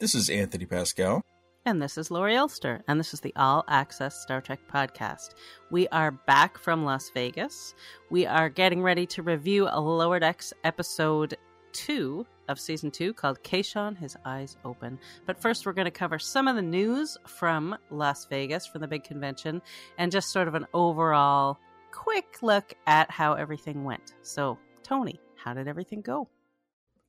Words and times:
This 0.00 0.14
is 0.14 0.30
Anthony 0.30 0.64
Pascale. 0.64 1.20
And 1.66 1.82
this 1.82 1.98
is 1.98 2.10
Laurie 2.10 2.34
Ulster, 2.34 2.82
and 2.88 2.98
this 2.98 3.12
is 3.12 3.20
the 3.20 3.34
All 3.36 3.64
Access 3.68 4.22
Star 4.22 4.40
Trek 4.40 4.60
podcast. 4.66 5.34
We 5.70 5.88
are 5.88 6.10
back 6.10 6.56
from 6.56 6.86
Las 6.86 7.10
Vegas. 7.12 7.74
We 8.08 8.24
are 8.24 8.48
getting 8.48 8.82
ready 8.82 9.04
to 9.08 9.22
review 9.22 9.68
a 9.70 9.78
Lower 9.78 10.18
Decks 10.18 10.54
episode 10.64 11.36
two 11.72 12.24
of 12.48 12.58
season 12.58 12.90
two 12.90 13.12
called 13.12 13.42
Kayshon, 13.42 13.94
His 13.98 14.16
Eyes 14.24 14.56
Open. 14.64 14.98
But 15.26 15.38
first, 15.38 15.66
we're 15.66 15.74
going 15.74 15.84
to 15.84 15.90
cover 15.90 16.18
some 16.18 16.48
of 16.48 16.56
the 16.56 16.62
news 16.62 17.18
from 17.26 17.76
Las 17.90 18.24
Vegas, 18.24 18.66
from 18.66 18.80
the 18.80 18.88
big 18.88 19.04
convention, 19.04 19.60
and 19.98 20.10
just 20.10 20.32
sort 20.32 20.48
of 20.48 20.54
an 20.54 20.66
overall 20.72 21.58
quick 21.92 22.38
look 22.40 22.72
at 22.86 23.10
how 23.10 23.34
everything 23.34 23.84
went. 23.84 24.14
So, 24.22 24.58
Tony, 24.82 25.20
how 25.36 25.52
did 25.52 25.68
everything 25.68 26.00
go? 26.00 26.26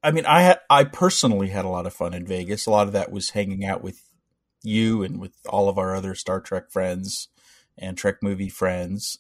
I 0.04 0.12
mean, 0.12 0.26
I 0.26 0.42
had, 0.42 0.60
I 0.70 0.84
personally 0.84 1.50
had 1.50 1.66
a 1.66 1.70
lot 1.70 1.86
of 1.86 1.94
fun 1.94 2.14
in 2.14 2.26
Vegas. 2.26 2.66
A 2.66 2.72
lot 2.72 2.88
of 2.88 2.94
that 2.94 3.12
was 3.12 3.32
hanging 3.32 3.64
out 3.66 3.84
with 3.84 4.02
you 4.64 5.04
and 5.04 5.20
with 5.20 5.34
all 5.48 5.70
of 5.70 5.78
our 5.78 5.96
other 5.96 6.16
Star 6.16 6.42
Trek 6.42 6.72
friends 6.72 7.28
and 7.78 7.98
Trek 7.98 8.18
movie 8.22 8.50
friends. 8.50 9.20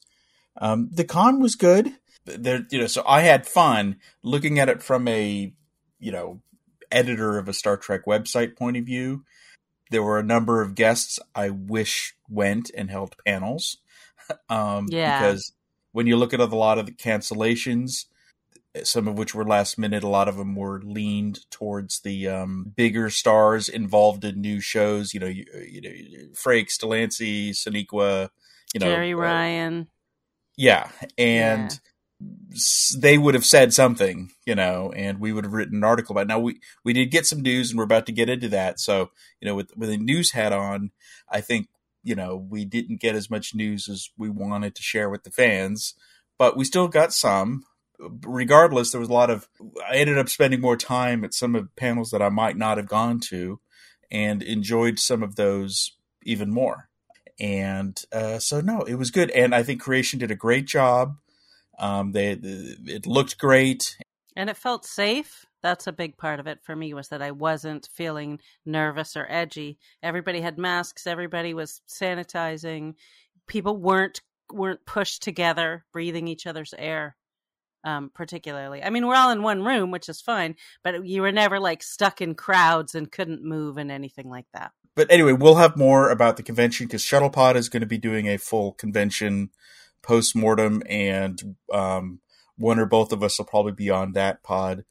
Um, 0.59 0.89
the 0.91 1.03
con 1.03 1.39
was 1.39 1.55
good. 1.55 1.93
There, 2.25 2.65
you 2.69 2.79
know, 2.79 2.87
so 2.87 3.03
I 3.07 3.21
had 3.21 3.47
fun 3.47 3.97
looking 4.23 4.59
at 4.59 4.69
it 4.69 4.83
from 4.83 5.07
a, 5.07 5.53
you 5.99 6.11
know, 6.11 6.41
editor 6.91 7.37
of 7.37 7.47
a 7.47 7.53
Star 7.53 7.77
Trek 7.77 8.01
website 8.05 8.55
point 8.55 8.77
of 8.77 8.85
view. 8.85 9.23
There 9.89 10.03
were 10.03 10.19
a 10.19 10.23
number 10.23 10.61
of 10.61 10.75
guests 10.75 11.19
I 11.35 11.49
wish 11.49 12.15
went 12.29 12.71
and 12.75 12.89
held 12.89 13.15
panels. 13.25 13.77
um, 14.49 14.87
Yeah. 14.89 15.19
Because 15.19 15.53
when 15.91 16.07
you 16.07 16.15
look 16.15 16.33
at 16.33 16.39
a 16.39 16.45
lot 16.45 16.77
of 16.77 16.85
the 16.85 16.91
cancellations, 16.91 18.05
some 18.83 19.07
of 19.07 19.17
which 19.17 19.35
were 19.35 19.45
last 19.45 19.77
minute. 19.77 20.03
A 20.03 20.07
lot 20.07 20.27
of 20.27 20.37
them 20.37 20.55
were 20.55 20.81
leaned 20.81 21.49
towards 21.51 22.01
the 22.01 22.27
um, 22.27 22.73
bigger 22.75 23.09
stars 23.09 23.67
involved 23.67 24.23
in 24.23 24.41
new 24.41 24.59
shows. 24.59 25.13
You 25.13 25.19
know, 25.19 25.27
you, 25.27 25.45
you 25.67 25.81
know, 25.81 25.89
Frakes, 26.33 26.77
de 26.79 26.87
Lancie, 26.87 27.51
Sonequa. 27.51 28.29
You 28.73 28.79
know, 28.79 28.87
Jeri 28.87 29.13
uh, 29.13 29.17
Ryan. 29.17 29.87
yeah, 30.55 30.89
and 31.17 31.79
s 32.53 32.95
they 32.97 33.17
would 33.17 33.33
have 33.33 33.45
said 33.45 33.73
something, 33.73 34.31
you 34.45 34.55
know, 34.55 34.93
and 34.95 35.19
we 35.19 35.33
would 35.33 35.43
have 35.43 35.53
written 35.53 35.77
an 35.77 35.83
article 35.83 36.13
about. 36.13 36.21
It. 36.21 36.27
Now 36.27 36.39
we 36.39 36.59
we 36.85 36.93
did 36.93 37.11
get 37.11 37.25
some 37.25 37.41
news, 37.41 37.69
and 37.69 37.77
we're 37.77 37.83
about 37.83 38.05
to 38.05 38.13
get 38.13 38.29
into 38.29 38.47
that. 38.49 38.79
So 38.79 39.11
you 39.41 39.47
know, 39.47 39.55
with 39.55 39.75
with 39.75 39.89
a 39.89 39.97
news 39.97 40.31
hat 40.31 40.53
on, 40.53 40.91
I 41.29 41.41
think 41.41 41.67
you 42.03 42.15
know 42.15 42.37
we 42.37 42.63
didn't 42.63 43.01
get 43.01 43.15
as 43.15 43.29
much 43.29 43.53
news 43.53 43.89
as 43.89 44.09
we 44.17 44.29
wanted 44.29 44.75
to 44.75 44.81
share 44.81 45.09
with 45.09 45.23
the 45.23 45.31
fans, 45.31 45.93
but 46.39 46.55
we 46.55 46.63
still 46.63 46.87
got 46.87 47.11
some 47.11 47.65
regardless, 48.25 48.91
there 48.91 48.99
was 48.99 49.09
a 49.09 49.13
lot 49.13 49.29
of. 49.29 49.47
I 49.89 49.95
ended 49.95 50.17
up 50.17 50.29
spending 50.29 50.61
more 50.61 50.77
time 50.77 51.23
at 51.23 51.33
some 51.33 51.55
of 51.55 51.63
the 51.63 51.69
panels 51.75 52.11
that 52.11 52.21
I 52.21 52.29
might 52.29 52.57
not 52.57 52.77
have 52.77 52.87
gone 52.87 53.19
to, 53.29 53.59
and 54.09 54.41
enjoyed 54.43 54.99
some 54.99 55.23
of 55.23 55.35
those 55.35 55.93
even 56.23 56.51
more. 56.51 56.89
And 57.39 57.99
uh, 58.11 58.39
so, 58.39 58.61
no, 58.61 58.81
it 58.81 58.95
was 58.95 59.11
good, 59.11 59.31
and 59.31 59.55
I 59.55 59.63
think 59.63 59.81
Creation 59.81 60.19
did 60.19 60.31
a 60.31 60.35
great 60.35 60.65
job. 60.67 61.17
Um, 61.79 62.11
they, 62.11 62.37
it 62.41 63.07
looked 63.07 63.39
great, 63.39 63.97
And 64.35 64.49
it 64.49 64.57
felt 64.57 64.85
safe. 64.85 65.45
That's 65.61 65.87
a 65.87 65.91
big 65.91 66.17
part 66.17 66.39
of 66.39 66.47
it 66.47 66.59
for 66.63 66.75
me 66.75 66.93
was 66.93 67.09
that 67.09 67.21
I 67.21 67.31
wasn't 67.31 67.89
feeling 67.93 68.39
nervous 68.65 69.15
or 69.15 69.27
edgy. 69.29 69.77
Everybody 70.01 70.41
had 70.41 70.57
masks, 70.57 71.05
everybody 71.05 71.53
was 71.53 71.81
sanitizing. 71.87 72.95
People 73.47 73.77
weren't 73.77 74.21
weren't 74.51 74.85
pushed 74.85 75.23
together, 75.23 75.85
breathing 75.93 76.27
each 76.27 76.45
other's 76.47 76.73
air. 76.77 77.15
Um, 77.83 78.11
particularly. 78.13 78.83
I 78.83 78.91
mean, 78.91 79.07
we're 79.07 79.15
all 79.15 79.31
in 79.31 79.41
one 79.41 79.63
room, 79.63 79.89
which 79.89 80.07
is 80.07 80.21
fine, 80.21 80.55
but 80.83 81.03
you 81.05 81.23
were 81.23 81.31
never 81.31 81.59
like 81.59 81.81
stuck 81.81 82.21
in 82.21 82.35
crowds 82.35 82.93
and 82.93 83.11
couldn't 83.11 83.43
move 83.43 83.77
and 83.77 83.91
anything 83.91 84.29
like 84.29 84.45
that. 84.53 84.71
but 84.95 85.11
anyway, 85.11 85.33
we'll 85.33 85.55
have 85.55 85.75
more 85.77 86.09
about 86.09 86.37
the 86.37 86.43
convention 86.43 86.85
because 86.85 87.01
Shuttlepod 87.03 87.55
is 87.55 87.69
going 87.69 87.81
to 87.81 87.87
be 87.87 87.97
doing 87.97 88.27
a 88.27 88.37
full 88.37 88.73
convention 88.73 89.49
post 90.03 90.35
mortem, 90.35 90.83
and 90.87 91.55
um, 91.73 92.19
one 92.57 92.79
or 92.79 92.85
both 92.85 93.11
of 93.11 93.23
us 93.23 93.37
will 93.37 93.45
probably 93.45 93.71
be 93.71 93.89
on 93.89 94.13
that 94.13 94.43
pod. 94.43 94.83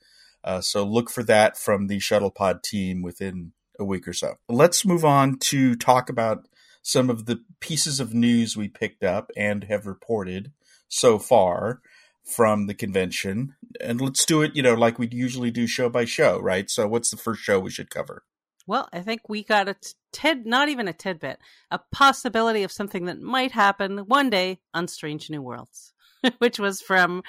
Uh, 0.43 0.61
so 0.61 0.85
look 0.85 1.11
for 1.11 1.23
that 1.23 1.57
from 1.57 1.87
the 1.87 1.99
Shuttlepod 1.99 2.63
team 2.63 3.03
within 3.03 3.53
a 3.79 3.85
week 3.85 4.09
or 4.09 4.13
so. 4.13 4.37
Let's 4.49 4.85
move 4.85 5.05
on 5.05 5.39
to 5.39 5.75
talk 5.75 6.09
about 6.09 6.49
some 6.83 7.11
of 7.11 7.27
the 7.27 7.43
pieces 7.61 8.01
of 8.01 8.15
news 8.15 8.57
we 8.57 8.69
picked 8.69 9.05
up 9.05 9.31
and 9.37 9.65
have 9.65 9.87
reported 9.87 10.53
so 10.89 11.19
far 11.19 11.81
from 12.25 12.67
the 12.67 12.75
convention. 12.75 13.55
And 13.81 14.01
let's 14.01 14.25
do 14.25 14.43
it, 14.43 14.55
you 14.55 14.63
know, 14.63 14.75
like 14.75 14.99
we 14.99 15.09
usually 15.11 15.51
do 15.51 15.67
show 15.67 15.89
by 15.89 16.05
show, 16.05 16.39
right? 16.39 16.71
So 16.71 16.87
what's 16.87 17.11
the 17.11 17.17
first 17.17 17.43
show 17.43 17.59
we 17.59 17.71
should 17.71 17.91
cover? 17.91 18.25
Well, 18.67 18.89
I 18.93 19.01
think 19.01 19.29
we 19.29 19.43
got 19.43 19.69
a 19.69 19.77
tid, 20.13 20.47
not 20.47 20.69
even 20.69 20.87
a 20.87 20.93
tidbit, 20.93 21.39
a 21.71 21.81
possibility 21.91 22.63
of 22.63 22.71
something 22.71 23.07
that 23.07 23.21
might 23.21 23.53
happen 23.53 23.99
one 23.99 24.31
day 24.31 24.61
on 24.75 24.87
Strange 24.87 25.31
New 25.31 25.43
Worlds, 25.43 25.93
which 26.39 26.59
was 26.59 26.81
from 26.81 27.23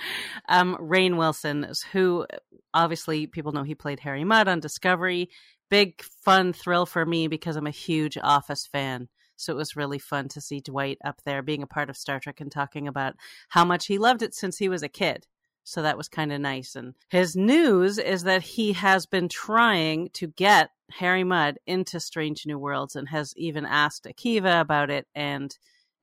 um, 0.49 0.77
Rainn 0.79 1.17
Wilson, 1.17 1.67
who 1.93 2.27
obviously 2.73 3.27
people 3.27 3.53
know 3.53 3.63
he 3.63 3.75
played 3.75 4.01
Harry 4.01 4.23
Mudd 4.23 4.47
on 4.47 4.59
Discovery. 4.59 5.29
Big 5.69 6.01
fun 6.03 6.53
thrill 6.53 6.85
for 6.85 7.05
me 7.05 7.27
because 7.27 7.55
I'm 7.55 7.67
a 7.67 7.71
huge 7.71 8.17
Office 8.21 8.67
fan. 8.67 9.07
So 9.41 9.53
it 9.53 9.57
was 9.57 9.75
really 9.75 9.99
fun 9.99 10.27
to 10.29 10.41
see 10.41 10.59
Dwight 10.59 10.97
up 11.03 11.21
there 11.25 11.41
being 11.41 11.63
a 11.63 11.67
part 11.67 11.89
of 11.89 11.97
Star 11.97 12.19
Trek 12.19 12.39
and 12.41 12.51
talking 12.51 12.87
about 12.87 13.15
how 13.49 13.65
much 13.65 13.87
he 13.87 13.97
loved 13.97 14.21
it 14.21 14.33
since 14.33 14.57
he 14.57 14.69
was 14.69 14.83
a 14.83 14.89
kid. 14.89 15.27
So 15.63 15.81
that 15.81 15.97
was 15.97 16.07
kind 16.07 16.33
of 16.33 16.41
nice. 16.41 16.75
And 16.75 16.95
his 17.09 17.35
news 17.35 17.97
is 17.97 18.23
that 18.23 18.41
he 18.41 18.73
has 18.73 19.05
been 19.05 19.29
trying 19.29 20.09
to 20.13 20.27
get 20.27 20.71
Harry 20.91 21.23
Mudd 21.23 21.59
into 21.65 21.99
Strange 21.99 22.45
New 22.45 22.57
Worlds 22.57 22.95
and 22.95 23.09
has 23.09 23.33
even 23.37 23.65
asked 23.65 24.05
Akiva 24.05 24.59
about 24.61 24.89
it. 24.89 25.07
And 25.13 25.55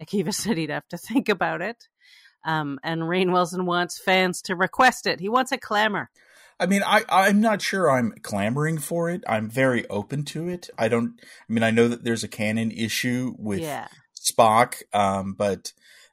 Akiva 0.03 0.33
said 0.35 0.57
he'd 0.57 0.71
have 0.71 0.89
to 0.89 0.99
think 0.99 1.29
about 1.29 1.61
it. 1.61 1.89
Um, 2.45 2.79
and 2.85 3.03
Rainn 3.03 3.33
Wilson 3.33 3.67
wants 3.67 3.99
fans 3.99 4.41
to 4.43 4.55
request 4.55 5.07
it. 5.07 5.21
He 5.21 5.29
wants 5.29 5.53
a 5.53 5.59
clamor. 5.59 6.11
I 6.61 6.67
mean, 6.67 6.83
I, 6.85 7.05
I'm 7.09 7.41
not 7.41 7.63
sure 7.63 7.91
I'm 7.91 8.13
clamoring 8.23 8.79
for 8.79 9.11
it. 9.11 9.23
I'm 9.29 9.49
very 9.49 9.89
open 9.89 10.25
to 10.27 10.49
it. 10.49 10.69
I 10.77 10.89
don't, 10.89 11.15
I 11.23 11.53
mean, 11.53 11.63
I 11.63 11.71
know 11.71 11.87
that 11.89 12.05
there's 12.05 12.25
a 12.25 12.29
canon 12.29 12.73
issue 12.73 13.35
with 13.39 13.61
yeah. 13.61 13.89
Spock, 14.21 14.83
um, 14.93 15.35
but 15.35 15.73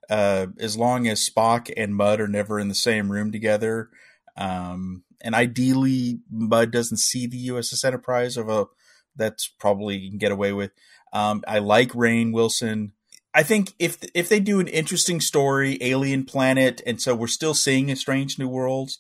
uh, 0.10 0.48
as 0.60 0.78
long 0.78 1.08
as 1.08 1.28
Spock 1.28 1.72
and 1.76 1.96
Mudd 1.96 2.22
are 2.22 2.28
never 2.28 2.60
in 2.60 2.68
the 2.68 2.76
same 2.76 3.12
room 3.12 3.32
together, 3.32 3.90
um, 4.38 5.04
and 5.22 5.34
ideally 5.34 6.20
Mudd 6.30 6.72
doesn't 6.72 6.98
see 6.98 7.26
the 7.26 7.48
USS 7.50 7.84
Enterprise, 7.84 8.38
although 8.38 8.70
that's 9.16 9.48
probably 9.48 9.98
you 9.98 10.10
can 10.10 10.20
get 10.20 10.32
away 10.32 10.54
with. 10.54 10.72
Um, 11.12 11.44
I 11.48 11.60
like 11.60 11.90
Rainn 11.94 12.34
Wilson. 12.34 12.92
I 13.34 13.44
think 13.44 13.74
if 13.80 13.98
if 14.14 14.30
they 14.30 14.40
do 14.40 14.60
an 14.60 14.68
interesting 14.68 15.20
story, 15.20 15.78
alien 15.82 16.26
planet, 16.26 16.82
and 16.86 17.02
so 17.02 17.16
we're 17.16 17.28
still 17.28 17.54
seeing 17.54 17.90
a 17.90 17.96
strange 17.96 18.38
new 18.38 18.48
worlds, 18.48 19.00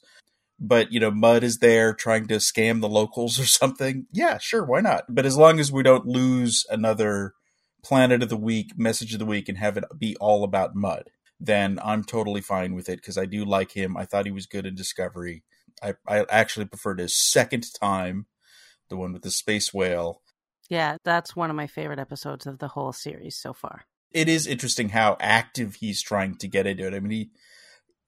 but 0.59 0.91
you 0.91 0.99
know 0.99 1.11
Mudd 1.11 1.43
is 1.43 1.57
there 1.57 1.93
trying 1.93 2.27
to 2.27 2.35
scam 2.35 2.81
the 2.81 2.89
locals 2.89 3.39
or 3.41 3.45
something. 3.45 4.07
Yeah, 4.11 4.37
sure, 4.39 4.65
why 4.65 4.81
not? 4.81 5.05
But 5.09 5.25
as 5.25 5.37
long 5.37 5.59
as 5.59 5.71
we 5.71 5.83
don't 5.83 6.05
lose 6.05 6.65
another 6.69 7.33
planet 7.83 8.23
of 8.23 8.29
the 8.29 8.37
week, 8.37 8.71
message 8.77 9.13
of 9.13 9.19
the 9.19 9.25
week, 9.25 9.47
and 9.47 9.57
have 9.57 9.77
it 9.77 9.83
be 9.97 10.15
all 10.17 10.43
about 10.43 10.75
Mudd 10.75 11.09
then 11.39 11.79
I'm 11.83 12.03
totally 12.03 12.41
fine 12.41 12.73
with 12.73 12.89
it 12.89 12.97
because 12.97 13.17
I 13.17 13.25
do 13.25 13.45
like 13.45 13.71
him. 13.71 13.97
I 13.97 14.05
thought 14.05 14.25
he 14.25 14.31
was 14.31 14.45
good 14.45 14.65
in 14.65 14.75
Discovery. 14.75 15.43
I, 15.83 15.95
I 16.07 16.25
actually 16.29 16.65
preferred 16.65 16.99
his 16.99 17.15
second 17.15 17.65
time, 17.79 18.27
the 18.89 18.97
one 18.97 19.13
with 19.13 19.23
the 19.23 19.31
space 19.31 19.73
whale. 19.73 20.21
Yeah, 20.69 20.97
that's 21.03 21.35
one 21.35 21.49
of 21.49 21.55
my 21.55 21.67
favorite 21.67 21.99
episodes 21.99 22.47
of 22.47 22.59
the 22.59 22.69
whole 22.69 22.93
series 22.93 23.37
so 23.37 23.53
far. 23.53 23.85
It 24.11 24.29
is 24.29 24.47
interesting 24.47 24.89
how 24.89 25.17
active 25.19 25.75
he's 25.75 26.01
trying 26.01 26.37
to 26.37 26.47
get 26.47 26.65
into 26.65 26.87
it. 26.87 26.93
I 26.93 26.99
mean, 26.99 27.11
he, 27.11 27.29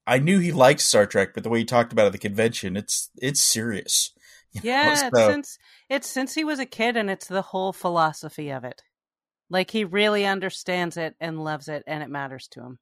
I 0.08 0.20
knew 0.20 0.40
he 0.40 0.54
liked 0.54 0.80
Star 0.80 1.06
Trek, 1.06 1.34
but 1.34 1.44
the 1.44 1.50
way 1.50 1.60
he 1.60 1.66
talked 1.66 1.92
about 1.92 2.04
it 2.04 2.08
at 2.08 2.12
the 2.14 2.18
convention, 2.18 2.78
it's 2.78 3.10
it's 3.22 3.42
serious. 3.42 4.14
You 4.54 4.62
Yeah, 4.64 4.92
it's 5.08 5.20
so- 5.20 5.30
since 5.30 5.58
it's 5.90 6.08
since 6.08 6.34
he 6.34 6.46
was 6.46 6.58
a 6.58 6.66
kid, 6.66 6.96
and 6.96 7.10
it's 7.10 7.28
the 7.28 7.42
whole 7.42 7.74
philosophy 7.74 8.50
of 8.50 8.64
it. 8.64 8.82
Like 9.50 9.72
he 9.72 9.84
really 9.84 10.26
understands 10.26 10.96
it 10.96 11.16
and 11.20 11.44
loves 11.44 11.68
it, 11.68 11.84
and 11.86 12.02
it 12.02 12.10
matters 12.10 12.48
to 12.52 12.62
him. 12.62 12.80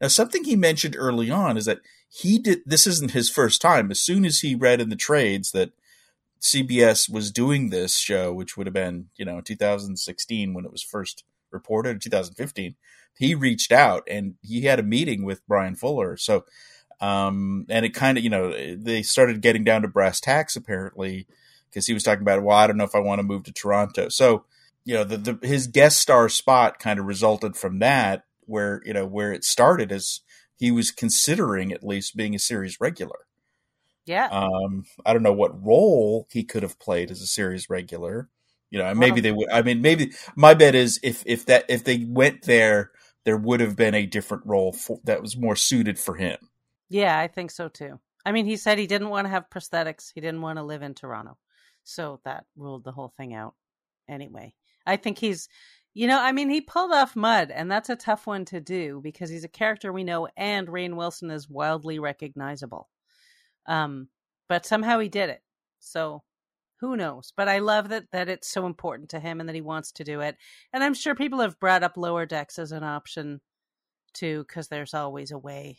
Now, 0.00 0.08
something 0.08 0.44
he 0.44 0.56
mentioned 0.56 0.96
early 0.96 1.28
on 1.30 1.56
is 1.56 1.64
that 1.64 1.80
he 2.08 2.38
did. 2.38 2.60
This 2.64 2.86
isn't 2.86 3.10
his 3.10 3.28
first 3.30 3.60
time. 3.60 3.90
As 3.90 4.00
soon 4.00 4.24
as 4.24 4.40
he 4.40 4.54
read 4.54 4.80
in 4.80 4.90
the 4.90 4.96
trades 4.96 5.50
that 5.50 5.72
CBS 6.40 7.10
was 7.10 7.30
doing 7.32 7.70
this 7.70 7.98
show, 7.98 8.32
which 8.32 8.56
would 8.56 8.66
have 8.68 8.74
been 8.74 9.08
you 9.16 9.24
know 9.24 9.40
2016 9.40 10.54
when 10.54 10.64
it 10.64 10.72
was 10.72 10.82
first 10.84 11.24
reported, 11.52 11.96
or 11.96 11.98
2015, 11.98 12.74
he 13.18 13.34
reached 13.34 13.72
out 13.72 14.02
and 14.08 14.34
he 14.42 14.62
had 14.62 14.78
a 14.78 14.84
meeting 14.84 15.24
with 15.24 15.46
Bryan 15.46 15.76
Fuller. 15.76 16.16
So, 16.16 16.44
um, 17.00 17.66
and 17.68 17.84
it 17.84 17.94
kind 17.94 18.16
of 18.16 18.24
you 18.24 18.30
know 18.30 18.52
they 18.76 19.02
started 19.02 19.42
getting 19.42 19.64
down 19.64 19.82
to 19.82 19.88
brass 19.88 20.20
tacks 20.20 20.56
apparently 20.56 21.26
because 21.68 21.86
he 21.86 21.94
was 21.94 22.02
talking 22.02 22.22
about 22.22 22.42
well 22.42 22.56
I 22.56 22.66
don't 22.66 22.76
know 22.76 22.84
if 22.84 22.94
I 22.94 23.00
want 23.00 23.18
to 23.18 23.26
move 23.26 23.44
to 23.44 23.52
Toronto. 23.52 24.08
So 24.08 24.44
you 24.84 24.94
know 24.94 25.04
the, 25.04 25.16
the 25.16 25.46
his 25.46 25.66
guest 25.66 25.98
star 25.98 26.28
spot 26.28 26.78
kind 26.78 26.98
of 27.00 27.06
resulted 27.06 27.56
from 27.56 27.80
that 27.80 28.24
where 28.46 28.82
you 28.84 28.92
know 28.92 29.06
where 29.06 29.32
it 29.32 29.44
started 29.44 29.92
as 29.92 30.20
he 30.56 30.70
was 30.70 30.90
considering 30.90 31.72
at 31.72 31.84
least 31.84 32.16
being 32.16 32.34
a 32.34 32.38
series 32.38 32.80
regular. 32.80 33.26
Yeah, 34.04 34.28
Um, 34.28 34.84
I 35.06 35.12
don't 35.12 35.22
know 35.22 35.32
what 35.32 35.64
role 35.64 36.26
he 36.30 36.42
could 36.42 36.64
have 36.64 36.78
played 36.78 37.10
as 37.10 37.20
a 37.20 37.26
series 37.26 37.70
regular, 37.70 38.28
You 38.72 38.78
know, 38.78 38.94
maybe 38.94 39.20
they 39.20 39.32
would. 39.32 39.50
I 39.50 39.60
mean, 39.60 39.82
maybe 39.82 40.12
my 40.34 40.54
bet 40.54 40.74
is 40.74 40.98
if 41.02 41.22
if 41.26 41.44
that 41.44 41.66
if 41.68 41.84
they 41.84 42.06
went 42.08 42.44
there, 42.44 42.90
there 43.26 43.36
would 43.36 43.60
have 43.60 43.76
been 43.76 43.94
a 43.94 44.06
different 44.06 44.46
role 44.46 44.72
for, 44.72 44.98
that 45.04 45.20
was 45.20 45.36
more 45.36 45.56
suited 45.56 45.98
for 45.98 46.14
him. 46.14 46.38
Yeah, 46.88 47.18
I 47.18 47.28
think 47.28 47.50
so 47.50 47.68
too. 47.68 48.00
I 48.24 48.32
mean, 48.32 48.46
he 48.46 48.56
said 48.56 48.78
he 48.78 48.86
didn't 48.86 49.10
want 49.10 49.26
to 49.26 49.30
have 49.30 49.50
prosthetics. 49.50 50.10
He 50.14 50.22
didn't 50.22 50.40
want 50.40 50.56
to 50.56 50.62
live 50.62 50.80
in 50.80 50.94
Toronto, 50.94 51.36
so 51.84 52.20
that 52.24 52.46
ruled 52.56 52.84
the 52.84 52.92
whole 52.92 53.12
thing 53.14 53.34
out. 53.34 53.54
Anyway, 54.08 54.54
I 54.86 54.96
think 54.96 55.18
he's, 55.18 55.50
you 55.92 56.06
know, 56.06 56.18
I 56.18 56.32
mean, 56.32 56.48
he 56.48 56.62
pulled 56.62 56.92
off 56.92 57.14
Mudd, 57.14 57.50
and 57.50 57.70
that's 57.70 57.90
a 57.90 57.96
tough 57.96 58.26
one 58.26 58.46
to 58.46 58.60
do 58.62 59.02
because 59.04 59.28
he's 59.28 59.44
a 59.44 59.48
character 59.48 59.92
we 59.92 60.02
know, 60.02 60.28
and 60.34 60.66
Rainn 60.66 60.96
Wilson 60.96 61.30
is 61.30 61.46
wildly 61.46 61.98
recognizable. 61.98 62.88
Um, 63.66 64.08
but 64.48 64.64
somehow 64.64 64.98
he 64.98 65.10
did 65.10 65.28
it. 65.28 65.42
So 65.80 66.22
who 66.82 66.96
knows? 66.96 67.32
But 67.36 67.48
I 67.48 67.60
love 67.60 67.88
that 67.90 68.10
that 68.12 68.28
it's 68.28 68.48
so 68.48 68.66
important 68.66 69.08
to 69.10 69.20
him 69.20 69.40
and 69.40 69.48
that 69.48 69.54
he 69.54 69.62
wants 69.62 69.92
to 69.92 70.04
do 70.04 70.20
it. 70.20 70.36
And 70.72 70.84
I'm 70.84 70.94
sure 70.94 71.14
people 71.14 71.40
have 71.40 71.60
brought 71.60 71.84
up 71.84 71.96
lower 71.96 72.26
decks 72.26 72.58
as 72.58 72.72
an 72.72 72.82
option 72.84 73.40
too, 74.12 74.44
because 74.46 74.68
there's 74.68 74.92
always 74.92 75.30
a 75.30 75.38
way 75.38 75.78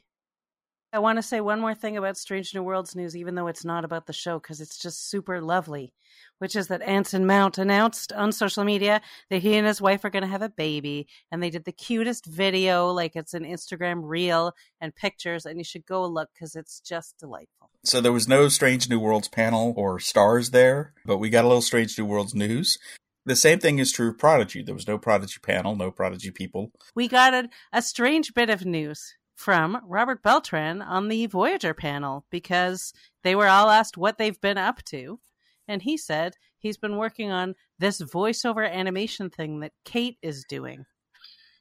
I 0.94 1.00
want 1.00 1.18
to 1.18 1.24
say 1.24 1.42
one 1.42 1.60
more 1.60 1.74
thing 1.74 1.98
about 1.98 2.18
Strange 2.18 2.54
New 2.54 2.62
Worlds 2.62 2.96
news, 2.96 3.18
even 3.18 3.34
though 3.34 3.48
it's 3.48 3.66
not 3.66 3.84
about 3.84 4.06
the 4.06 4.14
show, 4.14 4.38
because 4.38 4.62
it's 4.62 4.78
just 4.78 5.10
super 5.10 5.42
lovely, 5.42 5.92
which 6.38 6.56
is 6.56 6.68
that 6.68 6.84
Anson 6.84 7.26
Mount 7.26 7.58
announced 7.58 8.14
on 8.14 8.32
social 8.32 8.64
media 8.64 9.02
that 9.32 9.42
he 9.42 9.56
and 9.56 9.66
his 9.66 9.82
wife 9.82 10.06
are 10.06 10.12
going 10.12 10.22
to 10.22 10.30
have 10.30 10.44
a 10.44 10.50
baby. 10.50 11.08
And 11.32 11.42
they 11.42 11.50
did 11.50 11.66
the 11.66 11.72
cutest 11.72 12.28
video, 12.28 12.92
like 12.92 13.16
it's 13.16 13.34
an 13.34 13.44
Instagram 13.44 14.02
reel 14.04 14.54
and 14.80 14.96
pictures. 14.96 15.48
And 15.48 15.58
you 15.58 15.64
should 15.64 15.84
go 15.88 16.06
look 16.06 16.30
because 16.32 16.56
it's 16.56 16.80
just 16.80 17.18
delightful. 17.18 17.72
So 17.84 18.00
there 18.00 18.14
was 18.14 18.28
no 18.28 18.48
Strange 18.48 18.88
New 18.88 19.00
Worlds 19.00 19.30
panel 19.30 19.74
or 19.76 20.00
stars 20.00 20.52
there, 20.52 20.94
but 21.08 21.18
we 21.18 21.32
got 21.32 21.44
a 21.44 21.48
little 21.48 21.64
Strange 21.64 21.98
New 21.98 22.06
Worlds 22.06 22.36
news. 22.36 22.78
The 23.26 23.36
same 23.36 23.58
thing 23.58 23.80
is 23.80 23.92
true 23.92 24.10
of 24.10 24.20
Prodigy. 24.20 24.62
There 24.62 24.76
was 24.76 24.88
no 24.88 25.00
Prodigy 25.00 25.40
panel, 25.42 25.76
no 25.76 25.90
Prodigy 25.90 26.30
people. 26.30 26.72
We 26.94 27.08
got 27.08 27.34
a, 27.34 27.50
a 27.72 27.82
strange 27.82 28.36
bit 28.36 28.52
of 28.52 28.64
news 28.64 29.16
from 29.36 29.82
Robert 29.88 30.22
Beltran 30.24 30.82
on 30.82 31.08
the 31.08 31.26
Voyager 31.26 31.74
panel 31.74 32.26
because 32.30 32.94
they 33.24 33.36
were 33.36 33.48
all 33.48 33.70
asked 33.70 33.98
what 33.98 34.18
they've 34.18 34.40
been 34.40 34.58
up 34.58 34.84
to. 34.86 35.20
And 35.68 35.82
he 35.82 35.98
said 35.98 36.36
he's 36.58 36.78
been 36.78 36.98
working 36.98 37.32
on 37.32 37.56
this 37.80 38.02
voiceover 38.02 38.70
animation 38.70 39.30
thing 39.30 39.62
that 39.62 39.72
Kate 39.86 40.18
is 40.22 40.46
doing. 40.48 40.86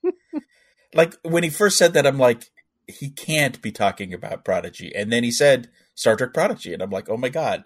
like 0.95 1.15
when 1.23 1.45
he 1.45 1.51
first 1.51 1.79
said 1.79 1.95
that, 1.95 2.07
I'm 2.07 2.19
like, 2.19 2.51
he 2.89 3.11
can't 3.11 3.63
be 3.63 3.73
talking 3.73 4.13
about 4.13 4.45
Prodigy. 4.45 4.93
And 4.95 5.13
then 5.13 5.23
he 5.25 5.31
said 5.31 5.69
Star 5.95 6.17
Trek 6.17 6.35
Prodigy. 6.35 6.73
And 6.73 6.83
I'm 6.83 6.91
like, 6.91 7.09
oh 7.09 7.17
my 7.17 7.29
God. 7.29 7.65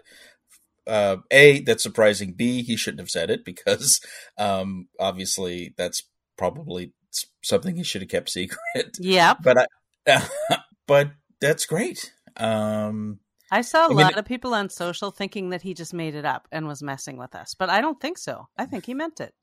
Uh, 0.85 1.17
a, 1.31 1.59
that's 1.61 1.83
surprising. 1.83 2.33
B, 2.33 2.63
he 2.63 2.77
shouldn't 2.77 3.01
have 3.01 3.09
said 3.09 3.29
it 3.29 3.43
because 3.43 3.99
um, 4.37 4.87
obviously 4.99 5.73
that's 5.77 6.03
probably 6.37 6.93
something 7.43 7.75
he 7.75 7.83
should 7.83 8.01
have 8.01 8.09
kept 8.09 8.29
secret. 8.29 8.97
Yeah. 8.99 9.33
But 9.43 9.57
I, 9.57 9.65
but 10.87 11.11
that's 11.39 11.65
great. 11.65 12.13
Um, 12.35 13.19
I 13.51 13.61
saw 13.61 13.83
a 13.83 13.85
I 13.85 13.87
mean, 13.89 13.97
lot 13.97 14.17
of 14.17 14.25
people 14.25 14.53
on 14.53 14.69
social 14.69 15.11
thinking 15.11 15.49
that 15.49 15.61
he 15.61 15.73
just 15.73 15.93
made 15.93 16.15
it 16.15 16.25
up 16.25 16.47
and 16.51 16.67
was 16.67 16.83
messing 16.83 17.17
with 17.17 17.35
us, 17.35 17.55
but 17.57 17.69
I 17.69 17.81
don't 17.81 17.99
think 17.99 18.17
so. 18.17 18.47
I 18.57 18.65
think 18.65 18.85
he 18.85 18.93
meant 18.93 19.19
it. 19.19 19.33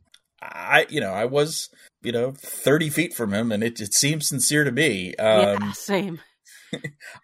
I, 0.42 0.86
you 0.90 1.00
know, 1.00 1.12
I 1.12 1.24
was, 1.24 1.70
you 2.02 2.12
know, 2.12 2.32
30 2.36 2.90
feet 2.90 3.14
from 3.14 3.32
him 3.32 3.50
and 3.50 3.62
it, 3.62 3.80
it 3.80 3.94
seems 3.94 4.28
sincere 4.28 4.64
to 4.64 4.72
me. 4.72 5.14
Um, 5.16 5.62
yeah, 5.62 5.72
same. 5.72 6.20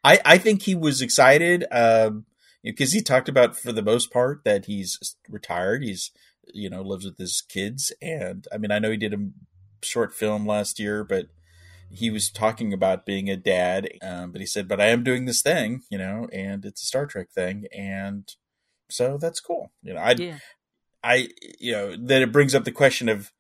I, 0.04 0.20
I 0.24 0.38
think 0.38 0.62
he 0.62 0.74
was 0.74 1.02
excited, 1.02 1.66
um, 1.70 2.24
because 2.62 2.92
he 2.92 3.02
talked 3.02 3.28
about 3.28 3.58
for 3.58 3.72
the 3.72 3.82
most 3.82 4.12
part 4.12 4.42
that 4.44 4.66
he's 4.66 5.16
retired. 5.28 5.82
He's, 5.82 6.12
you 6.52 6.70
know, 6.70 6.82
lives 6.82 7.04
with 7.04 7.18
his 7.18 7.42
kids. 7.42 7.92
And 8.00 8.46
I 8.52 8.58
mean, 8.58 8.70
I 8.70 8.78
know 8.78 8.90
he 8.90 8.96
did 8.96 9.14
a 9.14 9.28
short 9.82 10.14
film 10.14 10.46
last 10.46 10.78
year, 10.78 11.02
but 11.04 11.26
he 11.90 12.10
was 12.10 12.30
talking 12.30 12.72
about 12.72 13.04
being 13.04 13.28
a 13.28 13.36
dad, 13.36 13.88
um, 14.02 14.30
but 14.32 14.40
he 14.40 14.46
said, 14.46 14.68
"But 14.68 14.80
I 14.80 14.86
am 14.86 15.02
doing 15.02 15.24
this 15.24 15.42
thing, 15.42 15.82
you 15.90 15.98
know, 15.98 16.28
and 16.32 16.64
it's 16.64 16.82
a 16.82 16.86
Star 16.86 17.06
Trek 17.06 17.30
thing, 17.30 17.66
and 17.76 18.32
so 18.88 19.18
that's 19.18 19.40
cool." 19.40 19.72
You 19.82 19.94
know, 19.94 20.00
I, 20.00 20.12
yeah. 20.12 20.38
I, 21.02 21.28
you 21.58 21.72
know, 21.72 21.96
then 21.98 22.22
it 22.22 22.32
brings 22.32 22.54
up 22.54 22.64
the 22.64 22.72
question 22.72 23.08
of 23.08 23.32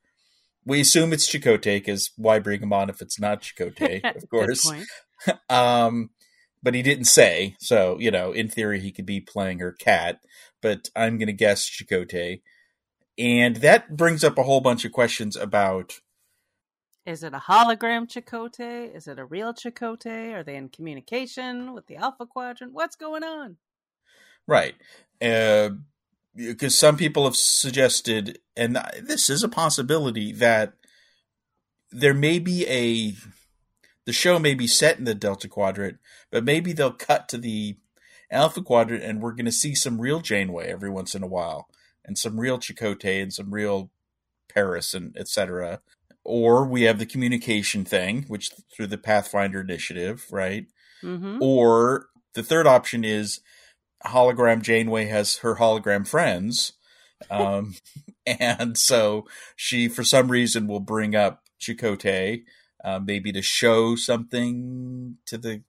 we 0.64 0.80
assume 0.80 1.12
it's 1.12 1.30
Chakotay 1.30 1.78
because 1.78 2.10
why 2.16 2.38
bring 2.38 2.62
him 2.62 2.72
on 2.72 2.90
if 2.90 3.00
it's 3.00 3.20
not 3.20 3.42
Chakotay? 3.42 4.00
Of 4.16 4.28
course. 4.28 4.70
um, 5.48 6.10
but 6.62 6.74
he 6.74 6.82
didn't 6.82 7.04
say, 7.04 7.56
so 7.60 7.98
you 8.00 8.10
know, 8.10 8.32
in 8.32 8.48
theory, 8.48 8.80
he 8.80 8.90
could 8.90 9.06
be 9.06 9.20
playing 9.20 9.60
her 9.60 9.72
cat, 9.72 10.20
but 10.60 10.88
I'm 10.96 11.18
going 11.18 11.28
to 11.28 11.32
guess 11.32 11.70
Chakotay, 11.70 12.42
and 13.16 13.56
that 13.56 13.96
brings 13.96 14.24
up 14.24 14.38
a 14.38 14.42
whole 14.42 14.60
bunch 14.60 14.84
of 14.84 14.92
questions 14.92 15.36
about 15.36 16.00
is 17.06 17.22
it 17.22 17.34
a 17.34 17.38
hologram 17.38 18.06
Chakotay? 18.06 18.94
Is 18.94 19.06
it 19.06 19.18
a 19.18 19.24
real 19.24 19.54
Chakotay? 19.54 20.34
Are 20.34 20.42
they 20.42 20.56
in 20.56 20.68
communication 20.68 21.72
with 21.72 21.86
the 21.86 21.96
Alpha 21.96 22.26
Quadrant? 22.26 22.72
What's 22.72 22.96
going 22.96 23.24
on? 23.24 23.56
Right. 24.46 24.74
Uh, 25.20 25.70
because 26.34 26.76
some 26.76 26.96
people 26.96 27.24
have 27.24 27.36
suggested, 27.36 28.38
and 28.56 28.78
this 29.02 29.30
is 29.30 29.42
a 29.42 29.48
possibility, 29.48 30.32
that 30.32 30.74
there 31.90 32.14
may 32.14 32.38
be 32.38 32.66
a. 32.68 33.14
The 34.06 34.12
show 34.12 34.38
may 34.38 34.54
be 34.54 34.66
set 34.66 34.98
in 34.98 35.04
the 35.04 35.14
Delta 35.14 35.46
Quadrant, 35.46 35.98
but 36.30 36.42
maybe 36.42 36.72
they'll 36.72 36.92
cut 36.92 37.28
to 37.28 37.38
the 37.38 37.76
Alpha 38.30 38.62
Quadrant 38.62 39.04
and 39.04 39.20
we're 39.20 39.34
going 39.34 39.44
to 39.44 39.52
see 39.52 39.74
some 39.74 40.00
real 40.00 40.20
Janeway 40.20 40.68
every 40.68 40.90
once 40.90 41.14
in 41.14 41.22
a 41.22 41.28
while, 41.28 41.68
and 42.04 42.16
some 42.16 42.40
real 42.40 42.58
Chakotay 42.58 43.22
and 43.22 43.32
some 43.32 43.52
real 43.52 43.90
Paris 44.48 44.94
and 44.94 45.16
etc 45.16 45.80
or 46.30 46.64
we 46.64 46.82
have 46.82 47.00
the 47.00 47.06
communication 47.06 47.84
thing, 47.84 48.24
which 48.28 48.50
through 48.74 48.86
the 48.86 48.96
Pathfinder 48.96 49.60
initiative, 49.60 50.26
right? 50.30 50.66
Mm-hmm. 51.02 51.38
Or 51.42 52.06
the 52.34 52.44
third 52.44 52.68
option 52.68 53.04
is 53.04 53.40
hologram 54.06 54.62
Janeway 54.62 55.06
has 55.06 55.38
her 55.38 55.56
hologram 55.56 56.06
friends. 56.06 56.72
Um, 57.30 57.74
and 58.24 58.78
so 58.78 59.26
she, 59.54 59.86
for 59.86 60.02
some 60.02 60.30
reason, 60.30 60.66
will 60.66 60.80
bring 60.80 61.14
up 61.14 61.42
Chakotay, 61.60 62.44
uh, 62.82 62.98
maybe 62.98 63.30
to 63.32 63.42
show 63.42 63.94
something 63.94 65.18
to 65.26 65.36
the 65.36 65.62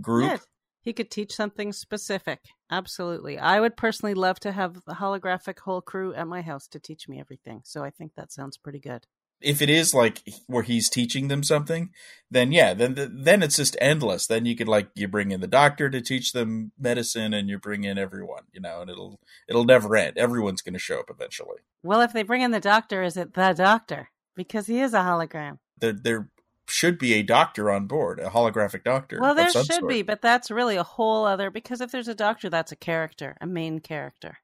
group. 0.00 0.30
Yeah, 0.30 0.36
he 0.82 0.92
could 0.92 1.10
teach 1.10 1.34
something 1.34 1.72
specific. 1.72 2.38
Absolutely. 2.70 3.36
I 3.36 3.58
would 3.58 3.76
personally 3.76 4.14
love 4.14 4.38
to 4.40 4.52
have 4.52 4.74
the 4.86 4.94
holographic 4.94 5.58
whole 5.58 5.80
crew 5.80 6.14
at 6.14 6.28
my 6.28 6.40
house 6.40 6.68
to 6.68 6.78
teach 6.78 7.08
me 7.08 7.18
everything. 7.18 7.62
So 7.64 7.82
I 7.82 7.90
think 7.90 8.12
that 8.14 8.30
sounds 8.30 8.56
pretty 8.56 8.78
good 8.78 9.08
if 9.40 9.60
it 9.60 9.70
is 9.70 9.94
like 9.94 10.22
where 10.46 10.62
he's 10.62 10.88
teaching 10.88 11.28
them 11.28 11.42
something, 11.42 11.90
then 12.30 12.52
yeah, 12.52 12.74
then 12.74 12.94
then 13.12 13.42
it's 13.42 13.56
just 13.56 13.76
endless. 13.80 14.26
Then 14.26 14.46
you 14.46 14.56
could 14.56 14.68
like 14.68 14.88
you 14.94 15.08
bring 15.08 15.30
in 15.30 15.40
the 15.40 15.46
doctor 15.46 15.88
to 15.90 16.00
teach 16.00 16.32
them 16.32 16.72
medicine, 16.78 17.32
and 17.34 17.48
you 17.48 17.58
bring 17.58 17.84
in 17.84 17.98
everyone, 17.98 18.44
you 18.52 18.60
know, 18.60 18.80
and 18.80 18.90
it'll 18.90 19.20
it'll 19.48 19.64
never 19.64 19.94
end. 19.96 20.18
Everyone's 20.18 20.62
going 20.62 20.74
to 20.74 20.78
show 20.78 21.00
up 21.00 21.10
eventually. 21.10 21.58
Well, 21.82 22.00
if 22.00 22.12
they 22.12 22.22
bring 22.22 22.42
in 22.42 22.50
the 22.50 22.60
doctor, 22.60 23.02
is 23.02 23.16
it 23.16 23.34
the 23.34 23.52
doctor 23.52 24.10
because 24.34 24.66
he 24.66 24.80
is 24.80 24.94
a 24.94 24.98
hologram? 24.98 25.58
There, 25.78 25.92
there 25.92 26.30
should 26.68 26.98
be 26.98 27.14
a 27.14 27.22
doctor 27.22 27.70
on 27.70 27.86
board, 27.86 28.18
a 28.18 28.30
holographic 28.30 28.82
doctor. 28.82 29.18
Well, 29.20 29.34
there 29.34 29.50
should 29.50 29.66
sort. 29.66 29.88
be, 29.88 30.02
but 30.02 30.22
that's 30.22 30.50
really 30.50 30.76
a 30.76 30.82
whole 30.82 31.24
other 31.24 31.50
because 31.50 31.80
if 31.80 31.92
there's 31.92 32.08
a 32.08 32.14
doctor, 32.14 32.50
that's 32.50 32.72
a 32.72 32.76
character, 32.76 33.36
a 33.40 33.46
main 33.46 33.80
character. 33.80 34.38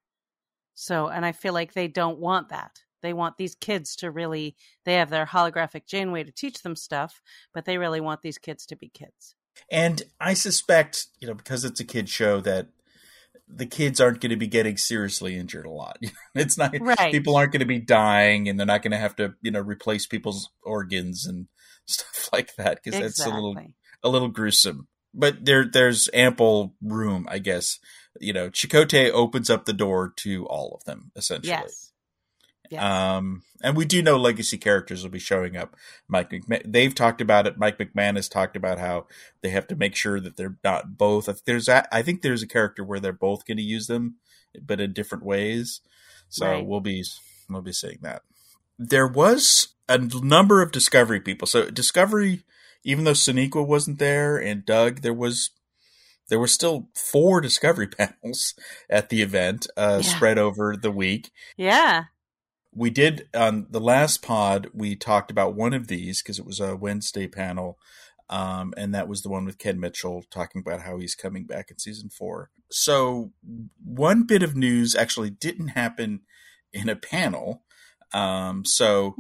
So, 0.75 1.09
and 1.09 1.27
I 1.27 1.33
feel 1.33 1.53
like 1.53 1.73
they 1.73 1.89
don't 1.89 2.19
want 2.19 2.49
that. 2.51 2.83
They 3.03 3.13
want 3.13 3.37
these 3.37 3.55
kids 3.55 3.97
to 3.97 4.11
really, 4.11 4.57
they 4.85 4.95
have 4.95 5.11
their 5.11 5.27
holographic 5.27 5.87
Janeway 5.87 6.25
to 6.25 6.33
teach 6.33 6.63
them 6.63 6.77
stuff, 6.77 7.21
but 7.53 7.65
they 7.65 7.79
really 7.79 8.01
want 8.01 8.23
these 8.23 8.39
kids 8.39 8.67
to 8.67 8.77
be 8.77 8.89
kids. 8.89 9.35
And 9.71 10.03
I 10.21 10.35
suspect, 10.35 11.07
you 11.21 11.29
know, 11.29 11.35
because 11.35 11.65
it's 11.65 11.81
a 11.81 11.85
kid 11.85 12.09
show, 12.09 12.41
that 12.41 12.69
the 13.49 13.67
kids 13.67 14.01
aren't 14.01 14.21
going 14.21 14.31
to 14.31 14.37
be 14.37 14.47
getting 14.47 14.77
seriously 14.77 15.37
injured 15.37 15.67
a 15.67 15.71
lot. 15.71 15.99
it's 16.35 16.57
not 16.57 16.75
right. 16.81 17.13
people 17.13 17.37
aren't 17.37 17.53
going 17.53 17.61
to 17.61 17.67
be 17.67 17.79
dying, 17.79 18.49
and 18.49 18.59
they're 18.59 18.67
not 18.67 18.83
going 18.83 18.93
to 18.93 18.99
have 18.99 19.17
to, 19.17 19.35
you 19.43 19.51
know, 19.51 19.61
replace 19.61 20.07
people's 20.07 20.51
organs 20.63 21.27
and 21.27 21.47
stuff 21.87 22.31
like 22.33 22.55
that 22.57 22.81
because 22.83 22.99
exactly. 22.99 23.09
that's 23.09 23.27
a 23.27 23.35
little 23.35 23.57
a 24.03 24.09
little 24.09 24.29
gruesome. 24.29 24.89
But 25.15 25.45
there 25.45 25.67
there's 25.71 26.09
ample 26.15 26.75
room, 26.83 27.27
I 27.31 27.39
guess. 27.39 27.79
You 28.21 28.33
know, 28.33 28.51
Chakotay 28.51 29.11
opens 29.11 29.51
up 29.51 29.65
the 29.65 29.73
door 29.73 30.13
to 30.19 30.47
all 30.47 30.75
of 30.75 30.85
them 30.85 31.13
essentially. 31.17 31.51
Yes. 31.51 31.92
Um, 32.79 33.43
and 33.63 33.77
we 33.77 33.85
do 33.85 34.03
know 34.03 34.17
legacy 34.17 34.59
characters 34.59 35.03
will 35.03 35.11
be 35.11 35.19
showing 35.19 35.57
up. 35.57 35.77
Mike, 36.09 36.31
McMahan, 36.31 36.73
they've 36.73 36.95
talked 36.95 37.21
about 37.21 37.47
it. 37.47 37.59
Mike 37.59 37.79
McMahan 37.79 38.17
has 38.17 38.29
talked 38.29 38.57
about 38.57 38.79
how 38.79 39.07
they 39.43 39.51
have 39.51 39.67
to 39.69 39.77
make 39.77 39.95
sure 39.95 40.21
that 40.21 40.37
they're 40.37 40.57
not 40.65 40.97
both. 40.97 41.45
There's, 41.45 41.69
a, 41.69 41.87
I 41.95 42.03
think 42.03 42.23
there's 42.23 42.43
a 42.43 42.49
character 42.49 42.85
where 42.85 43.01
they're 43.01 43.13
both 43.13 43.47
going 43.47 43.59
to 43.59 43.63
use 43.63 43.87
them, 43.87 44.17
but 44.61 44.81
in 44.81 44.93
different 44.93 45.25
ways. 45.25 45.81
So 46.29 46.47
right. 46.47 46.67
we'll 46.67 46.81
be, 46.81 47.05
we'll 47.49 47.63
be 47.63 47.73
seeing 47.73 47.99
that. 48.03 48.23
There 48.79 49.07
was 49.07 49.69
a 49.89 49.99
number 49.99 50.63
of 50.63 50.73
Discovery 50.73 51.21
people. 51.21 51.47
So 51.47 51.71
Discovery, 51.71 52.43
even 52.85 53.05
though 53.05 53.13
Sonequa 53.13 53.67
wasn't 53.67 53.99
there 53.99 54.37
and 54.37 54.65
Doug, 54.65 55.03
there 55.03 55.15
was 55.15 55.51
there 56.29 56.39
were 56.39 56.49
still 56.49 56.89
four 56.95 57.43
discovery 57.43 57.87
panels 57.99 58.55
at 58.89 59.11
the 59.11 59.21
event 59.21 59.67
uh, 59.77 60.01
yeah. 60.03 60.09
spread 60.09 60.39
over 60.39 60.77
the 60.77 60.91
week 60.91 61.31
yeah 61.57 62.05
we 62.75 62.91
did 62.91 63.29
on 63.35 63.67
the 63.71 63.81
last 63.81 64.23
pod. 64.23 64.69
We 64.73 64.97
talked 64.97 65.31
about 65.31 65.55
one 65.55 65.75
of 65.75 65.89
these 65.89 66.23
because 66.23 66.39
it 66.39 66.47
was 66.47 66.61
a 66.61 66.77
Wednesday 66.77 67.27
panel, 67.27 67.79
um, 68.31 68.73
and 68.77 68.95
that 68.95 69.09
was 69.09 69.23
the 69.23 69.29
one 69.29 69.45
with 69.45 69.59
Ken 69.59 69.79
Mitchell 69.79 70.25
talking 70.31 70.61
about 70.61 70.83
how 70.83 70.99
he's 70.99 71.15
coming 71.15 71.45
back 71.45 71.71
in 71.71 71.79
season 71.79 72.09
four. 72.09 72.51
So 72.71 73.33
one 73.85 74.23
bit 74.25 74.43
of 74.43 74.57
news 74.57 74.95
actually 74.95 75.31
didn't 75.31 75.69
happen 75.69 76.21
in 76.73 76.89
a 76.89 76.97
panel. 76.97 77.63
Um, 78.15 78.65
so 78.65 79.17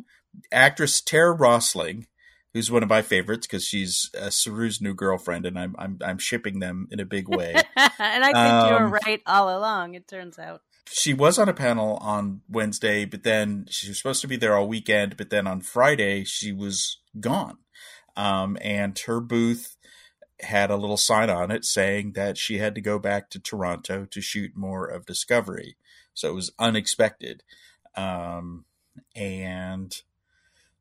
actress 0.51 1.01
Tara 1.01 1.33
Rosling 1.33 2.07
who's 2.53 2.71
one 2.71 2.83
of 2.83 2.89
my 2.89 3.03
favorites 3.03 3.47
because 3.47 3.65
she's 3.65 4.11
uh, 4.21 4.27
Saru's 4.27 4.81
new 4.81 4.95
girlfriend, 4.95 5.47
and 5.47 5.59
I'm 5.59 5.75
I'm 5.79 5.99
I'm 6.05 6.19
shipping 6.19 6.59
them 6.59 6.89
in 6.91 7.01
a 7.01 7.05
big 7.05 7.29
way. 7.29 7.55
and 7.77 8.25
I 8.25 8.27
think 8.27 8.37
um, 8.37 8.67
you 8.67 8.75
were 8.75 8.87
um, 8.87 8.99
right 9.07 9.23
all 9.27 9.57
along. 9.57 9.95
It 9.95 10.09
turns 10.09 10.39
out 10.39 10.63
she 10.91 11.15
was 11.15 11.39
on 11.39 11.49
a 11.49 11.55
panel 11.55 11.97
on 11.97 12.43
Wednesday, 12.49 13.05
but 13.05 13.23
then 13.23 13.67
she 13.71 13.89
was 13.89 13.99
supposed 13.99 14.21
to 14.23 14.29
be 14.29 14.37
there 14.37 14.57
all 14.57 14.69
weekend. 14.69 15.17
But 15.17 15.31
then 15.31 15.47
on 15.47 15.61
Friday, 15.61 16.25
she 16.25 16.53
was 16.53 16.99
gone, 17.19 17.59
um, 18.17 18.59
and 18.61 18.99
her 19.07 19.21
booth 19.21 19.77
had 20.41 20.71
a 20.71 20.77
little 20.77 20.97
sign 20.97 21.31
on 21.31 21.51
it 21.51 21.65
saying 21.65 22.13
that 22.13 22.37
she 22.37 22.59
had 22.59 22.75
to 22.75 22.81
go 22.81 22.99
back 22.99 23.31
to 23.31 23.39
Toronto 23.39 24.07
to 24.11 24.21
shoot 24.21 24.57
more 24.57 24.87
of 24.87 25.07
Discovery. 25.07 25.77
So 26.15 26.29
it 26.29 26.35
was 26.35 26.53
unexpected, 26.59 27.43
um, 27.97 28.67
and 29.17 29.97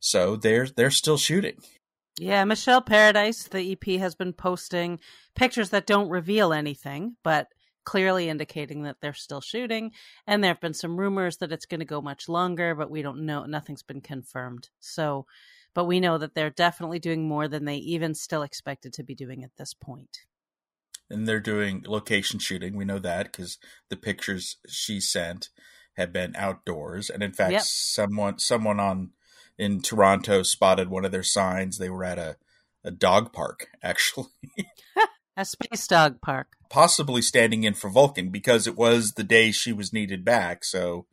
so 0.01 0.35
they're 0.35 0.67
they're 0.67 0.91
still 0.91 1.17
shooting. 1.17 1.61
Yeah, 2.19 2.43
Michelle 2.43 2.81
Paradise, 2.81 3.43
the 3.43 3.71
EP, 3.71 3.99
has 3.99 4.15
been 4.15 4.33
posting 4.33 4.99
pictures 5.33 5.69
that 5.69 5.87
don't 5.87 6.09
reveal 6.09 6.51
anything, 6.51 7.15
but 7.23 7.47
clearly 7.85 8.29
indicating 8.29 8.83
that 8.83 8.97
they're 9.01 9.13
still 9.13 9.41
shooting. 9.41 9.91
And 10.27 10.43
there 10.43 10.51
have 10.51 10.61
been 10.61 10.73
some 10.73 10.99
rumors 10.99 11.37
that 11.37 11.51
it's 11.51 11.65
going 11.65 11.79
to 11.79 11.85
go 11.85 12.01
much 12.01 12.27
longer, 12.27 12.75
but 12.75 12.91
we 12.91 13.01
don't 13.01 13.25
know. 13.25 13.45
Nothing's 13.45 13.83
been 13.83 14.01
confirmed. 14.01 14.69
So, 14.79 15.25
but 15.73 15.85
we 15.85 15.99
know 15.99 16.17
that 16.17 16.35
they're 16.35 16.49
definitely 16.49 16.99
doing 16.99 17.27
more 17.27 17.47
than 17.47 17.65
they 17.65 17.77
even 17.77 18.13
still 18.13 18.43
expected 18.43 18.93
to 18.93 19.03
be 19.03 19.15
doing 19.15 19.43
at 19.43 19.55
this 19.57 19.73
point. 19.73 20.17
And 21.09 21.27
they're 21.27 21.39
doing 21.39 21.83
location 21.87 22.39
shooting. 22.39 22.75
We 22.75 22.85
know 22.85 22.99
that 22.99 23.31
because 23.31 23.57
the 23.89 23.97
pictures 23.97 24.57
she 24.67 24.99
sent 24.99 25.49
have 25.97 26.13
been 26.13 26.35
outdoors. 26.35 27.09
And 27.09 27.23
in 27.23 27.33
fact, 27.33 27.51
yep. 27.51 27.63
someone 27.63 28.39
someone 28.39 28.79
on 28.79 29.11
in 29.61 29.79
Toronto 29.79 30.41
spotted 30.41 30.89
one 30.89 31.05
of 31.05 31.11
their 31.11 31.21
signs. 31.21 31.77
They 31.77 31.89
were 31.89 32.03
at 32.03 32.17
a, 32.17 32.35
a 32.83 32.89
dog 32.89 33.31
park, 33.31 33.67
actually. 33.83 34.25
a 35.37 35.45
space 35.45 35.85
dog 35.87 36.19
park. 36.19 36.53
Possibly 36.69 37.21
standing 37.21 37.63
in 37.63 37.75
for 37.75 37.89
Vulcan 37.89 38.29
because 38.29 38.65
it 38.65 38.75
was 38.75 39.11
the 39.11 39.23
day 39.23 39.51
she 39.51 39.71
was 39.71 39.93
needed 39.93 40.25
back. 40.25 40.65
So, 40.65 41.05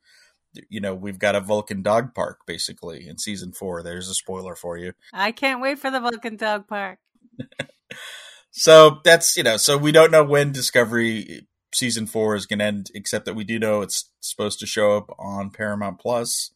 you 0.70 0.80
know, 0.80 0.94
we've 0.94 1.18
got 1.18 1.34
a 1.36 1.40
Vulcan 1.40 1.82
dog 1.82 2.14
park 2.14 2.40
basically 2.46 3.06
in 3.06 3.18
season 3.18 3.52
four. 3.52 3.82
There's 3.82 4.08
a 4.08 4.14
spoiler 4.14 4.56
for 4.56 4.78
you. 4.78 4.94
I 5.12 5.30
can't 5.30 5.60
wait 5.60 5.78
for 5.78 5.90
the 5.90 6.00
Vulcan 6.00 6.36
dog 6.36 6.66
park. 6.66 7.00
so 8.50 9.00
that's, 9.04 9.36
you 9.36 9.42
know, 9.42 9.58
so 9.58 9.76
we 9.76 9.92
don't 9.92 10.10
know 10.10 10.24
when 10.24 10.52
Discovery 10.52 11.46
season 11.74 12.06
four 12.06 12.34
is 12.34 12.46
going 12.46 12.60
to 12.60 12.64
end, 12.64 12.90
except 12.94 13.26
that 13.26 13.34
we 13.34 13.44
do 13.44 13.58
know 13.58 13.82
it's 13.82 14.10
supposed 14.20 14.58
to 14.60 14.66
show 14.66 14.96
up 14.96 15.14
on 15.18 15.50
Paramount 15.50 16.00
Plus 16.00 16.50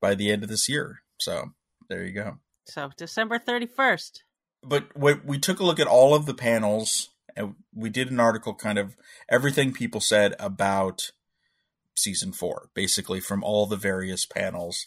by 0.00 0.14
the 0.14 0.30
end 0.30 0.42
of 0.42 0.48
this 0.48 0.70
year. 0.70 1.03
So 1.24 1.52
there 1.88 2.04
you 2.04 2.12
go. 2.12 2.36
So 2.66 2.90
December 2.98 3.38
31st. 3.38 4.20
But 4.62 4.88
we 4.94 5.38
took 5.38 5.58
a 5.58 5.64
look 5.64 5.80
at 5.80 5.86
all 5.86 6.14
of 6.14 6.26
the 6.26 6.34
panels 6.34 7.08
and 7.34 7.54
we 7.74 7.88
did 7.88 8.10
an 8.10 8.20
article 8.20 8.54
kind 8.54 8.78
of 8.78 8.94
everything 9.28 9.72
people 9.72 10.00
said 10.00 10.34
about 10.38 11.12
season 11.96 12.32
four, 12.32 12.68
basically 12.74 13.20
from 13.20 13.42
all 13.42 13.66
the 13.66 13.76
various 13.76 14.26
panels. 14.26 14.86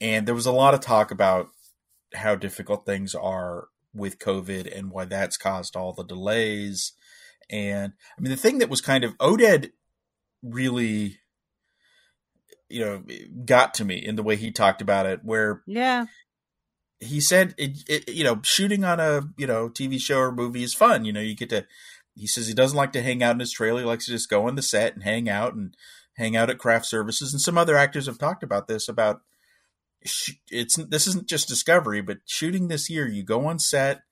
And 0.00 0.26
there 0.26 0.34
was 0.34 0.46
a 0.46 0.52
lot 0.52 0.74
of 0.74 0.80
talk 0.80 1.10
about 1.10 1.48
how 2.14 2.34
difficult 2.34 2.84
things 2.84 3.14
are 3.14 3.68
with 3.94 4.18
COVID 4.18 4.76
and 4.76 4.90
why 4.90 5.06
that's 5.06 5.38
caused 5.38 5.74
all 5.74 5.94
the 5.94 6.04
delays. 6.04 6.92
And 7.48 7.94
I 8.18 8.20
mean, 8.20 8.30
the 8.30 8.36
thing 8.36 8.58
that 8.58 8.68
was 8.68 8.82
kind 8.82 9.04
of 9.04 9.16
Oded 9.18 9.70
really 10.42 11.18
you 12.72 12.84
know 12.84 13.02
got 13.44 13.74
to 13.74 13.84
me 13.84 13.96
in 13.96 14.16
the 14.16 14.22
way 14.22 14.36
he 14.36 14.50
talked 14.50 14.80
about 14.80 15.06
it 15.06 15.20
where 15.22 15.62
yeah. 15.66 16.06
he 17.00 17.20
said 17.20 17.54
it, 17.58 17.78
it, 17.88 18.08
you 18.08 18.24
know 18.24 18.40
shooting 18.42 18.84
on 18.84 18.98
a 18.98 19.22
you 19.36 19.46
know 19.46 19.68
tv 19.68 20.00
show 20.00 20.18
or 20.18 20.32
movie 20.32 20.62
is 20.62 20.74
fun 20.74 21.04
you 21.04 21.12
know 21.12 21.20
you 21.20 21.34
get 21.34 21.50
to 21.50 21.66
he 22.14 22.26
says 22.26 22.46
he 22.46 22.54
doesn't 22.54 22.76
like 22.76 22.92
to 22.92 23.02
hang 23.02 23.22
out 23.22 23.34
in 23.34 23.40
his 23.40 23.52
trailer 23.52 23.80
he 23.80 23.86
likes 23.86 24.06
to 24.06 24.12
just 24.12 24.30
go 24.30 24.48
on 24.48 24.54
the 24.54 24.62
set 24.62 24.94
and 24.94 25.04
hang 25.04 25.28
out 25.28 25.54
and 25.54 25.76
hang 26.14 26.36
out 26.36 26.50
at 26.50 26.58
craft 26.58 26.86
services 26.86 27.32
and 27.32 27.40
some 27.40 27.58
other 27.58 27.76
actors 27.76 28.06
have 28.06 28.18
talked 28.18 28.42
about 28.42 28.66
this 28.66 28.88
about 28.88 29.20
it's 30.50 30.76
this 30.76 31.06
isn't 31.06 31.28
just 31.28 31.48
discovery 31.48 32.00
but 32.00 32.18
shooting 32.26 32.68
this 32.68 32.90
year 32.90 33.06
you 33.06 33.22
go 33.22 33.46
on 33.46 33.58
set 33.58 34.02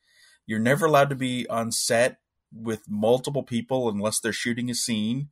you're 0.46 0.58
never 0.58 0.86
allowed 0.86 1.10
to 1.10 1.16
be 1.16 1.48
on 1.48 1.72
set 1.72 2.18
with 2.52 2.82
multiple 2.88 3.42
people 3.42 3.88
unless 3.88 4.20
they're 4.20 4.32
shooting 4.32 4.70
a 4.70 4.74
scene 4.74 5.28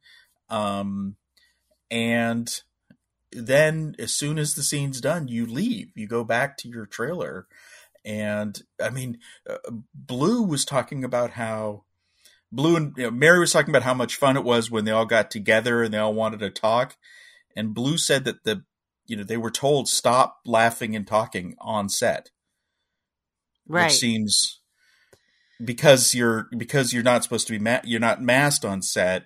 um, 0.50 1.16
and 1.90 2.62
then 3.32 3.94
as 3.98 4.12
soon 4.12 4.38
as 4.38 4.54
the 4.54 4.62
scene's 4.62 5.00
done, 5.00 5.28
you 5.28 5.46
leave. 5.46 5.90
You 5.94 6.06
go 6.06 6.24
back 6.24 6.56
to 6.58 6.68
your 6.68 6.86
trailer. 6.86 7.46
And 8.04 8.60
I 8.82 8.90
mean, 8.90 9.18
uh, 9.48 9.58
Blu 9.94 10.42
was 10.42 10.64
talking 10.64 11.04
about 11.04 11.32
how 11.32 11.84
Blu 12.50 12.76
and 12.76 12.94
you 12.96 13.04
know, 13.04 13.10
Mary 13.10 13.38
was 13.38 13.52
talking 13.52 13.70
about 13.70 13.82
how 13.82 13.94
much 13.94 14.16
fun 14.16 14.36
it 14.36 14.44
was 14.44 14.70
when 14.70 14.84
they 14.84 14.90
all 14.90 15.06
got 15.06 15.30
together 15.30 15.82
and 15.82 15.92
they 15.92 15.98
all 15.98 16.14
wanted 16.14 16.40
to 16.40 16.50
talk. 16.50 16.96
And 17.54 17.74
Blu 17.74 17.98
said 17.98 18.24
that 18.24 18.44
the 18.44 18.64
you 19.06 19.16
know 19.16 19.24
they 19.24 19.36
were 19.36 19.50
told 19.50 19.88
stop 19.88 20.38
laughing 20.46 20.96
and 20.96 21.06
talking 21.06 21.56
on 21.60 21.88
set, 21.88 22.30
right? 23.66 23.84
Which 23.84 23.94
seems 23.94 24.60
because 25.62 26.14
you're 26.14 26.48
because 26.56 26.92
you're 26.92 27.02
not 27.02 27.24
supposed 27.24 27.46
to 27.48 27.52
be 27.52 27.58
ma- 27.58 27.80
you're 27.84 28.00
not 28.00 28.22
masked 28.22 28.64
on 28.64 28.80
set, 28.80 29.24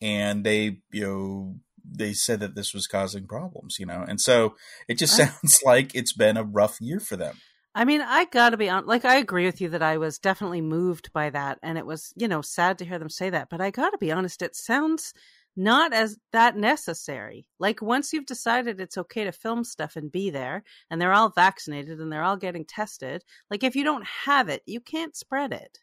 and 0.00 0.44
they 0.44 0.78
you 0.90 1.04
know 1.04 1.56
they 1.90 2.12
said 2.12 2.40
that 2.40 2.54
this 2.54 2.74
was 2.74 2.86
causing 2.86 3.26
problems, 3.26 3.78
you 3.78 3.86
know, 3.86 4.04
and 4.06 4.20
so 4.20 4.54
it 4.88 4.98
just 4.98 5.16
sounds 5.16 5.60
like 5.64 5.94
it's 5.94 6.12
been 6.12 6.36
a 6.36 6.44
rough 6.44 6.80
year 6.80 7.00
for 7.00 7.16
them. 7.16 7.36
I 7.74 7.84
mean, 7.84 8.00
I 8.00 8.24
gotta 8.24 8.56
be 8.56 8.68
on. 8.68 8.86
Like, 8.86 9.04
I 9.04 9.16
agree 9.16 9.46
with 9.46 9.60
you 9.60 9.68
that 9.70 9.82
I 9.82 9.98
was 9.98 10.18
definitely 10.18 10.60
moved 10.60 11.12
by 11.12 11.30
that, 11.30 11.58
and 11.62 11.78
it 11.78 11.86
was, 11.86 12.12
you 12.16 12.26
know, 12.26 12.42
sad 12.42 12.78
to 12.78 12.84
hear 12.84 12.98
them 12.98 13.10
say 13.10 13.30
that. 13.30 13.48
But 13.50 13.60
I 13.60 13.70
gotta 13.70 13.98
be 13.98 14.10
honest, 14.10 14.42
it 14.42 14.56
sounds 14.56 15.12
not 15.56 15.92
as 15.92 16.16
that 16.32 16.56
necessary. 16.56 17.46
Like, 17.58 17.82
once 17.82 18.12
you've 18.12 18.26
decided 18.26 18.80
it's 18.80 18.98
okay 18.98 19.24
to 19.24 19.32
film 19.32 19.64
stuff 19.64 19.96
and 19.96 20.10
be 20.10 20.30
there, 20.30 20.64
and 20.90 21.00
they're 21.00 21.12
all 21.12 21.30
vaccinated 21.30 22.00
and 22.00 22.10
they're 22.12 22.24
all 22.24 22.36
getting 22.36 22.64
tested, 22.64 23.22
like, 23.50 23.62
if 23.62 23.76
you 23.76 23.84
don't 23.84 24.06
have 24.24 24.48
it, 24.48 24.62
you 24.66 24.80
can't 24.80 25.16
spread 25.16 25.52
it. 25.52 25.78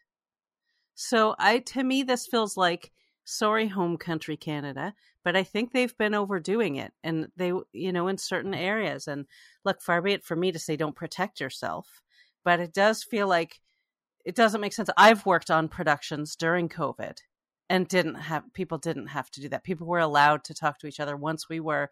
So, 0.94 1.34
I 1.38 1.60
to 1.60 1.84
me, 1.84 2.02
this 2.02 2.26
feels 2.26 2.56
like 2.56 2.92
sorry, 3.26 3.66
home 3.68 3.96
country 3.98 4.36
Canada, 4.36 4.94
but 5.26 5.34
I 5.34 5.42
think 5.42 5.72
they've 5.72 5.98
been 5.98 6.14
overdoing 6.14 6.76
it, 6.76 6.92
and 7.02 7.26
they, 7.34 7.52
you 7.72 7.92
know, 7.92 8.06
in 8.06 8.16
certain 8.16 8.54
areas. 8.54 9.08
And 9.08 9.26
look, 9.64 9.82
far 9.82 10.00
be 10.00 10.12
it 10.12 10.24
for 10.24 10.36
me 10.36 10.52
to 10.52 10.58
say 10.60 10.76
don't 10.76 10.94
protect 10.94 11.40
yourself, 11.40 12.00
but 12.44 12.60
it 12.60 12.72
does 12.72 13.02
feel 13.02 13.26
like 13.26 13.60
it 14.24 14.36
doesn't 14.36 14.60
make 14.60 14.72
sense. 14.72 14.88
I've 14.96 15.26
worked 15.26 15.50
on 15.50 15.66
productions 15.66 16.36
during 16.36 16.68
COVID 16.68 17.18
and 17.68 17.88
didn't 17.88 18.14
have 18.14 18.44
people 18.52 18.78
didn't 18.78 19.08
have 19.08 19.28
to 19.32 19.40
do 19.40 19.48
that. 19.48 19.64
People 19.64 19.88
were 19.88 19.98
allowed 19.98 20.44
to 20.44 20.54
talk 20.54 20.78
to 20.78 20.86
each 20.86 21.00
other 21.00 21.16
once 21.16 21.48
we 21.48 21.58
were 21.58 21.90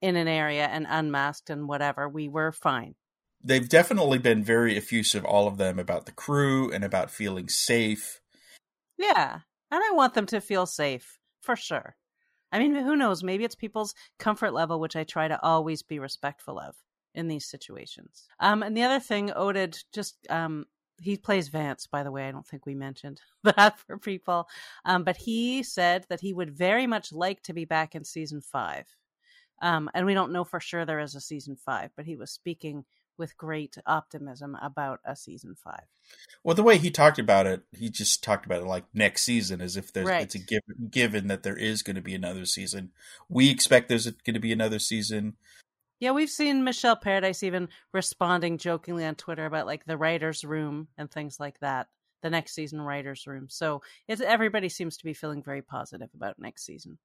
in 0.00 0.14
an 0.14 0.28
area 0.28 0.66
and 0.66 0.86
unmasked 0.88 1.50
and 1.50 1.66
whatever. 1.66 2.08
We 2.08 2.28
were 2.28 2.52
fine. 2.52 2.94
They've 3.42 3.68
definitely 3.68 4.18
been 4.18 4.44
very 4.44 4.76
effusive, 4.76 5.24
all 5.24 5.48
of 5.48 5.56
them, 5.56 5.80
about 5.80 6.06
the 6.06 6.12
crew 6.12 6.70
and 6.70 6.84
about 6.84 7.10
feeling 7.10 7.48
safe. 7.48 8.20
Yeah. 8.96 9.40
And 9.72 9.82
I 9.82 9.90
want 9.94 10.14
them 10.14 10.26
to 10.26 10.40
feel 10.40 10.64
safe 10.64 11.18
for 11.40 11.56
sure. 11.56 11.96
I 12.52 12.58
mean, 12.58 12.74
who 12.74 12.96
knows? 12.96 13.22
Maybe 13.22 13.44
it's 13.44 13.54
people's 13.54 13.94
comfort 14.18 14.52
level, 14.52 14.80
which 14.80 14.96
I 14.96 15.04
try 15.04 15.28
to 15.28 15.42
always 15.42 15.82
be 15.82 15.98
respectful 15.98 16.58
of 16.58 16.76
in 17.14 17.28
these 17.28 17.46
situations. 17.46 18.26
Um, 18.40 18.62
and 18.62 18.76
the 18.76 18.82
other 18.82 19.00
thing, 19.00 19.30
Oded 19.30 19.82
just 19.92 20.16
um, 20.30 20.66
he 21.00 21.16
plays 21.16 21.48
Vance, 21.48 21.86
by 21.86 22.02
the 22.02 22.10
way. 22.10 22.28
I 22.28 22.32
don't 22.32 22.46
think 22.46 22.66
we 22.66 22.74
mentioned 22.74 23.20
that 23.44 23.78
for 23.78 23.98
people. 23.98 24.48
Um, 24.84 25.04
but 25.04 25.16
he 25.16 25.62
said 25.62 26.06
that 26.08 26.20
he 26.20 26.32
would 26.32 26.56
very 26.56 26.86
much 26.86 27.12
like 27.12 27.42
to 27.44 27.52
be 27.52 27.64
back 27.64 27.94
in 27.94 28.04
season 28.04 28.40
five. 28.40 28.86
Um, 29.60 29.90
and 29.94 30.06
we 30.06 30.14
don't 30.14 30.32
know 30.32 30.44
for 30.44 30.60
sure 30.60 30.84
there 30.84 31.00
is 31.00 31.14
a 31.14 31.20
season 31.20 31.56
five, 31.56 31.90
but 31.96 32.06
he 32.06 32.16
was 32.16 32.30
speaking 32.30 32.84
with 33.18 33.36
great 33.36 33.76
optimism 33.86 34.56
about 34.62 35.00
a 35.04 35.16
season 35.16 35.54
five. 35.54 35.84
Well, 36.42 36.54
the 36.54 36.62
way 36.62 36.78
he 36.78 36.90
talked 36.90 37.18
about 37.18 37.46
it, 37.46 37.62
he 37.72 37.90
just 37.90 38.22
talked 38.22 38.46
about 38.46 38.62
it 38.62 38.66
like 38.66 38.84
next 38.94 39.24
season, 39.24 39.60
as 39.60 39.76
if 39.76 39.92
there's 39.92 40.06
right. 40.06 40.22
it's 40.22 40.34
a 40.34 40.38
given, 40.38 40.88
given 40.90 41.28
that 41.28 41.42
there 41.42 41.56
is 41.56 41.82
going 41.82 41.96
to 41.96 42.02
be 42.02 42.14
another 42.14 42.46
season. 42.46 42.92
We 43.28 43.50
expect 43.50 43.88
there's 43.88 44.10
going 44.10 44.34
to 44.34 44.40
be 44.40 44.52
another 44.52 44.78
season. 44.78 45.36
Yeah, 46.00 46.12
we've 46.12 46.30
seen 46.30 46.62
Michelle 46.62 46.96
Paradise 46.96 47.42
even 47.42 47.68
responding 47.92 48.56
jokingly 48.58 49.04
on 49.04 49.16
Twitter 49.16 49.46
about 49.46 49.66
like 49.66 49.84
the 49.84 49.96
writers' 49.96 50.44
room 50.44 50.88
and 50.96 51.10
things 51.10 51.40
like 51.40 51.58
that. 51.60 51.88
The 52.22 52.30
next 52.30 52.54
season 52.54 52.80
writers' 52.80 53.26
room. 53.26 53.46
So 53.48 53.82
it's 54.08 54.20
everybody 54.20 54.68
seems 54.68 54.96
to 54.96 55.04
be 55.04 55.14
feeling 55.14 55.42
very 55.42 55.62
positive 55.62 56.08
about 56.14 56.38
next 56.38 56.64
season. 56.64 56.98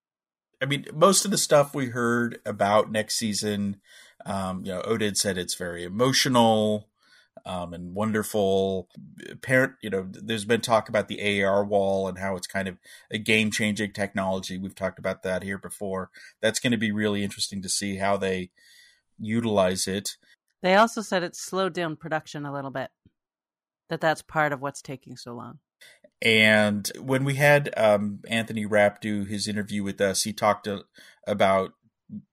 I 0.63 0.65
mean, 0.65 0.85
most 0.93 1.25
of 1.25 1.31
the 1.31 1.37
stuff 1.37 1.75
we 1.75 1.87
heard 1.87 2.39
about 2.45 2.89
next 2.89 3.15
season, 3.15 3.81
um, 4.25 4.63
you 4.63 4.71
know, 4.71 4.81
Oded 4.83 5.17
said 5.17 5.37
it's 5.37 5.55
very 5.55 5.83
emotional 5.83 6.87
um, 7.45 7.73
and 7.73 7.93
wonderful. 7.93 8.87
Parent, 9.41 9.73
you 9.81 9.89
know, 9.89 10.07
there's 10.09 10.45
been 10.45 10.61
talk 10.61 10.87
about 10.87 11.09
the 11.09 11.43
AR 11.43 11.65
wall 11.65 12.07
and 12.07 12.17
how 12.17 12.37
it's 12.37 12.47
kind 12.47 12.69
of 12.69 12.77
a 13.11 13.17
game 13.17 13.51
changing 13.51 13.91
technology. 13.91 14.57
We've 14.57 14.73
talked 14.73 14.99
about 14.99 15.21
that 15.23 15.43
here 15.43 15.57
before. 15.57 16.09
That's 16.41 16.61
going 16.61 16.71
to 16.71 16.77
be 16.77 16.93
really 16.93 17.25
interesting 17.25 17.61
to 17.61 17.67
see 17.69 17.97
how 17.97 18.15
they 18.15 18.49
utilize 19.19 19.85
it. 19.85 20.11
They 20.61 20.75
also 20.75 21.01
said 21.01 21.23
it 21.23 21.35
slowed 21.35 21.73
down 21.73 21.97
production 21.97 22.45
a 22.45 22.53
little 22.53 22.71
bit. 22.71 22.89
That 23.89 23.99
that's 23.99 24.21
part 24.21 24.53
of 24.53 24.61
what's 24.61 24.81
taking 24.81 25.17
so 25.17 25.33
long. 25.33 25.59
And 26.23 26.89
when 26.99 27.25
we 27.25 27.35
had 27.35 27.73
um, 27.75 28.21
Anthony 28.29 28.65
Rapp 28.65 29.01
do 29.01 29.25
his 29.25 29.45
interview 29.45 29.83
with 29.83 29.99
us, 29.99 30.23
he 30.23 30.31
talked 30.31 30.63
to, 30.63 30.85
about 31.27 31.73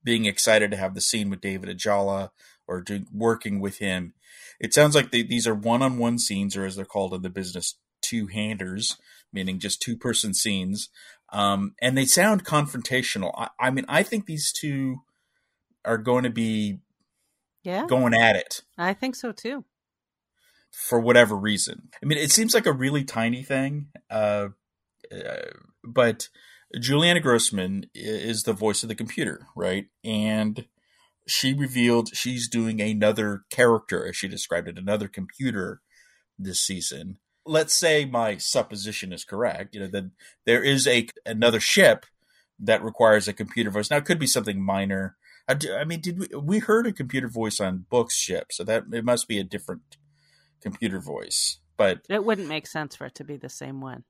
being 0.05 0.27
excited 0.27 0.71
to 0.71 0.77
have 0.77 0.95
the 0.95 1.01
scene 1.01 1.29
with 1.29 1.41
David 1.41 1.77
Ajala 1.77 2.31
or 2.69 2.85
working 3.13 3.59
with 3.59 3.79
him. 3.79 4.15
It 4.61 4.73
sounds 4.73 4.95
like 4.95 5.11
they, 5.11 5.23
these 5.23 5.47
are 5.49 5.55
one-on-one 5.55 6.19
scenes, 6.19 6.57
or 6.57 6.65
as 6.65 6.77
they're 6.77 6.85
called 6.85 7.15
in 7.15 7.23
the 7.23 7.31
business, 7.31 7.77
two-handers, 8.01 8.97
meaning 9.33 9.59
just 9.59 9.83
two-person 9.83 10.35
scenes. 10.35 10.89
Um, 11.33 11.75
and 11.83 11.99
they 11.99 12.05
sound 12.05 12.45
confrontational. 12.45 13.33
I, 13.37 13.49
I 13.59 13.71
mean, 13.71 13.87
I 13.89 14.05
think 14.05 14.27
these 14.27 14.53
two 14.53 14.99
are 15.85 15.99
going 15.99 16.25
to 16.25 16.31
be 16.31 16.79
yeah 17.65 17.87
going 17.87 18.15
at 18.15 18.37
it. 18.37 18.63
I 18.79 18.95
think 18.95 19.17
so 19.17 19.33
too 19.33 19.65
for 20.71 21.01
whatever 21.01 21.37
reason. 21.37 21.89
I 22.03 22.07
mean, 22.07 22.19
it 22.19 22.31
seems 22.31 22.55
like 22.55 22.67
a 22.67 22.73
really 22.73 23.05
tiny 23.05 23.43
thing, 23.43 23.89
uh, 24.11 24.49
uh, 25.13 25.37
but 25.85 26.29
Julianne 26.77 27.23
Grossman 27.23 27.87
is 27.95 28.43
the 28.45 28.53
voice 28.53 28.83
of 28.83 28.89
the 28.89 28.95
computer, 28.95 29.47
right? 29.57 29.87
And 30.05 30.67
she 31.27 31.53
revealed 31.53 32.15
she's 32.15 32.49
doing 32.49 32.81
another 32.81 33.45
character, 33.51 34.07
as 34.07 34.17
she 34.17 34.29
described 34.29 34.69
it, 34.69 34.79
another 34.79 35.09
computer 35.09 35.81
this 36.39 36.61
season. 36.61 37.19
Let's 37.47 37.75
say 37.75 38.05
my 38.05 38.37
supposition 38.37 39.13
is 39.13 39.25
correct. 39.25 39.75
You 39.75 39.81
know 39.81 39.89
that 39.89 40.11
there 40.47 40.63
is 40.63 40.87
a 40.87 41.09
another 41.27 41.61
ship 41.61 42.07
that 42.59 42.85
requires 42.85 43.27
a 43.27 43.33
computer 43.33 43.71
voice. 43.71 43.91
Now, 43.91 43.97
it 43.97 44.05
could 44.05 44.19
be 44.19 44.27
something 44.27 44.63
minor. 44.63 45.17
I, 45.49 45.57
I 45.79 45.85
mean, 45.85 46.01
did 46.01 46.19
we 46.19 46.29
we 46.39 46.59
heard 46.59 46.87
a 46.87 46.93
computer 46.93 47.29
voice 47.29 47.59
on 47.61 47.87
Book's 47.91 48.17
ship? 48.17 48.49
So 48.53 48.63
that 48.65 48.85
it 48.93 49.05
must 49.05 49.27
be 49.27 49.39
a 49.39 49.45
different 49.45 49.97
computer 50.61 51.01
voice. 51.01 51.59
But 51.77 52.01
it 52.09 52.25
wouldn't 52.25 52.49
make 52.49 52.67
sense 52.67 52.97
for 52.97 53.07
it 53.07 53.15
to 53.17 53.25
be 53.25 53.37
the 53.37 53.49
same 53.49 53.81
one. 53.81 54.05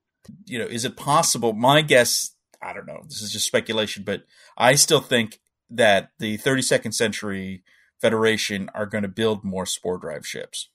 You 0.46 0.58
know, 0.58 0.66
is 0.66 0.84
it 0.84 0.96
possible? 0.96 1.52
My 1.52 1.82
guess, 1.82 2.34
I 2.62 2.72
don't 2.72 2.86
know. 2.86 3.02
This 3.04 3.22
is 3.22 3.32
just 3.32 3.46
speculation, 3.46 4.02
but 4.02 4.24
I 4.56 4.74
still 4.74 5.00
think 5.00 5.40
that 5.70 6.10
the 6.18 6.36
32nd 6.38 6.92
century 6.94 7.62
Federation 8.00 8.70
are 8.74 8.86
going 8.86 9.02
to 9.02 9.08
build 9.08 9.44
more 9.44 9.66
spore 9.66 9.98
drive 9.98 10.26
ships. 10.26 10.70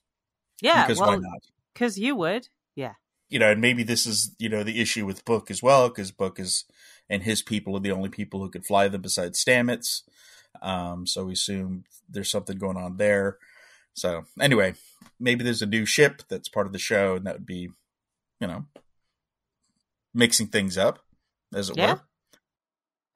Yeah, 0.62 0.86
because 0.86 1.00
well, 1.00 1.10
why 1.10 1.16
not? 1.16 1.42
Because 1.74 1.98
you 1.98 2.14
would, 2.14 2.48
yeah. 2.76 2.94
You 3.28 3.40
know, 3.40 3.50
and 3.50 3.60
maybe 3.60 3.82
this 3.82 4.06
is 4.06 4.34
you 4.38 4.48
know 4.48 4.62
the 4.62 4.80
issue 4.80 5.04
with 5.04 5.24
Book 5.24 5.50
as 5.50 5.60
well, 5.60 5.88
because 5.88 6.12
Book 6.12 6.38
is 6.38 6.64
and 7.10 7.24
his 7.24 7.42
people 7.42 7.76
are 7.76 7.80
the 7.80 7.90
only 7.90 8.08
people 8.08 8.40
who 8.40 8.48
could 8.48 8.64
fly 8.64 8.86
them 8.86 9.02
besides 9.02 9.44
Stamets. 9.44 10.02
Um, 10.62 11.06
so 11.06 11.24
we 11.24 11.32
assume 11.32 11.84
there's 12.08 12.30
something 12.30 12.58
going 12.58 12.76
on 12.76 12.96
there. 12.96 13.38
So 13.96 14.26
anyway, 14.40 14.74
maybe 15.18 15.42
there's 15.42 15.62
a 15.62 15.66
new 15.66 15.86
ship 15.86 16.22
that's 16.28 16.48
part 16.48 16.66
of 16.66 16.72
the 16.72 16.78
show, 16.78 17.16
and 17.16 17.26
that 17.26 17.34
would 17.34 17.46
be, 17.46 17.70
you 18.40 18.46
know, 18.46 18.66
mixing 20.14 20.48
things 20.48 20.76
up, 20.76 21.00
as 21.54 21.70
it 21.70 21.76
yeah. 21.76 21.94
were. 21.94 22.00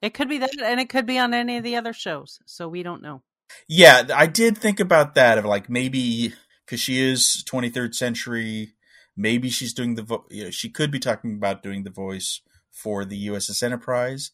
It 0.02 0.14
could 0.14 0.28
be 0.28 0.38
that, 0.38 0.50
and 0.62 0.80
it 0.80 0.88
could 0.88 1.06
be 1.06 1.18
on 1.18 1.34
any 1.34 1.58
of 1.58 1.64
the 1.64 1.76
other 1.76 1.92
shows. 1.92 2.40
So 2.46 2.68
we 2.68 2.82
don't 2.82 3.02
know. 3.02 3.22
Yeah, 3.68 4.08
I 4.14 4.26
did 4.26 4.56
think 4.56 4.80
about 4.80 5.14
that. 5.14 5.36
Of 5.36 5.44
like 5.44 5.68
maybe 5.68 6.32
because 6.64 6.80
she 6.80 7.02
is 7.02 7.44
23rd 7.46 7.94
century, 7.94 8.74
maybe 9.16 9.50
she's 9.50 9.74
doing 9.74 9.96
the. 9.96 10.02
Vo- 10.02 10.26
you 10.30 10.44
know, 10.44 10.50
she 10.50 10.70
could 10.70 10.90
be 10.90 10.98
talking 10.98 11.34
about 11.34 11.62
doing 11.62 11.84
the 11.84 11.90
voice 11.90 12.40
for 12.70 13.04
the 13.04 13.28
USS 13.28 13.62
Enterprise 13.62 14.30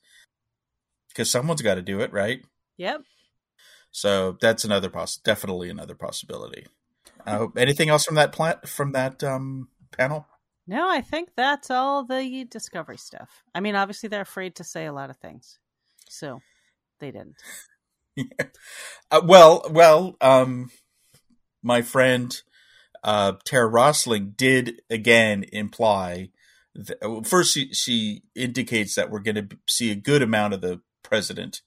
because 1.09 1.31
someone's 1.31 1.63
got 1.63 1.75
to 1.75 1.83
do 1.83 2.01
it, 2.01 2.13
right? 2.13 2.45
Yep. 2.77 3.03
So 3.97 4.37
that's 4.43 4.63
another 4.63 4.91
poss 4.91 5.17
definitely 5.17 5.71
another 5.71 5.95
possibility. 5.95 6.67
Uh, 7.27 7.47
anything 7.57 7.89
else 7.89 8.05
from 8.05 8.17
that 8.17 8.31
plant 8.31 8.69
from 8.69 8.93
that 8.93 9.25
um, 9.25 9.69
panel? 9.91 10.27
No, 10.67 10.87
I 10.91 11.01
think 11.01 11.31
that's 11.35 11.71
all 11.71 12.05
the 12.05 12.45
discovery 12.45 12.99
stuff. 12.99 13.43
I 13.55 13.61
mean, 13.61 13.75
obviously 13.75 14.11
they're 14.11 14.21
afraid 14.21 14.55
to 14.57 14.65
say 14.65 14.85
a 14.85 14.93
lot 14.93 15.09
of 15.09 15.17
things, 15.17 15.59
so 16.11 16.43
they 17.01 17.11
didn't. 17.11 17.37
yeah. 18.17 18.25
uh, 19.11 19.23
well, 19.25 19.65
well, 19.71 20.19
um, 20.21 20.71
my 21.63 21.81
friend 21.81 22.39
uh, 23.03 23.33
Tara 23.47 23.67
Rosling 23.67 24.35
did 24.37 24.83
again 24.91 25.47
imply. 25.55 26.29
That, 26.75 27.25
first, 27.27 27.55
she, 27.55 27.73
she 27.73 28.25
indicates 28.35 28.95
that 28.97 29.09
we're 29.09 29.21
going 29.21 29.49
to 29.49 29.57
see 29.67 29.91
a 29.91 29.97
good 29.97 30.21
amount 30.21 30.53
of 30.53 30.61
the 30.61 30.83
president 31.03 31.63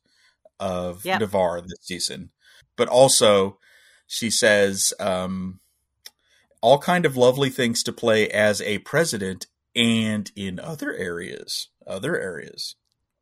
of 0.60 1.06
yep. 1.06 1.20
Ni'Var 1.20 1.62
this 1.62 1.80
season. 1.82 2.32
But 2.76 2.88
also, 2.88 3.60
she 4.08 4.30
says 4.30 4.94
um, 5.00 5.60
all 6.62 6.80
kind 6.80 7.06
of 7.06 7.18
lovely 7.18 7.50
things 7.50 7.84
to 7.84 7.94
play 7.94 8.30
as 8.30 8.62
a 8.62 8.80
president 8.80 9.48
and 9.76 10.32
in 10.36 10.60
other 10.60 10.94
areas, 10.94 11.70
other 11.86 12.20
areas. 12.20 12.76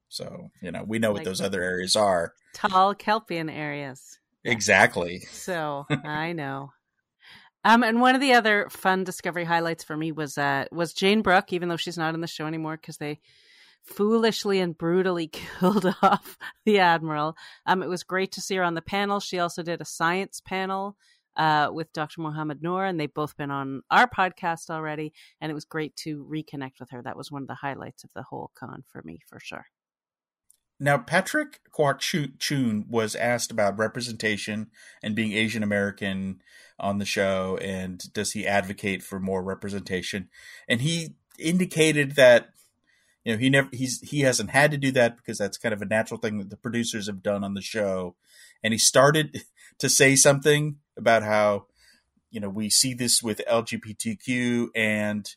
So 0.10 0.52
you 0.62 0.72
know 0.72 0.84
we 0.86 1.00
know 1.00 1.10
like 1.10 1.20
what 1.20 1.26
those 1.26 1.42
other 1.42 1.62
areas 1.62 1.96
are. 1.96 2.34
Tall 2.54 2.96
Kelpien 2.96 3.54
areas. 3.54 4.20
Exactly. 4.44 5.20
So 5.32 5.86
I 6.04 6.34
know. 6.34 6.72
Um, 7.64 7.84
and 7.84 8.00
one 8.00 8.16
of 8.16 8.22
the 8.22 8.34
other 8.34 8.70
fun 8.70 9.04
discovery 9.04 9.44
highlights 9.44 9.84
for 9.84 9.98
me 9.98 10.12
was 10.12 10.38
uh 10.38 10.66
was 10.72 10.94
Jayne 10.94 11.22
Brook, 11.22 11.52
even 11.52 11.70
though 11.70 11.78
she's 11.78 11.98
not 11.98 12.16
in 12.16 12.22
the 12.22 12.28
show 12.28 12.48
anymore 12.48 12.78
because 12.78 12.98
they 12.98 13.20
foolishly 13.88 14.60
and 14.60 14.78
brutally 14.78 15.28
killed 15.60 15.94
off 16.02 16.38
the 16.66 16.80
admiral. 16.80 17.36
Um, 17.66 17.82
it 17.82 17.90
was 17.90 18.04
great 18.04 18.32
to 18.34 18.42
see 18.42 18.56
her 18.56 18.64
on 18.64 18.76
the 18.76 18.82
panel. 18.82 19.20
She 19.20 19.40
also 19.40 19.64
did 19.64 19.82
a 19.82 19.86
science 19.86 20.42
panel 20.46 20.98
uh, 21.36 21.70
with 21.72 21.94
Dr. 21.94 22.22
Mohammed 22.22 22.62
Noor, 22.62 22.86
and 22.86 23.00
they've 23.00 23.14
both 23.14 23.38
been 23.38 23.52
on 23.52 23.82
our 23.90 24.08
podcast 24.08 24.70
already. 24.70 25.14
And 25.40 25.52
it 25.52 25.56
was 25.56 25.66
great 25.66 25.96
to 25.98 26.28
reconnect 26.30 26.80
with 26.80 26.90
her. 26.92 27.02
That 27.02 27.18
was 27.18 27.32
one 27.32 27.44
of 27.44 27.48
the 27.48 27.56
highlights 27.56 28.04
of 28.04 28.10
the 28.16 28.24
whole 28.24 28.52
con 28.56 28.84
for 28.92 29.02
me, 29.04 29.20
for 29.28 29.40
sure. 29.40 29.68
Now, 30.80 30.98
Patrick 31.00 31.60
Kwok 31.76 32.86
was 32.88 33.16
asked 33.16 33.52
about 33.52 33.80
representation 33.80 34.68
and 35.02 35.16
being 35.16 35.34
Asian 35.34 35.64
American 35.64 36.42
on 36.80 37.00
the 37.00 37.06
show, 37.06 37.58
and 37.62 38.02
does 38.14 38.34
he 38.34 38.46
advocate 38.46 39.02
for 39.02 39.20
more 39.20 39.42
representation? 39.42 40.30
And 40.68 40.82
he 40.82 41.16
indicated 41.40 42.16
that 42.16 42.50
you 43.28 43.34
know 43.34 43.40
he 43.40 43.50
never 43.50 43.68
he's 43.74 44.00
he 44.10 44.22
hasn't 44.22 44.52
had 44.52 44.72
to 44.72 44.78
do 44.78 44.90
that 44.92 45.18
because 45.18 45.38
that's 45.38 45.58
kind 45.58 45.74
of 45.74 45.82
a 45.82 45.86
natural 45.86 46.18
thing 46.18 46.38
that 46.38 46.50
the 46.50 46.56
producers 46.56 47.08
have 47.08 47.22
done 47.22 47.44
on 47.44 47.56
the 47.56 47.62
show. 47.62 48.16
And 48.64 48.74
he 48.74 48.78
started 48.78 49.44
to 49.80 49.90
say 49.90 50.16
something 50.16 50.78
about 50.96 51.24
how 51.24 51.66
you 52.32 52.40
know 52.40 52.48
we 52.48 52.70
see 52.70 52.94
this 52.94 53.22
with 53.22 53.42
lgbtq 53.50 54.68
and 54.74 55.36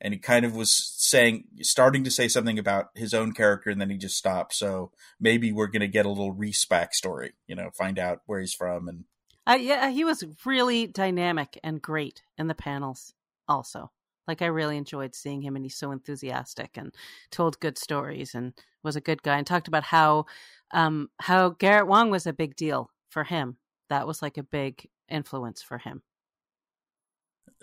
and 0.00 0.14
he 0.14 0.20
kind 0.20 0.44
of 0.44 0.54
was 0.54 0.72
saying 0.96 1.44
starting 1.62 2.04
to 2.04 2.12
say 2.12 2.28
something 2.28 2.60
about 2.60 2.90
his 2.94 3.12
own 3.12 3.32
character 3.32 3.70
and 3.70 3.80
then 3.80 3.90
he 3.90 3.96
just 3.96 4.16
stopped. 4.16 4.54
So 4.54 4.92
maybe 5.18 5.50
we're 5.50 5.66
going 5.66 5.80
to 5.80 5.88
get 5.88 6.06
a 6.06 6.10
little 6.10 6.32
Rhys 6.32 6.64
story 6.92 7.32
you 7.48 7.56
know 7.56 7.70
find 7.74 7.98
out 7.98 8.20
where 8.26 8.38
he's 8.38 8.54
from 8.54 8.86
and 8.86 9.04
uh, 9.48 9.58
yeah 9.60 9.90
he 9.90 10.04
was 10.04 10.22
really 10.44 10.86
dynamic 10.86 11.58
and 11.64 11.82
great 11.82 12.22
in 12.38 12.46
the 12.46 12.54
panels 12.54 13.14
also 13.48 13.90
like 14.26 14.42
I 14.42 14.46
really 14.46 14.76
enjoyed 14.76 15.14
seeing 15.14 15.42
him, 15.42 15.56
and 15.56 15.64
he's 15.64 15.76
so 15.76 15.90
enthusiastic 15.90 16.76
and 16.76 16.94
told 17.30 17.60
good 17.60 17.78
stories 17.78 18.34
and 18.34 18.52
was 18.82 18.96
a 18.96 19.00
good 19.00 19.22
guy 19.22 19.38
and 19.38 19.46
talked 19.46 19.68
about 19.68 19.84
how 19.84 20.26
um, 20.72 21.10
how 21.20 21.50
Garrett 21.50 21.86
Wang 21.86 22.10
was 22.10 22.26
a 22.26 22.32
big 22.32 22.56
deal 22.56 22.90
for 23.08 23.24
him. 23.24 23.56
That 23.88 24.06
was 24.06 24.22
like 24.22 24.38
a 24.38 24.42
big 24.42 24.88
influence 25.08 25.62
for 25.62 25.78
him. 25.78 26.02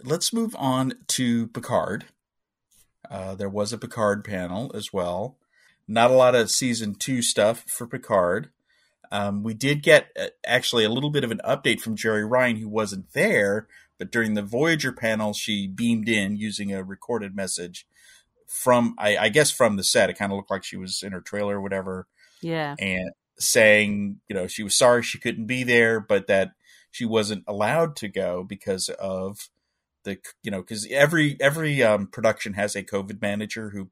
Let's 0.03 0.31
move 0.31 0.55
on 0.57 0.93
to 1.07 1.47
Picard. 1.47 2.05
Uh, 3.09 3.35
there 3.35 3.49
was 3.49 3.73
a 3.73 3.77
Picard 3.77 4.23
panel 4.23 4.71
as 4.73 4.93
well. 4.93 5.37
Not 5.87 6.11
a 6.11 6.15
lot 6.15 6.35
of 6.35 6.51
season 6.51 6.93
two 6.93 7.21
stuff 7.21 7.63
for 7.67 7.87
Picard. 7.87 8.49
Um, 9.11 9.43
we 9.43 9.55
did 9.55 9.81
get 9.81 10.09
uh, 10.19 10.27
actually 10.45 10.83
a 10.83 10.89
little 10.89 11.09
bit 11.09 11.23
of 11.23 11.31
an 11.31 11.41
update 11.43 11.81
from 11.81 11.95
Jeri 11.95 12.29
Ryan, 12.29 12.57
who 12.57 12.69
wasn't 12.69 13.11
there, 13.13 13.67
but 13.99 14.11
during 14.11 14.33
the 14.33 14.41
Voyager 14.41 14.91
panel, 14.91 15.33
she 15.33 15.67
beamed 15.67 16.09
in 16.09 16.37
using 16.37 16.73
a 16.73 16.83
recorded 16.83 17.35
message 17.35 17.85
from, 18.47 18.95
I, 18.97 19.17
I 19.17 19.29
guess, 19.29 19.51
from 19.51 19.75
the 19.75 19.83
set. 19.83 20.09
It 20.09 20.17
kind 20.17 20.31
of 20.31 20.37
looked 20.37 20.49
like 20.49 20.63
she 20.63 20.77
was 20.77 21.03
in 21.03 21.11
her 21.11 21.21
trailer 21.21 21.57
or 21.57 21.61
whatever. 21.61 22.07
Yeah. 22.41 22.75
And 22.79 23.11
saying, 23.37 24.21
you 24.27 24.35
know, 24.35 24.47
she 24.47 24.63
was 24.63 24.77
sorry 24.77 25.03
she 25.03 25.19
couldn't 25.19 25.45
be 25.45 25.63
there, 25.63 25.99
but 25.99 26.27
that 26.27 26.53
she 26.89 27.05
wasn't 27.05 27.43
allowed 27.45 27.95
to 27.97 28.07
go 28.07 28.43
because 28.43 28.89
of 28.89 29.49
the, 30.05 30.17
you 30.41 30.49
know, 30.49 30.61
because 30.61 30.87
every 30.89 31.37
every 31.41 31.83
um, 31.83 32.07
production 32.07 32.53
has 32.53 32.75
a 32.75 32.83
COVID 32.83 33.21
manager 33.21 33.69
who 33.69 33.89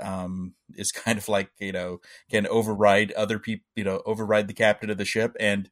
um, 0.00 0.54
is 0.74 0.92
kind 0.92 1.18
of 1.18 1.28
like 1.28 1.50
you 1.58 1.72
know 1.72 2.00
can 2.30 2.46
override 2.46 3.12
other 3.12 3.38
people, 3.38 3.64
you 3.76 3.84
know, 3.84 4.02
override 4.04 4.48
the 4.48 4.54
captain 4.54 4.90
of 4.90 4.98
the 4.98 5.04
ship, 5.04 5.36
and 5.38 5.70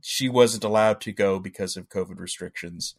she 0.00 0.28
wasn't 0.28 0.64
allowed 0.64 1.00
to 1.02 1.12
go 1.12 1.38
because 1.38 1.76
of 1.76 1.88
COVID 1.88 2.18
restrictions, 2.18 2.94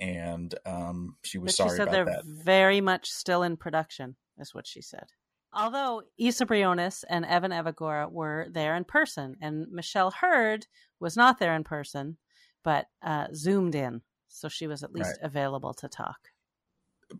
and 0.00 0.54
um, 0.66 1.16
she 1.22 1.38
was 1.38 1.52
but 1.52 1.56
sorry 1.56 1.70
she 1.70 1.76
said 1.76 1.88
about 1.88 1.92
they're 1.92 2.04
that. 2.04 2.24
very 2.24 2.80
much 2.80 3.10
still 3.10 3.42
in 3.42 3.56
production, 3.56 4.16
is 4.38 4.54
what 4.54 4.66
she 4.66 4.82
said. 4.82 5.06
Although 5.52 6.02
Isa 6.18 6.46
Briones 6.46 7.04
and 7.08 7.24
Evan 7.24 7.52
Evagora 7.52 8.10
were 8.10 8.48
there 8.50 8.74
in 8.74 8.84
person, 8.84 9.36
and 9.40 9.68
Michelle 9.70 10.10
Hurd 10.10 10.66
was 10.98 11.16
not 11.16 11.38
there 11.38 11.54
in 11.54 11.62
person, 11.64 12.16
but 12.64 12.86
uh, 13.02 13.28
zoomed 13.34 13.74
in, 13.74 14.02
so 14.28 14.48
she 14.48 14.66
was 14.66 14.82
at 14.82 14.92
least 14.92 15.18
Right. 15.22 15.26
available 15.26 15.72
to 15.74 15.88
talk. 15.88 16.30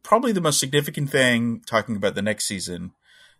Probably 0.03 0.33
the 0.33 0.41
most 0.41 0.59
significant 0.59 1.11
thing 1.11 1.63
talking 1.65 1.95
about 1.95 2.17
the 2.17 2.23
next 2.23 2.47
season 2.47 2.93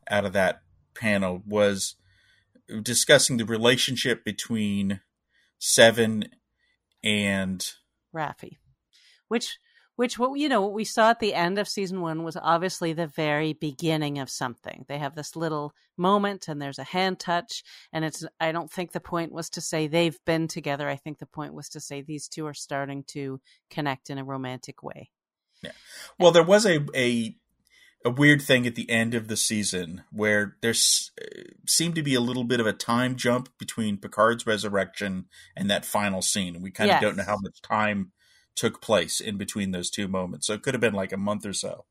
out 0.09 0.25
of 0.25 0.33
that 0.35 0.63
panel 0.95 1.43
was 1.45 1.97
discussing 2.83 3.37
the 3.37 3.45
relationship 3.45 4.25
between 4.25 5.01
Seven 5.59 6.29
and 7.03 7.67
Raffi, 8.15 8.59
which 9.29 9.59
which 9.97 10.19
what 10.19 10.39
you 10.39 10.49
know 10.49 10.61
what 10.61 10.73
we 10.73 10.85
saw 10.85 11.11
at 11.11 11.21
the 11.21 11.35
end 11.35 11.59
of 11.59 11.69
season 11.69 12.01
one 12.01 12.25
was 12.25 12.37
obviously 12.37 12.93
the 12.93 13.07
very 13.07 13.53
beginning 13.53 14.19
of 14.19 14.29
something. 14.29 14.85
They 14.89 14.99
have 14.99 15.15
this 15.15 15.37
little 15.37 15.73
moment, 15.97 16.49
and 16.49 16.61
there's 16.61 16.79
a 16.79 16.85
hand 16.85 17.21
touch, 17.21 17.63
and 17.93 18.05
it's. 18.05 18.25
I 18.41 18.53
don't 18.53 18.71
think 18.71 18.93
the 18.93 19.01
point 19.01 19.33
was 19.33 19.49
to 19.51 19.61
say 19.61 19.87
they've 19.87 20.19
been 20.27 20.49
together. 20.49 20.89
I 20.89 20.97
think 20.97 21.19
the 21.19 21.27
point 21.27 21.55
was 21.55 21.69
to 21.71 21.81
say 21.81 22.03
these 22.03 22.29
two 22.29 22.47
are 22.47 22.55
starting 22.55 23.05
to 23.09 23.41
connect 23.71 24.11
in 24.11 24.19
a 24.19 24.25
romantic 24.25 24.83
way. 24.83 25.11
yeah 25.63 25.73
Well, 26.19 26.33
there 26.33 26.43
was 26.43 26.67
a 26.67 26.85
a 26.95 27.37
a 28.05 28.11
weird 28.11 28.43
thing 28.43 28.67
at 28.67 28.75
the 28.75 28.89
end 28.91 29.15
of 29.15 29.29
the 29.29 29.37
season 29.37 30.03
where 30.13 30.57
there 30.61 30.75
seemed 30.75 31.95
to 31.95 32.03
be 32.03 32.15
a 32.15 32.21
little 32.21 32.45
bit 32.45 32.61
of 32.61 32.67
a 32.67 32.73
time 32.73 33.17
jump 33.17 33.49
between 33.59 33.97
Picard's 33.97 34.47
resurrection 34.47 35.27
and 35.57 35.71
that 35.71 35.87
final 35.87 36.21
scene. 36.21 36.61
We 36.61 36.71
kind 36.71 36.91
of 36.91 37.01
don't 37.01 37.17
know 37.17 37.25
how 37.25 37.39
much 37.41 37.63
time 37.63 38.13
took 38.55 38.83
place 38.83 39.21
in 39.21 39.39
between 39.39 39.71
those 39.71 39.91
two 39.91 40.07
moments. 40.07 40.47
So 40.47 40.53
it 40.53 40.63
could 40.63 40.75
have 40.75 40.81
been 40.81 40.95
like 40.95 41.13
a 41.13 41.17
month 41.17 41.47
or 41.47 41.55
so. 41.55 41.87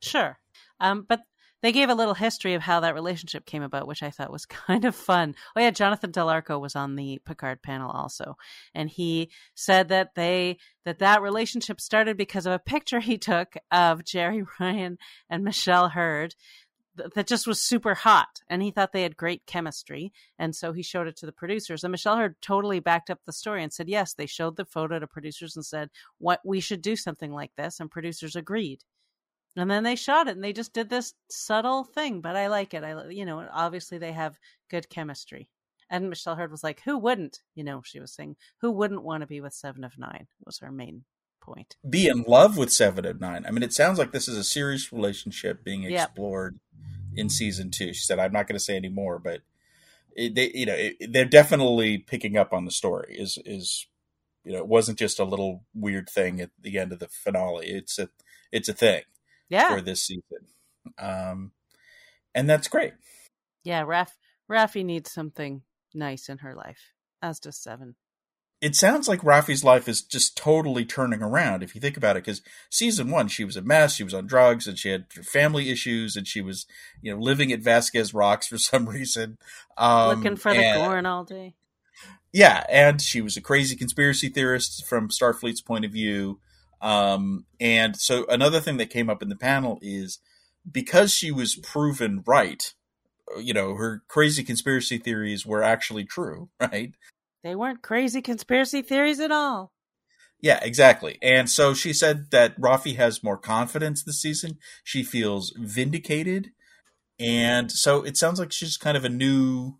Sure. 0.00 0.38
Um, 0.80 1.04
but 1.06 1.20
they 1.62 1.72
gave 1.72 1.88
a 1.88 1.94
little 1.94 2.14
history 2.14 2.54
of 2.54 2.62
how 2.62 2.80
that 2.80 2.94
relationship 2.94 3.46
came 3.46 3.62
about, 3.62 3.86
which 3.86 4.02
I 4.02 4.10
thought 4.10 4.32
was 4.32 4.46
kind 4.46 4.84
of 4.84 4.94
fun. 4.94 5.34
Oh 5.56 5.60
yeah, 5.60 5.70
Jonathan 5.70 6.10
Del 6.10 6.28
Arco 6.28 6.58
was 6.58 6.76
on 6.76 6.96
the 6.96 7.20
Picard 7.24 7.62
panel 7.62 7.90
also, 7.90 8.36
and 8.74 8.90
he 8.90 9.30
said 9.54 9.88
that 9.88 10.14
they 10.14 10.58
that 10.84 10.98
that 10.98 11.22
relationship 11.22 11.80
started 11.80 12.16
because 12.16 12.46
of 12.46 12.52
a 12.52 12.58
picture 12.58 13.00
he 13.00 13.16
took 13.16 13.54
of 13.70 14.02
Jeri 14.02 14.44
Ryan 14.60 14.98
and 15.30 15.44
Michelle 15.44 15.90
Hurd 15.90 16.34
that 17.14 17.26
just 17.26 17.46
was 17.46 17.60
super 17.60 17.94
hot, 17.94 18.42
and 18.48 18.62
he 18.62 18.70
thought 18.70 18.92
they 18.92 19.02
had 19.02 19.16
great 19.16 19.46
chemistry, 19.46 20.12
and 20.38 20.54
so 20.54 20.72
he 20.72 20.82
showed 20.82 21.06
it 21.06 21.16
to 21.16 21.26
the 21.26 21.32
producers. 21.32 21.84
And 21.84 21.90
Michelle 21.90 22.16
Hurd 22.16 22.36
totally 22.42 22.80
backed 22.80 23.08
up 23.08 23.20
the 23.24 23.32
story 23.32 23.62
and 23.62 23.72
said 23.72 23.88
yes, 23.88 24.12
they 24.12 24.26
showed 24.26 24.56
the 24.56 24.64
photo 24.64 24.98
to 24.98 25.06
producers 25.06 25.56
and 25.56 25.64
said 25.64 25.90
what 26.18 26.40
we 26.44 26.60
should 26.60 26.82
do 26.82 26.96
something 26.96 27.32
like 27.32 27.52
this, 27.56 27.80
and 27.80 27.90
producers 27.90 28.36
agreed. 28.36 28.84
And 29.56 29.70
then 29.70 29.82
they 29.82 29.96
shot 29.96 30.28
it 30.28 30.34
and 30.34 30.42
they 30.42 30.52
just 30.52 30.72
did 30.72 30.88
this 30.88 31.14
subtle 31.28 31.84
thing, 31.84 32.20
but 32.20 32.36
I 32.36 32.46
like 32.46 32.72
it. 32.72 32.84
I, 32.84 33.08
you 33.08 33.26
know, 33.26 33.46
obviously 33.52 33.98
they 33.98 34.12
have 34.12 34.38
good 34.70 34.88
chemistry. 34.88 35.48
And 35.90 36.08
Michelle 36.08 36.36
Hurd 36.36 36.50
was 36.50 36.64
like, 36.64 36.80
who 36.84 36.96
wouldn't? 36.96 37.40
You 37.54 37.64
know, 37.64 37.82
she 37.84 38.00
was 38.00 38.14
saying, 38.14 38.36
who 38.62 38.70
wouldn't 38.70 39.02
want 39.02 39.20
to 39.20 39.26
be 39.26 39.42
with 39.42 39.52
Seven 39.52 39.84
of 39.84 39.98
Nine 39.98 40.26
was 40.44 40.58
her 40.60 40.72
main 40.72 41.04
point. 41.42 41.76
Be 41.88 42.08
in 42.08 42.24
love 42.26 42.56
with 42.56 42.72
Seven 42.72 43.04
of 43.04 43.20
Nine. 43.20 43.44
I 43.46 43.50
mean, 43.50 43.62
it 43.62 43.74
sounds 43.74 43.98
like 43.98 44.12
this 44.12 44.26
is 44.26 44.38
a 44.38 44.44
serious 44.44 44.90
relationship 44.90 45.62
being 45.62 45.82
Yep. 45.82 45.92
explored 45.92 46.60
in 47.14 47.28
season 47.28 47.70
two. 47.70 47.92
She 47.92 48.04
said, 48.04 48.18
"I'm 48.18 48.32
not 48.32 48.46
going 48.46 48.56
to 48.56 48.64
say 48.64 48.74
any 48.74 48.88
more, 48.88 49.18
but 49.18 49.42
it, 50.16 50.34
they, 50.34 50.50
you 50.54 50.64
know, 50.64 50.74
it, 50.74 51.12
they're 51.12 51.26
definitely 51.26 51.98
picking 51.98 52.38
up 52.38 52.54
on 52.54 52.64
the 52.64 52.70
story. 52.70 53.14
Is 53.18 53.38
is 53.44 53.86
you 54.44 54.52
know, 54.52 54.58
it 54.58 54.66
wasn't 54.66 54.98
just 54.98 55.18
a 55.18 55.24
little 55.24 55.64
weird 55.74 56.08
thing 56.08 56.40
at 56.40 56.50
the 56.58 56.78
end 56.78 56.92
of 56.92 57.00
the 57.00 57.08
finale. 57.08 57.66
It's 57.66 57.98
a 57.98 58.08
it's 58.50 58.68
a 58.70 58.72
thing 58.72 59.02
Yeah. 59.52 59.74
for 59.76 59.80
this 59.80 60.02
season, 60.02 60.46
um, 60.98 61.52
and 62.34 62.48
that's 62.48 62.68
great. 62.68 62.94
Yeah. 63.64 63.82
Raf, 63.86 64.16
Raffi 64.50 64.84
needs 64.84 65.10
something 65.12 65.62
nice 65.94 66.28
in 66.28 66.38
her 66.38 66.54
life, 66.54 66.92
as 67.20 67.38
does 67.38 67.56
Seven. 67.56 67.94
it 68.60 68.74
sounds 68.76 69.08
like 69.08 69.20
Raffi's 69.20 69.62
life 69.64 69.88
is 69.88 70.02
just 70.02 70.36
totally 70.36 70.84
turning 70.84 71.22
around 71.22 71.62
if 71.62 71.74
you 71.74 71.80
think 71.80 71.96
about 71.96 72.16
it. 72.16 72.24
Because 72.24 72.42
season 72.70 73.10
one, 73.10 73.28
she 73.28 73.44
was 73.44 73.56
a 73.56 73.62
mess. 73.62 73.94
She 73.94 74.04
was 74.04 74.14
on 74.14 74.26
drugs 74.26 74.66
and 74.66 74.78
she 74.78 74.88
had 74.90 75.12
family 75.12 75.68
issues 75.70 76.16
and 76.16 76.26
she 76.26 76.40
was, 76.40 76.66
you 77.00 77.12
know, 77.14 77.20
living 77.20 77.52
at 77.52 77.60
Vasquez 77.60 78.14
Rocks 78.14 78.46
for 78.46 78.58
some 78.70 78.88
reason. 78.88 79.36
Um, 79.76 80.18
Looking 80.18 80.36
for 80.36 80.52
the 80.54 80.64
and- 80.64 80.80
Gorn 80.82 81.06
all 81.06 81.24
day. 81.24 81.54
Yeah, 82.32 82.64
and 82.70 83.00
she 83.02 83.20
was 83.20 83.36
a 83.36 83.42
crazy 83.42 83.76
conspiracy 83.76 84.30
theorist 84.30 84.86
from 84.86 85.08
Starfleet's 85.08 85.60
point 85.60 85.84
of 85.84 85.90
view. 85.92 86.40
Um, 86.82 87.46
and 87.60 87.96
so 87.96 88.26
another 88.28 88.60
thing 88.60 88.76
that 88.78 88.90
came 88.90 89.08
up 89.08 89.22
in 89.22 89.28
the 89.28 89.36
panel 89.36 89.78
is 89.80 90.18
because 90.70 91.14
she 91.14 91.30
was 91.30 91.54
proven 91.54 92.22
right, 92.26 92.74
you 93.38 93.54
know, 93.54 93.76
her 93.76 94.02
crazy 94.08 94.42
conspiracy 94.42 94.98
theories 94.98 95.46
were 95.46 95.62
actually 95.62 96.04
true, 96.04 96.50
right? 96.60 96.92
They 97.44 97.54
weren't 97.54 97.82
crazy 97.82 98.20
conspiracy 98.20 98.82
theories 98.82 99.20
at 99.20 99.30
all. 99.30 99.72
Yeah, 100.40 100.58
exactly. 100.60 101.18
And 101.22 101.48
so 101.48 101.72
she 101.72 101.92
said 101.92 102.32
that 102.32 102.60
Raffi 102.60 102.96
has 102.96 103.22
more 103.22 103.38
confidence 103.38 104.02
this 104.02 104.20
season. 104.20 104.58
She 104.82 105.04
feels 105.04 105.54
vindicated. 105.56 106.50
And 107.20 107.70
so 107.70 108.02
it 108.02 108.16
sounds 108.16 108.40
like 108.40 108.50
she's 108.50 108.76
kind 108.76 108.96
of 108.96 109.04
a 109.04 109.08
new, 109.08 109.76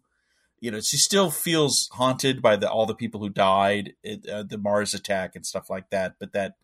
you 0.60 0.70
know, 0.70 0.80
she 0.80 0.98
still 0.98 1.32
feels 1.32 1.88
haunted 1.94 2.40
by 2.40 2.54
the 2.54 2.70
all 2.70 2.86
the 2.86 2.94
people 2.94 3.18
who 3.18 3.28
died 3.28 3.94
at 4.04 4.28
uh, 4.28 4.42
the 4.44 4.56
Mars 4.58 4.94
attack 4.94 5.34
and 5.34 5.44
stuff 5.44 5.68
like 5.68 5.90
that, 5.90 6.14
but 6.20 6.32
that 6.32 6.54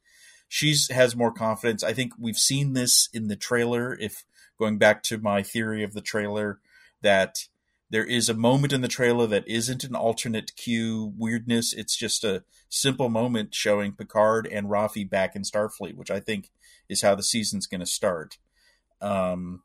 she's 0.49 0.91
has 0.91 1.15
more 1.15 1.33
confidence. 1.33 1.85
I 1.85 1.93
think 1.93 2.13
we've 2.19 2.39
seen 2.39 2.73
this 2.73 3.09
in 3.13 3.29
the 3.29 3.37
trailer 3.37 3.97
if 3.99 4.25
going 4.59 4.79
back 4.79 5.03
to 5.05 5.19
my 5.19 5.43
theory 5.43 5.85
of 5.85 5.95
the 5.95 6.01
trailer 6.01 6.59
that 7.03 7.47
there 7.91 8.05
is 8.05 8.29
a 8.29 8.35
moment 8.35 8.73
in 8.73 8.81
the 8.81 8.89
trailer 8.89 9.27
that 9.27 9.49
isn't 9.49 9.85
an 9.85 9.95
alternate 9.95 10.57
Q 10.57 11.13
weirdness. 11.17 11.73
It's 11.73 11.97
just 11.97 12.25
a 12.25 12.43
simple 12.69 13.09
moment 13.09 13.55
showing 13.55 13.93
Picard 13.93 14.47
and 14.47 14.69
Raffi 14.69 15.09
back 15.09 15.35
in 15.37 15.43
Starfleet, 15.43 15.95
which 15.95 16.11
I 16.11 16.21
think 16.21 16.51
is 16.89 17.03
how 17.03 17.15
the 17.15 17.23
season's 17.23 17.67
going 17.67 17.81
to 17.81 17.87
start. 17.87 18.39
Um, 19.01 19.63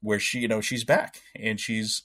where 0.00 0.18
she, 0.18 0.40
you 0.40 0.48
know, 0.48 0.60
she's 0.60 0.82
back 0.82 1.20
and 1.36 1.60
she's 1.60 2.02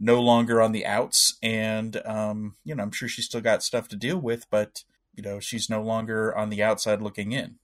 no 0.00 0.20
longer 0.20 0.60
on 0.60 0.72
the 0.72 0.84
outs, 0.84 1.38
and 1.42 2.00
um, 2.04 2.56
you 2.64 2.74
know, 2.74 2.82
I'm 2.82 2.90
sure 2.90 3.08
she's 3.08 3.26
still 3.26 3.40
got 3.40 3.62
stuff 3.62 3.88
to 3.88 3.96
deal 3.96 4.18
with, 4.18 4.46
but 4.50 4.84
you 5.16 5.22
know, 5.22 5.40
she's 5.40 5.68
no 5.70 5.82
longer 5.82 6.36
on 6.36 6.50
the 6.50 6.62
outside 6.62 7.00
looking 7.02 7.32
in. 7.32 7.56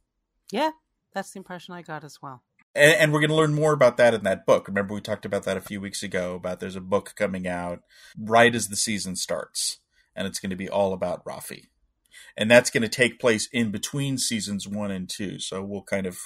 Yeah. 0.50 0.70
That's 1.14 1.30
the 1.32 1.38
impression 1.38 1.74
I 1.74 1.82
got 1.82 2.04
as 2.04 2.18
well. 2.22 2.42
and, 2.74 2.94
and 2.94 3.12
we're 3.12 3.20
going 3.20 3.28
to 3.30 3.36
learn 3.36 3.54
more 3.54 3.72
about 3.74 3.98
that 3.98 4.14
in 4.14 4.22
that 4.24 4.46
book. 4.46 4.66
Remember, 4.66 4.94
we 4.94 5.00
talked 5.02 5.26
about 5.26 5.42
that 5.44 5.56
a 5.58 5.60
few 5.60 5.80
weeks 5.80 6.02
ago. 6.02 6.34
About 6.36 6.58
there's 6.60 6.76
a 6.76 6.80
book 6.80 7.12
coming 7.16 7.46
out 7.46 7.80
right 8.18 8.54
as 8.54 8.68
the 8.68 8.76
season 8.76 9.14
starts, 9.16 9.78
and 10.16 10.26
it's 10.26 10.40
going 10.40 10.50
to 10.50 10.56
be 10.56 10.70
all 10.70 10.94
about 10.94 11.22
Raffi, 11.26 11.66
and 12.36 12.50
that's 12.50 12.70
going 12.70 12.82
to 12.82 12.88
take 12.88 13.20
place 13.20 13.46
in 13.52 13.70
between 13.70 14.16
seasons 14.16 14.66
one 14.66 14.90
and 14.90 15.06
two. 15.08 15.38
So 15.38 15.62
we'll 15.62 15.82
kind 15.82 16.06
of 16.06 16.16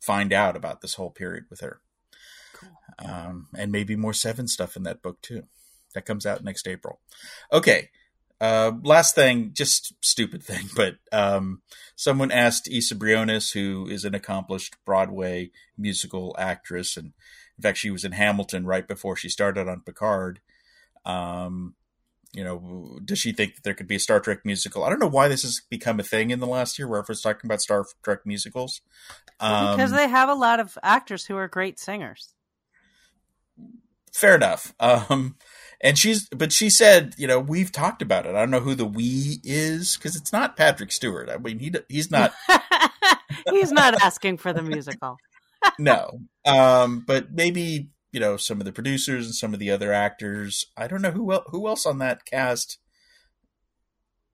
find 0.00 0.32
out 0.32 0.54
about 0.56 0.80
this 0.80 0.94
whole 0.94 1.10
period 1.10 1.44
with 1.50 1.58
her, 1.60 1.80
Cool. 2.54 2.70
um, 3.04 3.48
and 3.56 3.72
maybe 3.72 3.96
more 3.96 4.12
seven 4.14 4.46
stuff 4.46 4.76
in 4.76 4.84
that 4.84 5.02
book 5.02 5.20
too. 5.22 5.42
That 5.94 6.06
comes 6.06 6.24
out 6.24 6.44
next 6.44 6.68
April. 6.68 7.00
Okay. 7.52 7.88
Uh, 8.40 8.72
last 8.82 9.14
thing, 9.14 9.50
just 9.52 9.92
stupid 10.00 10.42
thing, 10.42 10.68
but 10.76 10.96
um, 11.12 11.62
someone 11.96 12.30
asked 12.30 12.68
Isa 12.68 12.94
Briones, 12.94 13.50
who 13.50 13.88
is 13.88 14.04
an 14.04 14.14
accomplished 14.14 14.76
Broadway 14.84 15.50
musical 15.76 16.36
actress, 16.38 16.96
and 16.96 17.12
in 17.56 17.62
fact, 17.62 17.78
she 17.78 17.90
was 17.90 18.04
in 18.04 18.12
Hamilton 18.12 18.64
right 18.64 18.86
before 18.86 19.16
she 19.16 19.28
started 19.28 19.66
on 19.68 19.80
Picard. 19.80 20.40
Um, 21.04 21.74
you 22.32 22.44
know, 22.44 22.98
does 23.04 23.18
she 23.18 23.32
think 23.32 23.56
that 23.56 23.64
there 23.64 23.74
could 23.74 23.88
be 23.88 23.96
a 23.96 24.00
Star 24.00 24.20
Trek 24.20 24.44
musical? 24.44 24.84
I 24.84 24.90
don't 24.90 25.00
know 25.00 25.08
why 25.08 25.28
this 25.28 25.42
has 25.42 25.60
become 25.68 25.98
a 25.98 26.04
thing 26.04 26.30
in 26.30 26.40
the 26.40 26.46
last 26.46 26.78
year, 26.78 26.86
where 26.86 27.00
everyone's 27.00 27.22
talking 27.22 27.48
about 27.48 27.62
Star 27.62 27.84
Trek 28.04 28.20
musicals. 28.24 28.80
Um, 29.40 29.76
because 29.76 29.92
they 29.92 30.08
have 30.08 30.28
a 30.28 30.34
lot 30.34 30.60
of 30.60 30.78
actors 30.82 31.24
who 31.24 31.36
are 31.36 31.48
great 31.48 31.80
singers. 31.80 32.34
fair 34.12 34.36
enough. 34.36 34.74
Um, 34.80 35.36
and 35.80 35.98
she's, 35.98 36.28
but 36.30 36.52
she 36.52 36.70
said, 36.70 37.14
you 37.18 37.26
know, 37.26 37.38
we've 37.38 37.70
talked 37.70 38.02
about 38.02 38.26
it. 38.26 38.34
I 38.34 38.40
don't 38.40 38.50
know 38.50 38.60
who 38.60 38.74
the 38.74 38.84
we 38.84 39.40
is 39.44 39.96
because 39.96 40.16
it's 40.16 40.32
not 40.32 40.56
Patrick 40.56 40.92
Stewart. 40.92 41.30
I 41.30 41.38
mean, 41.38 41.58
he 41.58 41.72
he's 41.88 42.10
not 42.10 42.32
He's 43.50 43.72
not 43.72 44.00
asking 44.02 44.38
for 44.38 44.52
the 44.52 44.62
musical. 44.62 45.18
no. 45.78 46.20
Um, 46.44 47.04
but 47.06 47.32
maybe 47.32 47.90
you 48.12 48.20
know 48.20 48.36
some 48.36 48.60
of 48.60 48.64
the 48.64 48.72
producers 48.72 49.26
and 49.26 49.34
some 49.34 49.52
of 49.52 49.60
the 49.60 49.70
other 49.70 49.92
actors. 49.92 50.66
I 50.76 50.86
don't 50.86 51.02
know 51.02 51.10
who 51.10 51.32
el- 51.32 51.44
who 51.48 51.68
else 51.68 51.86
on 51.86 51.98
that 51.98 52.24
cast 52.24 52.78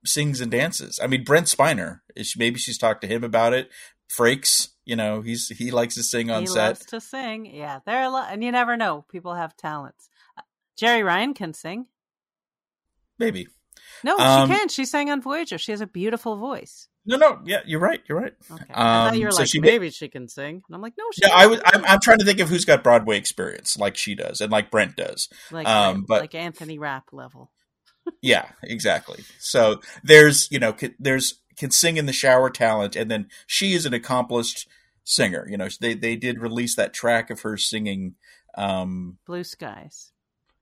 sings 0.05 0.41
and 0.41 0.51
dances. 0.51 1.01
I 1.03 1.07
mean, 1.07 1.25
Brent 1.25 1.47
Spiner. 1.47 2.01
Is 2.17 2.35
maybe 2.37 2.59
she's 2.59 2.79
talked 2.79 3.01
to 3.03 3.09
him 3.09 3.25
about 3.25 3.53
it. 3.53 3.71
Frakes 4.09 4.69
You 4.85 4.97
know, 4.97 5.23
he's 5.23 5.49
he 5.49 5.71
likes 5.71 5.95
to 5.95 6.03
sing 6.03 6.31
on 6.31 6.43
he 6.43 6.47
set. 6.47 6.81
to 6.89 7.01
sing. 7.01 7.47
Yeah, 7.47 7.81
there 7.87 7.99
are 7.99 8.05
a 8.05 8.11
lot, 8.11 8.29
and 8.31 8.45
you 8.45 8.53
never 8.53 8.77
know. 8.77 9.05
People 9.11 9.35
have 9.35 9.57
talents. 9.57 10.09
Jeri 10.81 11.05
Ryan 11.05 11.35
can 11.35 11.53
sing. 11.55 11.87
Maybe. 13.19 13.49
No, 14.03 14.17
Um, 14.19 14.49
she 14.51 14.57
can. 14.57 14.69
She 14.69 14.85
sang 14.85 15.11
on 15.11 15.23
Voyager. 15.23 15.59
She 15.59 15.73
has 15.73 15.81
a 15.81 15.87
beautiful 15.87 16.37
voice. 16.37 16.89
No, 17.07 17.17
no, 17.17 17.41
yeah, 17.45 17.61
you're 17.67 17.81
right. 17.81 18.01
You're 18.09 18.19
right. 18.19 18.33
Okay, 18.51 18.65
thought 18.73 19.15
you 19.15 19.21
Um, 19.21 19.25
were 19.27 19.31
so 19.31 19.41
like 19.43 19.49
she 19.49 19.61
maybe 19.61 19.91
she 19.91 20.09
can 20.09 20.27
sing, 20.27 20.63
and 20.67 20.75
I'm 20.75 20.81
like, 20.81 20.95
no, 20.97 21.05
she. 21.13 21.21
Yeah, 21.23 21.35
I 21.35 21.47
was. 21.47 21.61
I'm, 21.65 21.85
I'm 21.85 22.01
trying 22.01 22.19
to 22.19 22.25
think 22.25 22.41
of 22.41 22.49
who's 22.49 22.65
got 22.65 22.83
Broadway 22.83 23.19
experience, 23.19 23.79
like 23.79 23.95
she 23.97 24.15
does, 24.15 24.41
and 24.41 24.51
like 24.51 24.71
Brent 24.71 24.97
does. 24.97 25.29
like 25.51 25.69
um, 25.69 26.05
but- 26.09 26.23
like 26.23 26.35
Anthony 26.35 26.79
Rapp 26.79 27.13
level. 27.13 27.51
Yeah, 28.21 28.47
exactly. 28.63 29.25
So 29.39 29.81
there's, 30.03 30.51
you 30.51 30.59
know, 30.59 30.75
c- 30.79 30.95
there's 30.99 31.41
can 31.57 31.71
sing 31.71 31.97
in 31.97 32.05
the 32.07 32.13
shower 32.13 32.51
talent, 32.51 32.97
and 32.97 33.11
then 33.11 33.29
she 33.47 33.73
is 33.73 33.87
an 33.87 33.95
accomplished 33.95 34.67
singer. 35.05 35.47
You 35.49 35.57
know, 35.57 35.69
they 35.81 35.95
they 35.95 36.15
did 36.17 36.39
release 36.41 36.75
that 36.77 36.93
track 36.95 37.31
of 37.31 37.41
her 37.43 37.57
singing. 37.57 38.15
Um, 38.57 39.19
Blue 39.27 39.45
skies. 39.45 40.11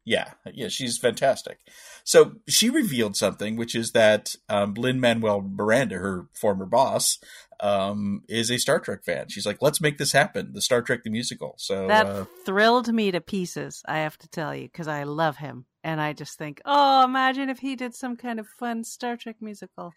Yeah, 0.05 0.33
yeah, 0.53 0.69
she's 0.69 0.99
fantastic. 0.99 1.59
So 2.05 2.33
she 2.49 2.71
revealed 2.71 3.17
something, 3.17 3.57
which 3.57 3.75
is 3.75 3.93
that 3.93 4.35
um, 4.49 4.75
Lin-Manuel 4.75 5.43
Miranda, 5.43 5.97
her 5.97 6.27
former 6.33 6.67
boss, 6.67 7.19
um, 7.61 8.23
is 8.29 8.51
a 8.51 8.59
Star 8.59 8.81
Trek 8.81 9.05
fan. 9.05 9.29
She's 9.29 9.47
like, 9.47 9.59
let's 9.61 9.81
make 9.81 9.99
this 9.99 10.11
happen. 10.11 10.53
The 10.53 10.63
Star 10.63 10.83
Trek 10.83 11.05
the 11.05 11.11
musical. 11.11 11.55
So 11.59 11.87
That 11.87 12.07
uh, 12.07 12.25
thrilled 12.45 12.93
me 12.93 13.13
to 13.13 13.21
pieces. 13.21 13.83
I 13.87 13.99
have 13.99 14.19
to 14.19 14.29
tell 14.29 14.55
you 14.55 14.65
because 14.65 14.89
I 14.89 15.05
love 15.05 15.37
him, 15.37 15.67
and 15.85 16.01
I 16.01 16.13
just 16.13 16.37
think, 16.37 16.61
oh, 16.65 17.05
imagine 17.05 17.49
if 17.49 17.61
he 17.61 17.77
did 17.77 17.95
some 17.95 18.17
kind 18.17 18.41
of 18.41 18.49
fun 18.59 18.83
Star 18.83 19.17
Trek 19.17 19.37
musical. 19.41 19.93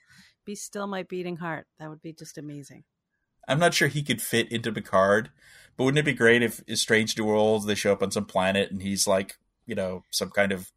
Be 0.46 0.54
still 0.54 0.86
my 0.86 1.02
beating 1.02 1.38
heart. 1.38 1.66
That 1.80 1.90
would 1.90 2.04
be 2.04 2.14
just 2.14 2.38
amazing. 2.38 2.84
I'm 3.48 3.60
not 3.60 3.74
sure 3.74 3.88
he 3.88 4.04
could 4.04 4.22
fit 4.22 4.52
into 4.52 4.72
Picard, 4.72 5.32
but 5.76 5.86
wouldn't 5.86 6.00
it 6.00 6.06
be 6.06 6.14
great 6.14 6.44
if 6.44 6.62
Strange 6.76 7.18
New 7.18 7.26
Worlds 7.26 7.66
they 7.66 7.74
show 7.74 7.92
up 7.94 8.04
on 8.04 8.12
some 8.12 8.26
planet 8.26 8.70
and 8.70 8.84
he's 8.84 9.08
like, 9.08 9.38
you 9.66 9.76
know, 9.76 10.04
some 10.12 10.30
kind 10.30 10.52
of 10.52 10.72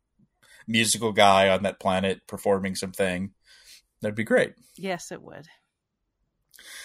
musical 0.66 1.12
guy 1.12 1.48
on 1.48 1.62
that 1.62 1.80
planet 1.80 2.20
performing 2.26 2.74
something? 2.74 3.32
That'd 4.00 4.14
be 4.14 4.24
great. 4.24 4.54
Yes, 4.76 5.10
it 5.10 5.22
would. 5.22 5.48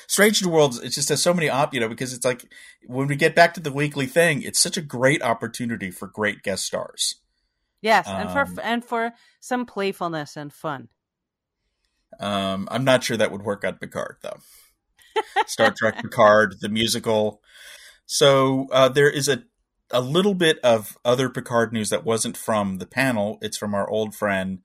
Strange 0.08 0.44
New 0.44 0.52
Worlds, 0.52 0.80
it 0.80 0.90
just 0.90 1.10
has 1.10 1.22
so 1.22 1.34
many 1.34 1.50
op, 1.50 1.74
you 1.74 1.80
know, 1.80 1.90
because 1.90 2.14
it's 2.14 2.26
like 2.26 2.46
when 2.86 3.08
we 3.08 3.16
get 3.16 3.36
back 3.36 3.54
to 3.56 3.60
the 3.60 3.72
weekly 3.72 4.06
thing, 4.06 4.42
it's 4.42 4.60
such 4.60 4.78
a 4.78 4.82
great 4.82 5.22
opportunity 5.24 5.90
for 5.92 6.08
great 6.08 6.44
guest 6.44 6.66
stars. 6.66 7.16
Yes, 7.82 8.08
and 8.08 8.30
for 8.30 8.42
Um, 8.42 8.60
and 8.64 8.86
for 8.86 9.14
some 9.42 9.66
playfulness 9.66 10.38
and 10.38 10.54
fun. 10.54 10.90
Um, 12.20 12.68
I'm 12.72 12.86
not 12.86 13.04
sure 13.04 13.18
that 13.18 13.32
would 13.32 13.44
work 13.44 13.66
on 13.66 13.78
Picard 13.78 14.18
though. 14.22 14.40
Star 15.48 15.74
Trek 15.76 15.98
Picard, 16.02 16.56
the 16.62 16.70
musical. 16.70 17.42
So 18.06 18.68
uh, 18.72 18.90
there 18.90 19.10
is 19.10 19.28
a 19.28 19.44
a 19.94 20.02
little 20.02 20.34
bit 20.34 20.60
of 20.64 20.98
other 21.06 21.30
Picard 21.30 21.72
news 21.72 21.90
that 21.92 22.04
wasn't 22.04 22.36
from 22.36 22.80
the 22.80 22.88
panel. 22.88 23.38
It's 23.42 23.58
from 23.58 23.76
our 23.76 23.88
old 23.88 24.16
friend 24.16 24.60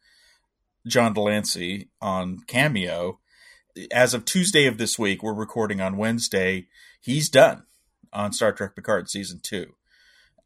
John 0.86 1.12
de 1.12 1.20
Lancie 1.20 1.90
on 2.00 2.38
Cameo. 2.46 3.20
As 3.92 4.14
of 4.14 4.24
Tuesday 4.24 4.66
of 4.66 4.78
this 4.78 4.98
week, 4.98 5.22
we're 5.22 5.34
recording 5.34 5.80
on 5.82 5.98
Wednesday. 5.98 6.66
He's 7.00 7.28
done 7.28 7.64
on 8.12 8.32
Star 8.32 8.52
Trek 8.52 8.74
Picard 8.74 9.10
season 9.10 9.40
two, 9.42 9.74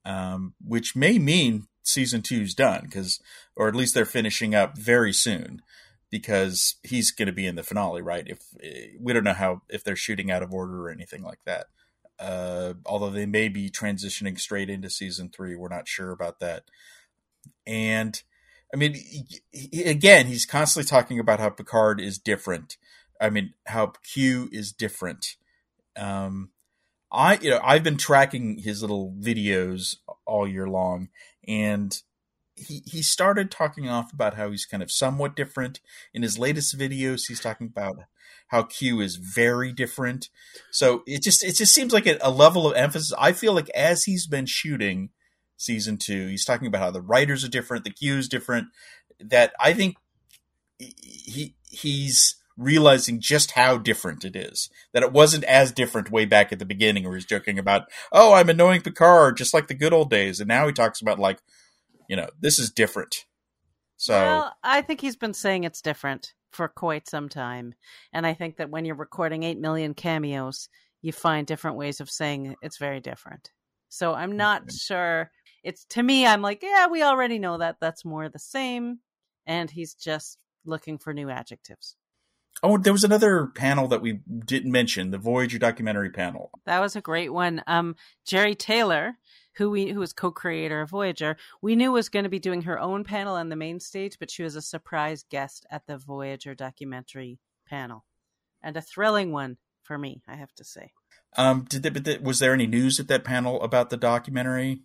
um, 0.04 0.54
which 0.60 0.96
may 0.96 1.18
mean 1.18 1.68
season 1.84 2.20
two's 2.20 2.52
done 2.52 2.82
because, 2.82 3.20
or 3.56 3.68
at 3.68 3.76
least 3.76 3.94
they're 3.94 4.04
finishing 4.04 4.52
up 4.54 4.76
very 4.76 5.12
soon 5.12 5.62
because 6.10 6.74
he's 6.82 7.12
going 7.12 7.26
to 7.26 7.32
be 7.32 7.46
in 7.46 7.54
the 7.54 7.62
finale, 7.62 8.02
right? 8.02 8.26
If 8.26 8.40
we 9.00 9.12
don't 9.12 9.24
know 9.24 9.32
how 9.32 9.62
if 9.70 9.84
they're 9.84 9.96
shooting 9.96 10.30
out 10.30 10.42
of 10.42 10.52
order 10.52 10.86
or 10.86 10.90
anything 10.90 11.22
like 11.22 11.40
that. 11.46 11.66
Uh, 12.18 12.74
although 12.86 13.10
they 13.10 13.26
may 13.26 13.48
be 13.48 13.68
transitioning 13.68 14.38
straight 14.38 14.70
into 14.70 14.88
season 14.88 15.30
three, 15.34 15.56
we're 15.56 15.68
not 15.68 15.88
sure 15.88 16.10
about 16.10 16.40
that. 16.40 16.64
And 17.66 18.20
I 18.72 18.76
mean, 18.76 18.94
he- 19.50 19.84
again, 19.84 20.26
he's 20.26 20.46
constantly 20.46 20.88
talking 20.88 21.18
about 21.18 21.40
how 21.40 21.50
Picard 21.50 22.00
is 22.00 22.18
different. 22.18 22.76
I 23.20 23.30
mean, 23.30 23.54
how 23.66 23.92
Q 24.12 24.48
is 24.52 24.72
different. 24.72 25.36
Um, 25.96 26.50
I, 27.10 27.36
you 27.38 27.50
know, 27.50 27.60
I've 27.62 27.84
been 27.84 27.98
tracking 27.98 28.58
his 28.58 28.80
little 28.80 29.14
videos 29.20 29.96
all 30.24 30.48
year 30.48 30.66
long, 30.66 31.10
and 31.46 32.00
he 32.54 32.82
he 32.86 33.02
started 33.02 33.50
talking 33.50 33.88
off 33.88 34.12
about 34.12 34.34
how 34.34 34.50
he's 34.50 34.66
kind 34.66 34.82
of 34.82 34.90
somewhat 34.90 35.36
different. 35.36 35.80
In 36.12 36.22
his 36.22 36.38
latest 36.38 36.78
videos, 36.78 37.22
he's 37.28 37.40
talking 37.40 37.68
about 37.68 37.96
how 38.48 38.62
Q 38.64 39.00
is 39.00 39.16
very 39.16 39.72
different. 39.72 40.28
So 40.70 41.02
it 41.06 41.22
just 41.22 41.42
it 41.42 41.56
just 41.56 41.74
seems 41.74 41.92
like 41.92 42.06
a, 42.06 42.18
a 42.20 42.30
level 42.30 42.66
of 42.66 42.76
emphasis. 42.76 43.12
I 43.18 43.32
feel 43.32 43.54
like 43.54 43.70
as 43.70 44.04
he's 44.04 44.26
been 44.26 44.46
shooting 44.46 45.10
season 45.56 45.96
two, 45.96 46.28
he's 46.28 46.44
talking 46.44 46.66
about 46.66 46.82
how 46.82 46.90
the 46.90 47.00
writers 47.00 47.44
are 47.44 47.48
different, 47.48 47.84
the 47.84 47.90
Q 47.90 48.18
is 48.18 48.28
different. 48.28 48.68
That 49.20 49.52
I 49.58 49.72
think 49.72 49.96
he 50.78 51.54
he's 51.70 52.36
realizing 52.58 53.20
just 53.20 53.52
how 53.52 53.78
different 53.78 54.24
it 54.24 54.36
is. 54.36 54.68
That 54.92 55.02
it 55.02 55.12
wasn't 55.12 55.44
as 55.44 55.72
different 55.72 56.10
way 56.10 56.24
back 56.24 56.52
at 56.52 56.58
the 56.58 56.64
beginning, 56.64 57.04
where 57.04 57.14
he's 57.14 57.24
joking 57.24 57.58
about, 57.58 57.84
"Oh, 58.12 58.34
I'm 58.34 58.48
annoying 58.48 58.82
Picard, 58.82 59.36
just 59.36 59.54
like 59.54 59.68
the 59.68 59.74
good 59.74 59.92
old 59.92 60.10
days," 60.10 60.40
and 60.40 60.48
now 60.48 60.66
he 60.66 60.72
talks 60.72 61.00
about 61.00 61.18
like, 61.18 61.38
you 62.12 62.16
know, 62.16 62.28
this 62.38 62.58
is 62.58 62.70
different. 62.70 63.24
So 63.96 64.12
Well, 64.12 64.54
I 64.62 64.82
think 64.82 65.00
he's 65.00 65.16
been 65.16 65.32
saying 65.32 65.64
it's 65.64 65.80
different 65.80 66.34
for 66.50 66.68
quite 66.68 67.08
some 67.08 67.30
time. 67.30 67.72
And 68.12 68.26
I 68.26 68.34
think 68.34 68.58
that 68.58 68.68
when 68.68 68.84
you're 68.84 68.94
recording 68.96 69.44
8 69.44 69.58
million 69.58 69.94
cameos, 69.94 70.68
you 71.00 71.10
find 71.10 71.46
different 71.46 71.78
ways 71.78 72.02
of 72.02 72.10
saying 72.10 72.54
it's 72.60 72.76
very 72.76 73.00
different. 73.00 73.50
So 73.88 74.12
I'm 74.12 74.36
not 74.36 74.60
Okay. 74.64 74.72
sure. 74.78 75.30
It's 75.64 75.86
to 75.86 76.02
me, 76.02 76.26
I'm 76.26 76.42
like, 76.42 76.62
yeah, 76.62 76.86
we 76.86 77.02
already 77.02 77.38
know 77.38 77.56
that. 77.56 77.76
That's 77.80 78.04
more 78.04 78.28
the 78.28 78.38
same. 78.38 78.98
And 79.46 79.70
he's 79.70 79.94
just 79.94 80.36
looking 80.66 80.98
for 80.98 81.14
new 81.14 81.30
adjectives. 81.30 81.96
Oh, 82.62 82.76
there 82.76 82.92
was 82.92 83.04
another 83.04 83.46
panel 83.46 83.88
that 83.88 84.02
we 84.02 84.20
didn't 84.44 84.70
mention, 84.70 85.12
the 85.12 85.18
Voyager 85.18 85.58
documentary 85.58 86.10
panel. 86.10 86.50
That 86.66 86.80
was 86.80 86.94
a 86.94 87.00
great 87.00 87.32
one. 87.32 87.62
Um, 87.66 87.96
Jeri 88.26 88.56
Taylor, 88.58 89.16
who 89.56 89.70
we 89.70 89.88
who 89.90 90.00
was 90.00 90.12
co-creator 90.12 90.80
of 90.80 90.90
Voyager, 90.90 91.36
we 91.60 91.76
knew 91.76 91.92
was 91.92 92.08
going 92.08 92.24
to 92.24 92.28
be 92.28 92.38
doing 92.38 92.62
her 92.62 92.78
own 92.78 93.04
panel 93.04 93.34
on 93.34 93.48
the 93.48 93.56
main 93.56 93.80
stage, 93.80 94.18
but 94.18 94.30
she 94.30 94.42
was 94.42 94.56
a 94.56 94.62
surprise 94.62 95.24
guest 95.28 95.66
at 95.70 95.86
the 95.86 95.98
Voyager 95.98 96.54
documentary 96.54 97.38
panel, 97.66 98.04
and 98.62 98.76
a 98.76 98.82
thrilling 98.82 99.32
one 99.32 99.58
for 99.82 99.98
me, 99.98 100.22
I 100.26 100.36
have 100.36 100.54
to 100.54 100.64
say. 100.64 100.92
Um, 101.36 101.66
did 101.68 101.82
they, 101.82 102.18
was 102.18 102.38
there 102.38 102.52
any 102.52 102.66
news 102.66 103.00
at 103.00 103.08
that 103.08 103.24
panel 103.24 103.60
about 103.62 103.90
the 103.90 103.96
documentary? 103.96 104.82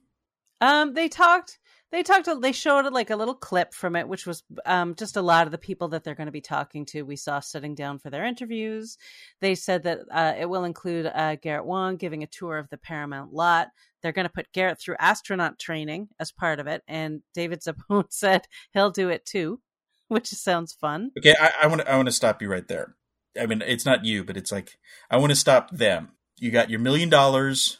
Um, 0.62 0.94
they 0.94 1.08
talked. 1.08 1.60
They 1.92 2.04
talked. 2.04 2.30
They 2.42 2.52
showed 2.52 2.92
like 2.92 3.10
a 3.10 3.16
little 3.16 3.34
clip 3.34 3.74
from 3.74 3.96
it, 3.96 4.10
which 4.10 4.26
was 4.26 4.44
um, 4.66 4.96
just 4.96 5.16
a 5.16 5.22
lot 5.22 5.48
of 5.48 5.52
the 5.52 5.58
people 5.58 5.88
that 5.90 6.04
they're 6.04 6.16
going 6.16 6.28
to 6.28 6.34
be 6.34 6.42
talking 6.42 6.86
to. 6.88 7.04
We 7.04 7.16
saw 7.16 7.40
sitting 7.40 7.76
down 7.76 8.00
for 8.00 8.10
their 8.10 8.26
interviews. 8.26 8.98
They 9.40 9.56
said 9.56 9.84
that 9.84 10.00
uh, 10.12 10.34
it 10.38 10.50
will 10.50 10.66
include 10.66 11.06
uh, 11.06 11.36
Garrett 11.36 11.66
Wang 11.66 11.96
giving 11.96 12.24
a 12.24 12.28
tour 12.28 12.58
of 12.58 12.70
the 12.70 12.78
Paramount 12.78 13.34
lot. 13.34 13.70
They're 14.02 14.12
going 14.12 14.28
to 14.28 14.34
put 14.34 14.52
Garrett 14.52 14.80
through 14.82 14.98
astronaut 15.00 15.60
training 15.60 16.10
as 16.20 16.32
part 16.32 16.60
of 16.60 16.68
it, 16.68 16.84
and 16.88 17.22
David 17.34 17.62
Zappone 17.62 18.08
said 18.10 18.48
he'll 18.74 18.92
do 18.92 19.08
it 19.08 19.26
too, 19.26 19.62
which 20.10 20.28
sounds 20.28 20.74
fun. 20.74 21.12
Okay, 21.18 21.36
I 21.40 21.68
want 21.68 21.82
to 21.82 21.92
I 21.92 21.96
want 21.96 22.08
to 22.08 22.14
stop 22.14 22.42
you 22.42 22.50
right 22.50 22.68
there. 22.68 22.96
I 23.40 23.46
mean, 23.46 23.64
it's 23.66 23.86
not 23.86 24.04
you, 24.04 24.26
but 24.26 24.36
it's 24.36 24.52
like 24.52 24.78
I 25.10 25.18
want 25.18 25.30
to 25.30 25.38
stop 25.38 25.72
them. 25.72 26.10
You 26.38 26.52
got 26.52 26.70
your 26.70 26.80
million 26.80 27.08
dollars. 27.08 27.80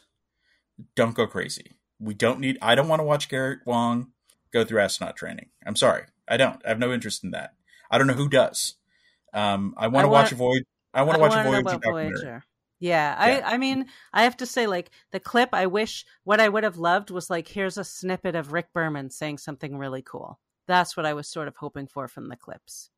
Don't 0.96 1.14
go 1.14 1.26
crazy. 1.26 1.77
We 2.00 2.14
don't 2.14 2.40
need. 2.40 2.58
I 2.62 2.74
don't 2.74 2.88
want 2.88 3.00
to 3.00 3.04
watch 3.04 3.28
Garrett 3.28 3.60
Wang 3.66 4.08
go 4.52 4.64
through 4.64 4.80
astronaut 4.80 5.16
training. 5.16 5.50
I'm 5.66 5.76
sorry, 5.76 6.04
I 6.26 6.36
don't. 6.36 6.60
I 6.64 6.68
have 6.68 6.78
no 6.78 6.92
interest 6.92 7.24
in 7.24 7.32
that. 7.32 7.54
I 7.90 7.98
don't 7.98 8.06
know 8.06 8.14
who 8.14 8.28
does. 8.28 8.74
Um, 9.32 9.74
I 9.76 9.88
want 9.88 10.04
to 10.04 10.08
watch 10.08 10.30
Voyage. 10.30 10.64
I 10.94 11.02
want 11.02 11.16
to 11.16 11.20
watch 11.20 11.44
Voyager 11.44 11.62
documentary. 11.62 12.20
Yeah, 12.24 12.40
Yeah. 12.80 13.42
I 13.44 13.54
I 13.54 13.58
mean, 13.58 13.86
I 14.12 14.24
have 14.24 14.36
to 14.38 14.46
say, 14.46 14.66
like 14.66 14.90
the 15.10 15.20
clip. 15.20 15.50
I 15.52 15.66
wish 15.66 16.04
what 16.24 16.40
I 16.40 16.48
would 16.48 16.64
have 16.64 16.78
loved 16.78 17.10
was 17.10 17.30
like, 17.30 17.48
here's 17.48 17.78
a 17.78 17.84
snippet 17.84 18.34
of 18.34 18.52
Rick 18.52 18.72
Berman 18.72 19.10
saying 19.10 19.38
something 19.38 19.76
really 19.76 20.02
cool. 20.02 20.38
That's 20.66 20.96
what 20.96 21.06
I 21.06 21.14
was 21.14 21.28
sort 21.28 21.48
of 21.48 21.56
hoping 21.56 21.86
for 21.86 22.08
from 22.08 22.28
the 22.28 22.36
clips. 22.36 22.90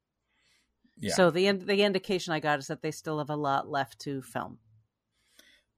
Yeah. 0.99 1.15
So 1.15 1.31
the 1.31 1.51
the 1.53 1.83
indication 1.83 2.33
I 2.33 2.41
got 2.41 2.59
is 2.59 2.67
that 2.67 2.83
they 2.83 2.91
still 2.91 3.19
have 3.19 3.31
a 3.31 3.37
lot 3.37 3.69
left 3.69 3.99
to 4.01 4.23
film. 4.23 4.59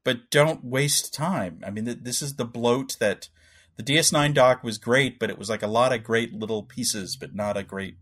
But 0.04 0.30
don't 0.30 0.64
waste 0.64 1.14
time. 1.14 1.60
I 1.64 1.70
mean, 1.70 1.84
th- 1.84 1.98
this 2.02 2.22
is 2.22 2.36
the 2.36 2.44
bloat 2.44 2.96
that 2.98 3.28
the 3.76 3.82
DS9 3.82 4.34
doc 4.34 4.62
was 4.62 4.78
great, 4.78 5.18
but 5.18 5.30
it 5.30 5.38
was 5.38 5.48
like 5.48 5.62
a 5.62 5.68
lot 5.68 5.92
of 5.92 6.02
great 6.02 6.32
little 6.32 6.62
pieces, 6.62 7.16
but 7.16 7.34
not 7.34 7.56
a 7.56 7.62
great 7.62 7.96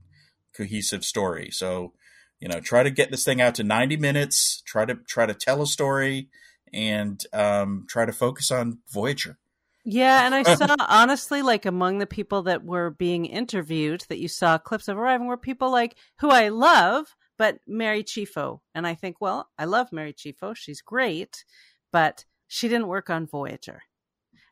cohesive 0.57 1.05
story. 1.05 1.51
So, 1.53 1.93
you 2.41 2.49
know, 2.49 2.61
try 2.61 2.83
to 2.83 2.91
get 2.91 3.11
this 3.11 3.25
thing 3.25 3.41
out 3.41 3.55
to 3.57 3.63
90 3.63 3.97
minutes. 3.99 4.63
Try 4.67 4.85
to 4.87 4.95
try 5.07 5.27
to 5.27 5.35
tell 5.35 5.63
a 5.63 5.67
story, 5.67 6.29
and 6.73 7.23
um, 7.33 7.87
try 7.89 8.07
to 8.07 8.13
focus 8.13 8.51
on 8.51 8.79
Voyager. 8.93 9.39
Yeah, 9.85 10.27
and 10.27 10.35
I 10.35 10.43
saw 10.55 10.75
honestly, 10.79 11.43
like 11.43 11.67
among 11.67 11.99
the 11.99 12.07
people 12.07 12.43
that 12.43 12.65
were 12.65 12.91
being 12.91 13.27
interviewed, 13.27 14.05
that 14.09 14.19
you 14.19 14.29
saw 14.29 14.59
clips 14.59 14.89
of 14.89 14.99
arriving 14.99 15.27
were 15.27 15.37
people 15.37 15.71
like 15.71 15.97
who 16.19 16.31
I 16.31 16.49
love, 16.49 17.15
but 17.39 17.59
Mary 17.67 18.03
Chieffo, 18.03 18.61
and 18.75 18.87
I 18.87 18.95
think, 18.95 19.17
well, 19.21 19.49
I 19.59 19.65
love 19.65 19.89
Mary 19.93 20.13
Chieffo, 20.13 20.55
she's 20.55 20.83
great, 20.83 21.45
but 21.93 22.25
she 22.47 22.69
didn't 22.69 22.89
work 22.89 23.11
on 23.11 23.27
Voyager. 23.27 23.83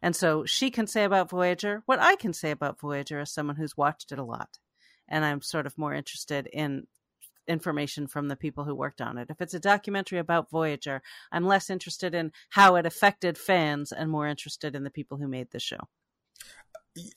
And 0.01 0.14
so 0.14 0.44
she 0.44 0.70
can 0.70 0.87
say 0.87 1.05
about 1.05 1.31
Voyager 1.31 1.83
what 1.87 1.98
I 1.98 2.16
can 2.16 2.33
say 2.33 2.51
about 2.51 2.81
Voyager 2.81 3.18
as 3.18 3.33
someone 3.33 3.57
who's 3.57 3.77
watched 3.77 4.12
it 4.12 4.18
a 4.18 4.24
lot. 4.24 4.59
And 5.09 5.24
I'm 5.24 5.42
sort 5.42 5.66
of 5.66 5.79
more 5.79 5.94
interested 5.94 6.48
in 6.53 6.87
information 7.48 8.07
from 8.07 8.29
the 8.29 8.37
people 8.37 8.64
who 8.64 8.74
worked 8.74 9.01
on 9.01 9.18
it. 9.18 9.31
If 9.31 9.40
it's 9.40 9.55
a 9.55 9.61
documentary 9.61 10.18
about 10.18 10.51
Voyager, 10.51 11.03
I'm 11.33 11.46
less 11.46 11.70
interested 11.70 12.14
in 12.14 12.33
how 12.51 12.77
it 12.77 12.87
affected 12.87 13.38
fans 13.38 13.90
and 13.90 14.11
more 14.11 14.29
interested 14.29 14.77
in 14.77 14.85
the 14.85 14.90
people 14.90 15.16
who 15.16 15.27
made 15.27 15.51
the 15.51 15.59
show. 15.59 15.88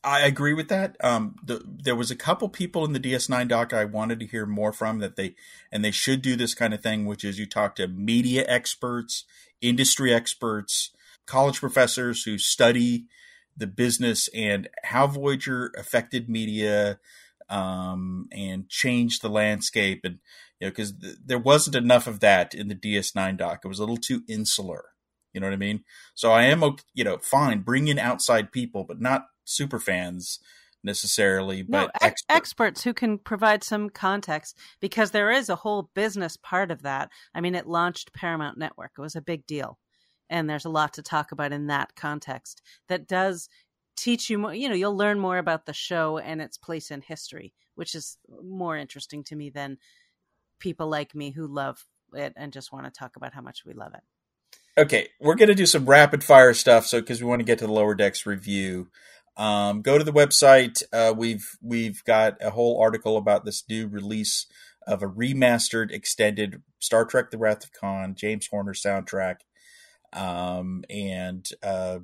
I 0.03 0.21
agree 0.21 0.53
with 0.53 0.69
that. 0.69 0.97
Um, 1.03 1.35
the, 1.43 1.63
there 1.65 1.95
was 1.95 2.11
a 2.11 2.15
couple 2.15 2.49
people 2.49 2.85
in 2.85 2.93
the 2.93 2.99
DS9 2.99 3.47
doc 3.47 3.73
I 3.73 3.85
wanted 3.85 4.19
to 4.19 4.27
hear 4.27 4.45
more 4.45 4.73
from 4.73 4.99
that 4.99 5.15
they, 5.15 5.35
and 5.71 5.83
they 5.83 5.91
should 5.91 6.21
do 6.21 6.35
this 6.35 6.53
kind 6.53 6.73
of 6.73 6.81
thing, 6.81 7.05
which 7.05 7.23
is 7.23 7.39
you 7.39 7.45
talk 7.45 7.75
to 7.75 7.87
media 7.87 8.43
experts, 8.47 9.25
industry 9.61 10.13
experts, 10.13 10.91
college 11.25 11.59
professors 11.59 12.23
who 12.23 12.37
study 12.37 13.05
the 13.55 13.67
business 13.67 14.27
and 14.33 14.69
how 14.83 15.07
Voyager 15.07 15.71
affected 15.77 16.29
media, 16.29 16.99
um, 17.49 18.27
and 18.31 18.69
changed 18.69 19.21
the 19.21 19.29
landscape. 19.29 20.01
And, 20.03 20.19
you 20.59 20.67
know, 20.67 20.71
because 20.71 20.93
th- 20.93 21.17
there 21.25 21.39
wasn't 21.39 21.75
enough 21.75 22.07
of 22.07 22.21
that 22.21 22.53
in 22.53 22.69
the 22.69 22.75
DS9 22.75 23.37
doc. 23.37 23.61
It 23.63 23.67
was 23.67 23.79
a 23.79 23.83
little 23.83 23.97
too 23.97 24.23
insular. 24.27 24.85
You 25.33 25.39
know 25.39 25.47
what 25.47 25.53
I 25.53 25.57
mean? 25.57 25.83
So 26.13 26.31
I 26.31 26.43
am, 26.43 26.63
you 26.93 27.03
know, 27.03 27.17
fine, 27.17 27.59
bring 27.59 27.87
in 27.87 27.99
outside 27.99 28.51
people, 28.51 28.83
but 28.83 28.99
not 28.99 29.27
super 29.51 29.79
fans 29.79 30.39
necessarily, 30.83 31.61
but 31.61 31.85
no, 31.85 31.89
ex- 32.01 32.23
experts 32.29 32.83
who 32.83 32.93
can 32.93 33.17
provide 33.17 33.63
some 33.63 33.89
context 33.89 34.57
because 34.79 35.11
there 35.11 35.31
is 35.31 35.49
a 35.49 35.55
whole 35.57 35.89
business 35.93 36.37
part 36.37 36.71
of 36.71 36.81
that. 36.81 37.09
I 37.33 37.41
mean, 37.41 37.55
it 37.55 37.67
launched 37.67 38.13
Paramount 38.13 38.57
Network. 38.57 38.91
It 38.97 39.01
was 39.01 39.15
a 39.15 39.21
big 39.21 39.45
deal. 39.45 39.77
And 40.29 40.49
there's 40.49 40.65
a 40.65 40.69
lot 40.69 40.93
to 40.93 41.03
talk 41.03 41.31
about 41.31 41.51
in 41.51 41.67
that 41.67 41.95
context 41.95 42.61
that 42.87 43.07
does 43.07 43.49
teach 43.97 44.29
you 44.29 44.37
more, 44.37 44.53
you 44.53 44.69
know, 44.69 44.75
you'll 44.75 44.95
learn 44.95 45.19
more 45.19 45.37
about 45.37 45.65
the 45.65 45.73
show 45.73 46.17
and 46.17 46.41
its 46.41 46.57
place 46.57 46.89
in 46.89 47.01
history, 47.01 47.53
which 47.75 47.93
is 47.93 48.17
more 48.41 48.77
interesting 48.77 49.23
to 49.25 49.35
me 49.35 49.49
than 49.49 49.77
people 50.59 50.87
like 50.87 51.13
me 51.13 51.31
who 51.31 51.47
love 51.47 51.85
it 52.13 52.33
and 52.35 52.53
just 52.53 52.71
want 52.71 52.85
to 52.85 52.91
talk 52.91 53.15
about 53.15 53.33
how 53.33 53.41
much 53.41 53.63
we 53.65 53.73
love 53.73 53.93
it. 53.93 54.01
Okay, 54.77 55.09
we're 55.19 55.35
going 55.35 55.49
to 55.49 55.55
do 55.55 55.65
some 55.65 55.85
rapid 55.85 56.23
fire 56.23 56.53
stuff 56.53 56.87
so 56.87 57.01
cuz 57.01 57.21
we 57.21 57.27
want 57.27 57.41
to 57.41 57.45
get 57.45 57.59
to 57.59 57.67
the 57.67 57.73
lower 57.73 57.93
decks 57.93 58.25
review. 58.25 58.89
Um, 59.41 59.81
go 59.81 59.97
to 59.97 60.03
the 60.03 60.13
website. 60.13 60.83
Uh, 60.93 61.15
we've 61.17 61.57
we've 61.63 62.03
got 62.03 62.37
a 62.41 62.51
whole 62.51 62.79
article 62.79 63.17
about 63.17 63.43
this 63.43 63.63
new 63.67 63.87
release 63.87 64.45
of 64.85 65.01
a 65.01 65.07
remastered, 65.07 65.91
extended 65.91 66.61
Star 66.77 67.05
Trek: 67.05 67.31
The 67.31 67.39
Wrath 67.39 67.63
of 67.63 67.71
Khan 67.73 68.13
James 68.13 68.45
Horner 68.45 68.75
soundtrack, 68.75 69.37
um, 70.13 70.83
and 70.91 71.49
uh, 71.63 71.99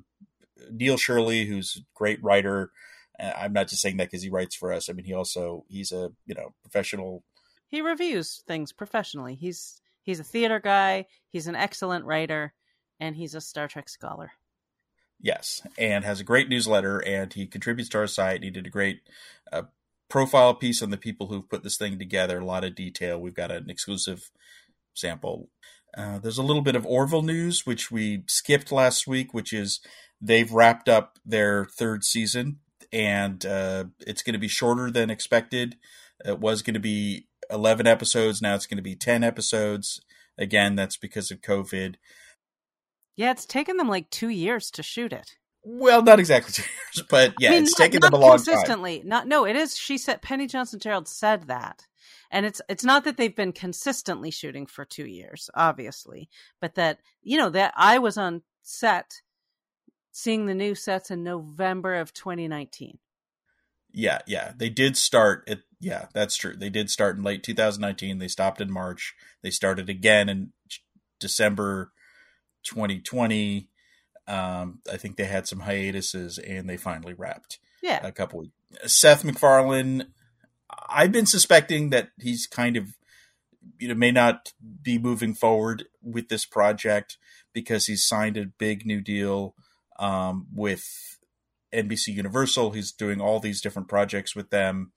Neal 0.71 0.97
Shirley, 0.97 1.45
who's 1.45 1.75
a 1.77 1.85
great 1.93 2.23
writer. 2.23 2.71
I'm 3.19 3.53
not 3.53 3.67
just 3.67 3.83
saying 3.83 3.97
that 3.97 4.05
because 4.09 4.23
he 4.23 4.31
writes 4.31 4.55
for 4.55 4.73
us. 4.73 4.89
I 4.89 4.93
mean, 4.93 5.05
he 5.05 5.13
also 5.13 5.63
he's 5.69 5.91
a 5.91 6.11
you 6.25 6.33
know 6.33 6.55
professional. 6.63 7.23
He 7.67 7.81
reviews 7.81 8.41
things 8.47 8.71
professionally. 8.73 9.35
He's 9.35 9.79
he's 10.01 10.19
a 10.19 10.23
theater 10.23 10.59
guy. 10.59 11.05
He's 11.29 11.45
an 11.45 11.55
excellent 11.55 12.05
writer, 12.05 12.55
and 12.99 13.15
he's 13.15 13.35
a 13.35 13.41
Star 13.41 13.67
Trek 13.67 13.89
scholar. 13.89 14.31
Yes, 15.19 15.61
and 15.77 16.05
has 16.05 16.19
a 16.19 16.25
great 16.25 16.47
newsletter, 16.47 16.99
and 16.99 17.33
he 17.33 17.47
contributes 17.47 17.89
to 17.89 17.97
our 17.97 18.07
site. 18.07 18.43
He 18.43 18.51
did 18.51 18.67
a 18.67 18.71
great 18.71 19.01
uh, 19.51 19.63
profile 20.09 20.53
piece 20.53 20.81
on 20.81 20.91
the 20.91 20.97
people 20.97 21.27
who've 21.27 21.49
put 21.49 21.63
this 21.63 21.77
thing 21.77 21.97
together. 21.97 22.39
A 22.39 22.45
lot 22.45 22.63
of 22.63 22.75
detail. 22.75 23.19
We've 23.19 23.33
got 23.33 23.51
an 23.51 23.69
exclusive 23.69 24.29
sample. 24.93 25.49
Uh, 25.97 26.19
there's 26.19 26.37
a 26.37 26.43
little 26.43 26.61
bit 26.61 26.75
of 26.75 26.85
Orville 26.85 27.23
news, 27.23 27.65
which 27.65 27.89
we 27.89 28.23
skipped 28.27 28.71
last 28.71 29.07
week, 29.07 29.33
which 29.33 29.51
is 29.51 29.79
they've 30.21 30.51
wrapped 30.51 30.87
up 30.87 31.17
their 31.25 31.65
third 31.65 32.03
season, 32.03 32.59
and 32.93 33.45
uh, 33.45 33.85
it's 34.01 34.21
going 34.21 34.33
to 34.33 34.39
be 34.39 34.47
shorter 34.47 34.91
than 34.91 35.09
expected. 35.09 35.77
It 36.23 36.39
was 36.39 36.61
going 36.61 36.75
to 36.75 36.79
be 36.79 37.27
11 37.49 37.87
episodes. 37.87 38.41
Now 38.41 38.55
it's 38.55 38.67
going 38.67 38.77
to 38.77 38.83
be 38.83 38.95
10 38.95 39.23
episodes. 39.23 40.01
Again, 40.37 40.75
that's 40.75 40.97
because 40.97 41.31
of 41.31 41.41
COVID. 41.41 41.95
Yeah, 43.17 43.31
it's 43.31 43.45
taken 43.45 43.77
them 43.77 43.89
like 43.89 44.09
two 44.11 44.29
years 44.29 44.71
to 44.71 44.83
shoot 44.83 45.11
it. 45.11 45.35
Well, 45.63 46.03
not 46.03 46.19
exactly 46.19 46.53
two 46.53 46.61
years, 46.95 47.05
but 47.09 47.33
yeah, 47.39 47.49
I 47.49 47.53
mean, 47.53 47.63
it's 47.63 47.77
not, 47.77 47.85
taken 47.85 47.99
them 47.99 48.13
a 48.13 48.17
long 48.17 48.37
consistently. 48.37 48.99
time. 48.99 49.09
Not 49.09 49.27
no, 49.27 49.45
it 49.45 49.57
is. 49.57 49.75
She 49.75 49.97
said 49.97 50.21
Penny 50.21 50.47
Johnson 50.47 50.79
Jerald 50.79 51.09
said 51.09 51.47
that, 51.47 51.87
and 52.31 52.45
it's 52.45 52.61
it's 52.69 52.85
not 52.85 53.03
that 53.03 53.17
they've 53.17 53.35
been 53.35 53.51
consistently 53.51 54.31
shooting 54.31 54.67
for 54.67 54.85
two 54.85 55.05
years, 55.05 55.49
obviously, 55.55 56.29
but 56.61 56.75
that 56.75 56.99
you 57.21 57.37
know 57.37 57.49
that 57.49 57.73
I 57.75 57.97
was 57.97 58.17
on 58.17 58.43
set 58.61 59.21
seeing 60.11 60.45
the 60.45 60.55
new 60.55 60.73
sets 60.73 61.11
in 61.11 61.23
November 61.23 61.95
of 61.95 62.13
2019. 62.13 62.99
Yeah, 63.91 64.19
yeah, 64.27 64.53
they 64.55 64.69
did 64.69 64.95
start 64.95 65.43
it. 65.47 65.61
Yeah, 65.79 66.05
that's 66.13 66.37
true. 66.37 66.55
They 66.55 66.69
did 66.69 66.89
start 66.89 67.17
in 67.17 67.23
late 67.23 67.43
2019. 67.43 68.19
They 68.19 68.27
stopped 68.27 68.61
in 68.61 68.71
March. 68.71 69.15
They 69.41 69.49
started 69.51 69.89
again 69.89 70.29
in 70.29 70.53
December 71.19 71.91
2020. 72.67 73.69
Um, 74.27 74.79
I 74.91 74.97
think 74.97 75.15
they 75.15 75.25
had 75.25 75.47
some 75.47 75.61
hiatuses 75.61 76.37
and 76.37 76.69
they 76.69 76.77
finally 76.77 77.13
wrapped. 77.13 77.59
Yeah. 77.81 78.05
A 78.05 78.11
couple 78.11 78.39
weeks. 78.39 78.53
Seth 78.85 79.23
MacFarlane, 79.23 80.07
I've 80.89 81.11
been 81.11 81.25
suspecting 81.25 81.89
that 81.91 82.09
he's 82.19 82.47
kind 82.47 82.75
of, 82.75 82.97
you 83.79 83.87
know, 83.87 83.95
may 83.95 84.11
not 84.11 84.53
be 84.81 84.97
moving 84.97 85.33
forward 85.33 85.85
with 86.01 86.29
this 86.29 86.45
project 86.45 87.17
because 87.53 87.85
he's 87.85 88.05
signed 88.05 88.37
a 88.37 88.45
big 88.45 88.85
new 88.85 89.01
deal 89.01 89.55
um, 89.99 90.47
with 90.53 91.17
NBC 91.73 92.09
Universal. 92.09 92.71
He's 92.71 92.91
doing 92.91 93.21
all 93.21 93.39
these 93.39 93.61
different 93.61 93.87
projects 93.87 94.35
with 94.35 94.49
them. 94.49 94.91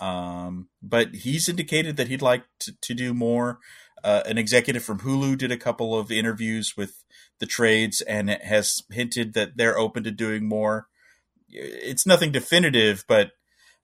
Um, 0.00 0.68
but 0.82 1.14
he's 1.14 1.48
indicated 1.48 1.96
that 1.96 2.08
he'd 2.08 2.22
like 2.22 2.44
to, 2.60 2.72
to 2.82 2.94
do 2.94 3.12
more. 3.14 3.58
Uh, 4.04 4.22
an 4.26 4.38
executive 4.38 4.84
from 4.84 5.00
Hulu 5.00 5.36
did 5.38 5.52
a 5.52 5.56
couple 5.56 5.98
of 5.98 6.10
interviews 6.10 6.76
with 6.76 7.04
the 7.38 7.46
trades 7.46 8.00
and 8.02 8.30
has 8.30 8.82
hinted 8.90 9.34
that 9.34 9.56
they're 9.56 9.78
open 9.78 10.04
to 10.04 10.10
doing 10.10 10.48
more. 10.48 10.88
It's 11.48 12.06
nothing 12.06 12.32
definitive, 12.32 13.04
but 13.08 13.32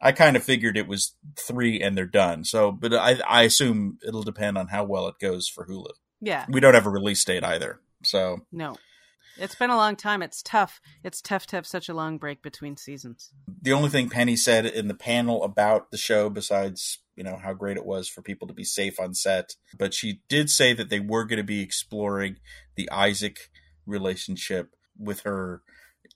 I 0.00 0.12
kind 0.12 0.36
of 0.36 0.44
figured 0.44 0.76
it 0.76 0.88
was 0.88 1.16
three 1.36 1.80
and 1.80 1.96
they're 1.96 2.06
done. 2.06 2.44
So, 2.44 2.70
but 2.72 2.92
I, 2.92 3.20
I 3.26 3.42
assume 3.42 3.98
it'll 4.06 4.22
depend 4.22 4.58
on 4.58 4.68
how 4.68 4.84
well 4.84 5.08
it 5.08 5.18
goes 5.20 5.48
for 5.48 5.66
Hulu. 5.66 5.92
Yeah. 6.20 6.46
We 6.48 6.60
don't 6.60 6.74
have 6.74 6.86
a 6.86 6.90
release 6.90 7.24
date 7.24 7.44
either. 7.44 7.80
So, 8.02 8.40
no. 8.52 8.76
It's 9.36 9.54
been 9.56 9.70
a 9.70 9.76
long 9.76 9.96
time. 9.96 10.22
It's 10.22 10.42
tough. 10.42 10.80
It's 11.02 11.20
tough 11.20 11.46
to 11.46 11.56
have 11.56 11.66
such 11.66 11.88
a 11.88 11.94
long 11.94 12.18
break 12.18 12.40
between 12.42 12.76
seasons. 12.76 13.32
The 13.62 13.72
only 13.72 13.88
thing 13.88 14.08
Penny 14.08 14.36
said 14.36 14.64
in 14.64 14.86
the 14.86 14.94
panel 14.94 15.42
about 15.42 15.90
the 15.90 15.98
show, 15.98 16.30
besides 16.30 16.98
you 17.16 17.24
know 17.24 17.36
how 17.36 17.52
great 17.52 17.76
it 17.76 17.86
was 17.86 18.08
for 18.08 18.22
people 18.22 18.48
to 18.48 18.54
be 18.54 18.64
safe 18.64 18.98
on 19.00 19.14
set, 19.14 19.56
but 19.76 19.94
she 19.94 20.20
did 20.28 20.50
say 20.50 20.72
that 20.72 20.88
they 20.88 21.00
were 21.00 21.24
going 21.24 21.38
to 21.38 21.44
be 21.44 21.60
exploring 21.60 22.36
the 22.76 22.90
Isaac 22.90 23.50
relationship 23.86 24.74
with 24.98 25.20
her 25.20 25.62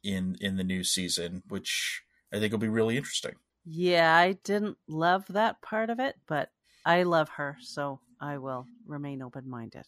in 0.03 0.37
in 0.41 0.57
the 0.57 0.65
new 0.65 0.85
season, 0.85 1.43
which 1.49 2.03
I 2.33 2.39
think 2.39 2.53
will 2.53 2.59
be 2.59 2.69
really 2.69 2.97
interesting. 2.97 3.35
Yeah, 3.65 4.15
I 4.15 4.33
didn't 4.45 4.79
love 4.89 5.27
that 5.29 5.61
part 5.61 5.91
of 5.91 6.01
it, 6.01 6.17
but 6.27 6.51
I 6.85 7.03
love 7.03 7.29
her, 7.31 7.57
so 7.61 8.01
I 8.21 8.39
will 8.39 8.67
remain 8.87 9.23
open 9.23 9.49
minded. 9.49 9.85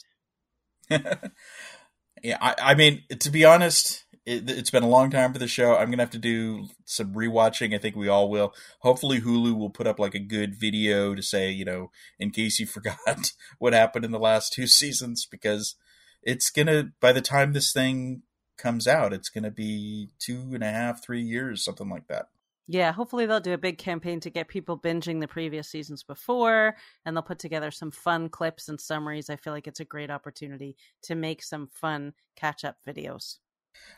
yeah, 0.90 2.38
I, 2.40 2.54
I, 2.58 2.74
mean, 2.74 3.04
to 3.20 3.30
be 3.30 3.44
honest, 3.44 4.04
it, 4.30 4.48
has 4.48 4.70
been 4.70 4.82
a 4.82 4.88
long 4.88 5.10
time 5.10 5.32
for 5.32 5.38
the 5.38 5.48
show. 5.48 5.76
I'm 5.76 5.90
gonna 5.90 6.02
have 6.02 6.10
to 6.10 6.18
do 6.18 6.68
some 6.84 7.14
rewatching. 7.14 7.74
I 7.74 7.78
think 7.78 7.96
we 7.96 8.08
all 8.08 8.30
will. 8.30 8.54
Hopefully, 8.80 9.20
Hulu 9.20 9.56
will 9.56 9.70
put 9.70 9.86
up 9.86 9.98
like 9.98 10.14
a 10.14 10.20
good 10.20 10.54
video 10.54 11.14
to 11.14 11.22
say, 11.22 11.50
you 11.50 11.64
know, 11.64 11.90
in 12.18 12.30
case 12.30 12.60
you 12.60 12.66
forgot 12.66 13.32
what 13.58 13.72
happened 13.72 14.04
in 14.04 14.12
the 14.12 14.18
last 14.18 14.52
two 14.52 14.66
seasons, 14.66 15.26
because 15.26 15.74
it's 16.22 16.50
gonna. 16.50 16.92
By 17.00 17.12
the 17.12 17.20
time 17.20 17.52
this 17.52 17.72
thing 17.72 18.22
comes 18.56 18.86
out, 18.86 19.12
it's 19.12 19.28
gonna 19.28 19.50
be 19.50 20.10
two 20.18 20.50
and 20.54 20.62
a 20.62 20.70
half, 20.70 21.02
three 21.02 21.22
years, 21.22 21.64
something 21.64 21.88
like 21.88 22.06
that. 22.08 22.28
Yeah, 22.72 22.92
hopefully 22.92 23.26
they'll 23.26 23.40
do 23.40 23.52
a 23.52 23.58
big 23.58 23.78
campaign 23.78 24.20
to 24.20 24.30
get 24.30 24.46
people 24.46 24.78
binging 24.78 25.18
the 25.18 25.26
previous 25.26 25.68
seasons 25.68 26.04
before, 26.04 26.76
and 27.04 27.16
they'll 27.16 27.22
put 27.22 27.40
together 27.40 27.72
some 27.72 27.90
fun 27.90 28.28
clips 28.28 28.68
and 28.68 28.80
summaries. 28.80 29.28
I 29.28 29.34
feel 29.34 29.52
like 29.52 29.66
it's 29.66 29.80
a 29.80 29.84
great 29.84 30.08
opportunity 30.08 30.76
to 31.02 31.16
make 31.16 31.42
some 31.42 31.66
fun 31.66 32.12
catch 32.36 32.64
up 32.64 32.76
videos. 32.86 33.38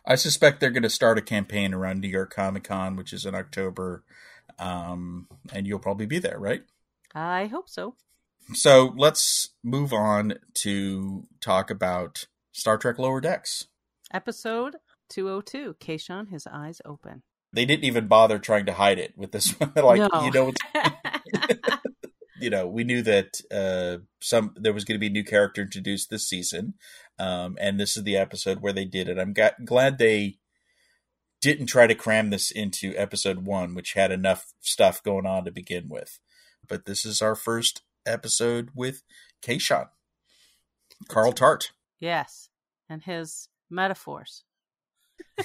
I 0.06 0.16
suspect 0.16 0.60
they're 0.60 0.70
going 0.70 0.82
to 0.82 0.90
start 0.90 1.18
a 1.18 1.22
campaign 1.22 1.74
around 1.74 2.00
New 2.00 2.08
York 2.08 2.34
Comic 2.34 2.64
Con, 2.64 2.96
which 2.96 3.12
is 3.12 3.24
in 3.24 3.34
October, 3.34 4.04
um, 4.58 5.28
and 5.52 5.66
you'll 5.66 5.78
probably 5.78 6.06
be 6.06 6.18
there, 6.18 6.38
right? 6.38 6.62
I 7.14 7.46
hope 7.46 7.68
so. 7.68 7.94
So 8.54 8.92
let's 8.96 9.50
move 9.62 9.92
on 9.92 10.34
to 10.54 11.24
talk 11.40 11.70
about 11.70 12.26
Star 12.50 12.78
Trek 12.78 12.98
Lower 12.98 13.20
Decks. 13.20 13.66
Episode 14.12 14.76
202 15.10 15.76
Kayshon, 15.80 16.30
his 16.30 16.46
eyes 16.46 16.80
open 16.84 17.22
they 17.52 17.64
didn't 17.64 17.84
even 17.84 18.06
bother 18.06 18.38
trying 18.38 18.66
to 18.66 18.72
hide 18.72 18.98
it 18.98 19.12
with 19.16 19.32
this 19.32 19.50
one. 19.58 19.72
like, 19.76 20.12
no. 20.12 20.24
you 20.24 20.30
know, 20.30 20.52
you 22.40 22.50
know, 22.50 22.66
we 22.66 22.84
knew 22.84 23.02
that 23.02 23.40
uh, 23.50 24.02
some 24.20 24.54
there 24.56 24.72
was 24.72 24.84
going 24.84 24.96
to 24.96 25.00
be 25.00 25.08
a 25.08 25.10
new 25.10 25.24
character 25.24 25.62
introduced 25.62 26.10
this 26.10 26.28
season, 26.28 26.74
um, 27.22 27.56
and 27.60 27.78
this 27.78 27.96
is 27.96 28.02
the 28.02 28.16
episode 28.16 28.60
where 28.60 28.72
they 28.72 28.84
did 28.84 29.08
it. 29.08 29.16
I'm 29.16 29.32
glad 29.64 29.98
they 29.98 30.38
didn't 31.40 31.66
try 31.66 31.86
to 31.86 31.94
cram 31.94 32.30
this 32.30 32.50
into 32.50 32.94
episode 32.96 33.46
one, 33.46 33.76
which 33.76 33.92
had 33.92 34.10
enough 34.10 34.52
stuff 34.60 35.00
going 35.04 35.24
on 35.24 35.44
to 35.44 35.52
begin 35.52 35.88
with. 35.88 36.18
But 36.68 36.84
this 36.84 37.04
is 37.04 37.22
our 37.22 37.36
first 37.36 37.82
episode 38.04 38.70
with 38.74 39.04
Kayshon, 39.40 39.90
Carl 41.06 41.32
Tart. 41.32 41.70
Yes, 42.00 42.48
and 42.88 43.04
his 43.04 43.48
metaphors. 43.70 44.42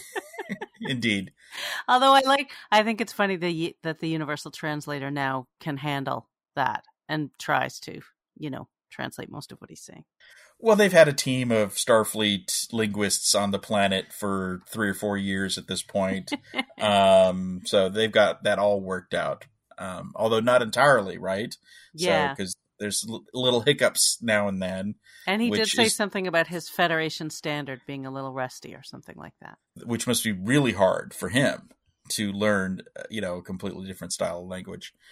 Indeed. 0.82 1.32
Although 1.88 2.14
I 2.14 2.22
like, 2.22 2.50
I 2.72 2.82
think 2.82 3.02
it's 3.02 3.14
funny 3.14 3.36
that 3.36 3.74
that 3.84 4.00
the 4.00 4.10
Universal 4.10 4.50
Translator 4.50 5.12
now 5.12 5.48
can 5.60 5.78
handle 5.78 6.28
that 6.56 6.86
and 7.08 7.30
tries 7.38 7.80
to, 7.82 8.02
you 8.36 8.50
know, 8.50 8.68
translate 8.90 9.30
most 9.30 9.52
of 9.52 9.60
what 9.62 9.70
he's 9.70 9.82
saying. 9.82 10.06
Well, 10.60 10.76
they've 10.76 10.92
had 10.92 11.08
a 11.08 11.14
team 11.14 11.52
of 11.52 11.76
Starfleet 11.76 12.74
linguists 12.74 13.36
on 13.36 13.52
the 13.52 13.60
planet 13.60 14.12
for 14.12 14.62
three 14.68 14.90
or 14.90 14.96
four 14.96 15.18
years 15.18 15.58
at 15.58 15.68
this 15.68 15.84
point, 15.84 16.32
um, 16.82 17.62
so 17.66 17.90
they've 17.90 18.12
got 18.12 18.44
that 18.44 18.60
all 18.60 18.82
worked 18.82 19.14
out. 19.14 19.46
Um, 19.78 20.14
although 20.16 20.40
not 20.40 20.64
entirely, 20.64 21.20
right? 21.20 21.56
Yeah, 21.94 22.34
because 22.34 22.54
so, 22.54 22.58
there's 22.80 23.06
little 23.34 23.62
hiccups 23.62 24.18
now 24.22 24.48
and 24.48 24.62
then. 24.62 24.96
And 25.28 25.42
he 25.42 25.52
did 25.52 25.68
say 25.68 25.86
is, 25.86 25.96
something 25.96 26.26
about 26.26 26.48
his 26.48 26.68
Federation 26.68 27.30
standard 27.30 27.82
being 27.86 28.08
a 28.08 28.12
little 28.12 28.34
rusty 28.34 28.74
or 28.74 28.82
something 28.82 29.16
like 29.16 29.34
that. 29.42 29.58
Which 29.86 30.08
must 30.08 30.24
be 30.24 30.32
really 30.32 30.74
hard 30.74 31.14
for 31.14 31.30
him 31.30 31.70
to 32.10 32.32
learn, 32.32 32.82
uh, 32.98 33.04
you 33.10 33.22
know, 33.22 33.38
a 33.38 33.42
completely 33.42 33.88
different 33.88 34.14
style 34.14 34.42
of 34.42 34.48
language. 34.48 34.94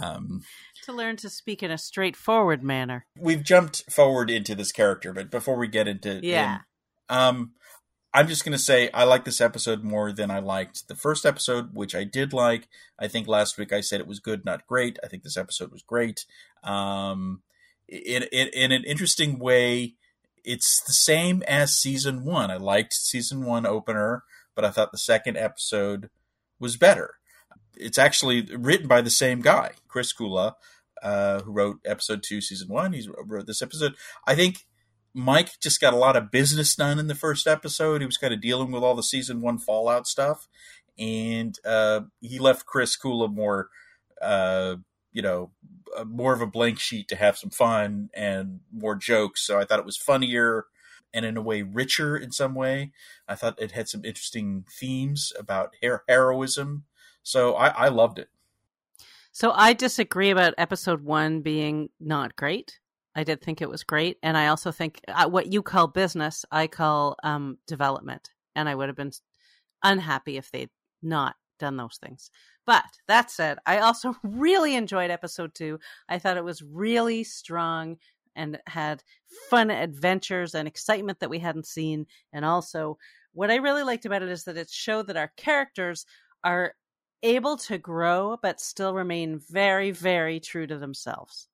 Um, 0.00 0.42
to 0.84 0.92
learn 0.92 1.16
to 1.16 1.28
speak 1.28 1.62
in 1.62 1.70
a 1.70 1.76
straightforward 1.76 2.62
manner. 2.62 3.06
We've 3.18 3.42
jumped 3.42 3.90
forward 3.90 4.30
into 4.30 4.54
this 4.54 4.72
character, 4.72 5.12
but 5.12 5.30
before 5.30 5.56
we 5.56 5.66
get 5.66 5.88
into 5.88 6.20
yeah, 6.22 6.54
him, 6.54 6.60
um, 7.08 7.52
I'm 8.12 8.28
just 8.28 8.44
going 8.44 8.56
to 8.56 8.58
say 8.58 8.90
I 8.92 9.04
like 9.04 9.24
this 9.24 9.40
episode 9.40 9.84
more 9.84 10.12
than 10.12 10.30
I 10.30 10.40
liked 10.40 10.88
the 10.88 10.96
first 10.96 11.26
episode, 11.26 11.74
which 11.74 11.94
I 11.94 12.04
did 12.04 12.32
like. 12.32 12.68
I 12.98 13.08
think 13.08 13.28
last 13.28 13.58
week 13.58 13.72
I 13.72 13.80
said 13.80 14.00
it 14.00 14.06
was 14.06 14.20
good, 14.20 14.44
not 14.44 14.66
great. 14.66 14.98
I 15.04 15.08
think 15.08 15.22
this 15.22 15.36
episode 15.36 15.70
was 15.70 15.82
great. 15.82 16.24
Um, 16.62 17.42
in, 17.88 18.24
in, 18.32 18.48
in 18.48 18.72
an 18.72 18.84
interesting 18.84 19.38
way, 19.38 19.94
it's 20.44 20.82
the 20.82 20.92
same 20.92 21.42
as 21.46 21.74
season 21.74 22.24
one. 22.24 22.50
I 22.50 22.56
liked 22.56 22.94
season 22.94 23.44
one 23.44 23.66
opener, 23.66 24.24
but 24.54 24.64
I 24.64 24.70
thought 24.70 24.92
the 24.92 24.98
second 24.98 25.36
episode 25.36 26.10
was 26.60 26.76
better. 26.76 27.14
It's 27.76 27.98
actually 27.98 28.42
written 28.56 28.86
by 28.86 29.00
the 29.00 29.10
same 29.10 29.40
guy, 29.40 29.72
Chris 29.88 30.12
Kula, 30.12 30.54
uh, 31.02 31.40
who 31.40 31.52
wrote 31.52 31.80
episode 31.84 32.22
two, 32.22 32.40
season 32.40 32.68
one. 32.68 32.92
He 32.92 33.08
wrote 33.24 33.46
this 33.46 33.62
episode. 33.62 33.94
I 34.26 34.34
think 34.34 34.66
Mike 35.14 35.58
just 35.60 35.80
got 35.80 35.94
a 35.94 35.98
lot 35.98 36.16
of 36.16 36.30
business 36.30 36.74
done 36.74 36.98
in 36.98 37.06
the 37.06 37.14
first 37.14 37.46
episode. 37.46 38.02
He 38.02 38.06
was 38.06 38.18
kind 38.18 38.34
of 38.34 38.40
dealing 38.40 38.70
with 38.70 38.82
all 38.82 38.94
the 38.94 39.02
season 39.02 39.40
one 39.40 39.58
fallout 39.58 40.06
stuff, 40.06 40.46
and 40.98 41.58
uh, 41.64 42.02
he 42.20 42.38
left 42.38 42.66
Chris 42.66 42.96
Kula 42.96 43.32
more, 43.32 43.70
uh, 44.20 44.76
you 45.12 45.22
know, 45.22 45.50
more 46.06 46.34
of 46.34 46.40
a 46.40 46.46
blank 46.46 46.78
sheet 46.78 47.08
to 47.08 47.16
have 47.16 47.38
some 47.38 47.50
fun 47.50 48.10
and 48.14 48.60
more 48.72 48.94
jokes. 48.94 49.44
So 49.44 49.58
I 49.58 49.64
thought 49.64 49.80
it 49.80 49.86
was 49.86 49.96
funnier 49.96 50.66
and 51.12 51.24
in 51.24 51.36
a 51.36 51.42
way 51.42 51.62
richer 51.62 52.16
in 52.16 52.32
some 52.32 52.54
way. 52.54 52.92
I 53.28 53.34
thought 53.34 53.60
it 53.60 53.72
had 53.72 53.88
some 53.88 54.04
interesting 54.04 54.64
themes 54.70 55.32
about 55.38 55.74
her- 55.82 56.04
heroism. 56.08 56.84
So 57.22 57.54
I, 57.54 57.68
I 57.68 57.88
loved 57.88 58.18
it. 58.18 58.28
So 59.32 59.52
I 59.52 59.72
disagree 59.72 60.30
about 60.30 60.54
episode 60.58 61.04
one 61.04 61.40
being 61.40 61.90
not 62.00 62.36
great. 62.36 62.80
I 63.14 63.24
did 63.24 63.42
think 63.42 63.60
it 63.60 63.68
was 63.68 63.82
great, 63.82 64.18
and 64.22 64.36
I 64.36 64.48
also 64.48 64.70
think 64.70 65.00
uh, 65.08 65.28
what 65.28 65.52
you 65.52 65.62
call 65.62 65.88
business, 65.88 66.44
I 66.50 66.68
call 66.68 67.16
um, 67.24 67.58
development, 67.66 68.30
and 68.54 68.68
I 68.68 68.74
would 68.74 68.88
have 68.88 68.96
been 68.96 69.12
unhappy 69.82 70.36
if 70.36 70.50
they'd 70.50 70.70
not 71.02 71.34
done 71.58 71.76
those 71.76 71.98
things. 72.02 72.30
But 72.66 72.84
that 73.08 73.30
said, 73.30 73.58
I 73.66 73.78
also 73.78 74.14
really 74.22 74.74
enjoyed 74.76 75.10
episode 75.10 75.54
two. 75.54 75.78
I 76.08 76.18
thought 76.18 76.36
it 76.36 76.44
was 76.44 76.62
really 76.62 77.24
strong 77.24 77.96
and 78.36 78.58
had 78.66 79.02
fun 79.48 79.70
adventures 79.70 80.54
and 80.54 80.66
excitement 80.68 81.20
that 81.20 81.30
we 81.30 81.38
hadn't 81.38 81.66
seen. 81.66 82.06
And 82.32 82.44
also, 82.44 82.98
what 83.32 83.50
I 83.50 83.56
really 83.56 83.82
liked 83.82 84.06
about 84.06 84.22
it 84.22 84.28
is 84.28 84.44
that 84.44 84.56
it 84.56 84.70
showed 84.70 85.06
that 85.08 85.16
our 85.16 85.32
characters 85.36 86.06
are 86.42 86.74
able 87.22 87.56
to 87.56 87.78
grow 87.78 88.38
but 88.40 88.60
still 88.60 88.94
remain 88.94 89.40
very, 89.50 89.90
very 89.90 90.40
true 90.40 90.66
to 90.66 90.78
themselves. 90.78 91.48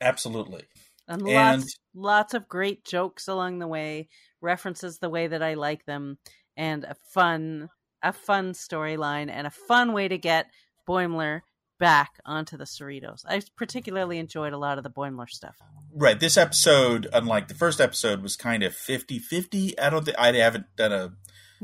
Absolutely 0.00 0.64
and 1.08 1.22
lots 1.22 1.62
and... 1.62 1.74
lots 1.94 2.34
of 2.34 2.48
great 2.48 2.84
jokes 2.84 3.28
along 3.28 3.58
the 3.58 3.66
way, 3.66 4.08
references 4.40 4.98
the 4.98 5.10
way 5.10 5.26
that 5.26 5.42
I 5.42 5.54
like 5.54 5.84
them, 5.84 6.18
and 6.56 6.84
a 6.84 6.94
fun 7.12 7.68
a 8.04 8.12
fun 8.12 8.52
storyline 8.52 9.30
and 9.30 9.46
a 9.46 9.50
fun 9.50 9.92
way 9.92 10.08
to 10.08 10.18
get 10.18 10.46
Boimler 10.88 11.42
back 11.82 12.20
onto 12.24 12.56
the 12.56 12.62
Cerritos. 12.62 13.24
I 13.26 13.42
particularly 13.56 14.20
enjoyed 14.20 14.52
a 14.52 14.56
lot 14.56 14.78
of 14.78 14.84
the 14.84 14.90
Boimler 14.90 15.28
stuff. 15.28 15.56
Right. 15.92 16.18
This 16.18 16.36
episode, 16.36 17.08
unlike 17.12 17.48
the 17.48 17.54
first 17.54 17.80
episode, 17.80 18.22
was 18.22 18.36
kind 18.36 18.62
of 18.62 18.72
50-50. 18.72 19.74
I 19.82 19.90
don't 19.90 20.04
think 20.04 20.16
I 20.16 20.32
haven't 20.32 20.66
done 20.76 20.92
a 20.92 21.12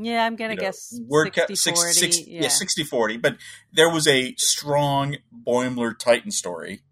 yeah, 0.01 0.25
I'm 0.25 0.37
gonna 0.37 0.55
guess 0.55 0.97
word 1.07 1.35
60, 1.35 1.55
40, 1.71 1.91
60, 1.91 2.31
yeah. 2.31 2.43
yeah, 2.43 2.47
60 2.47 2.83
40. 2.85 3.17
But 3.17 3.37
there 3.73 3.89
was 3.89 4.07
a 4.07 4.33
strong 4.35 5.17
Boimler 5.45 5.97
Titan 5.97 6.31
story 6.31 6.83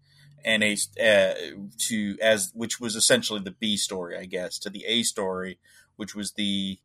and 0.44 0.62
a 0.62 0.72
uh, 1.00 1.34
to 1.78 2.18
as 2.20 2.50
which 2.54 2.80
was 2.80 2.96
essentially 2.96 3.40
the 3.40 3.50
B 3.50 3.76
story, 3.78 4.16
I 4.18 4.26
guess, 4.26 4.58
to 4.58 4.70
the 4.70 4.84
A 4.86 5.02
story, 5.04 5.58
which 5.96 6.14
was 6.14 6.32
the 6.32 6.78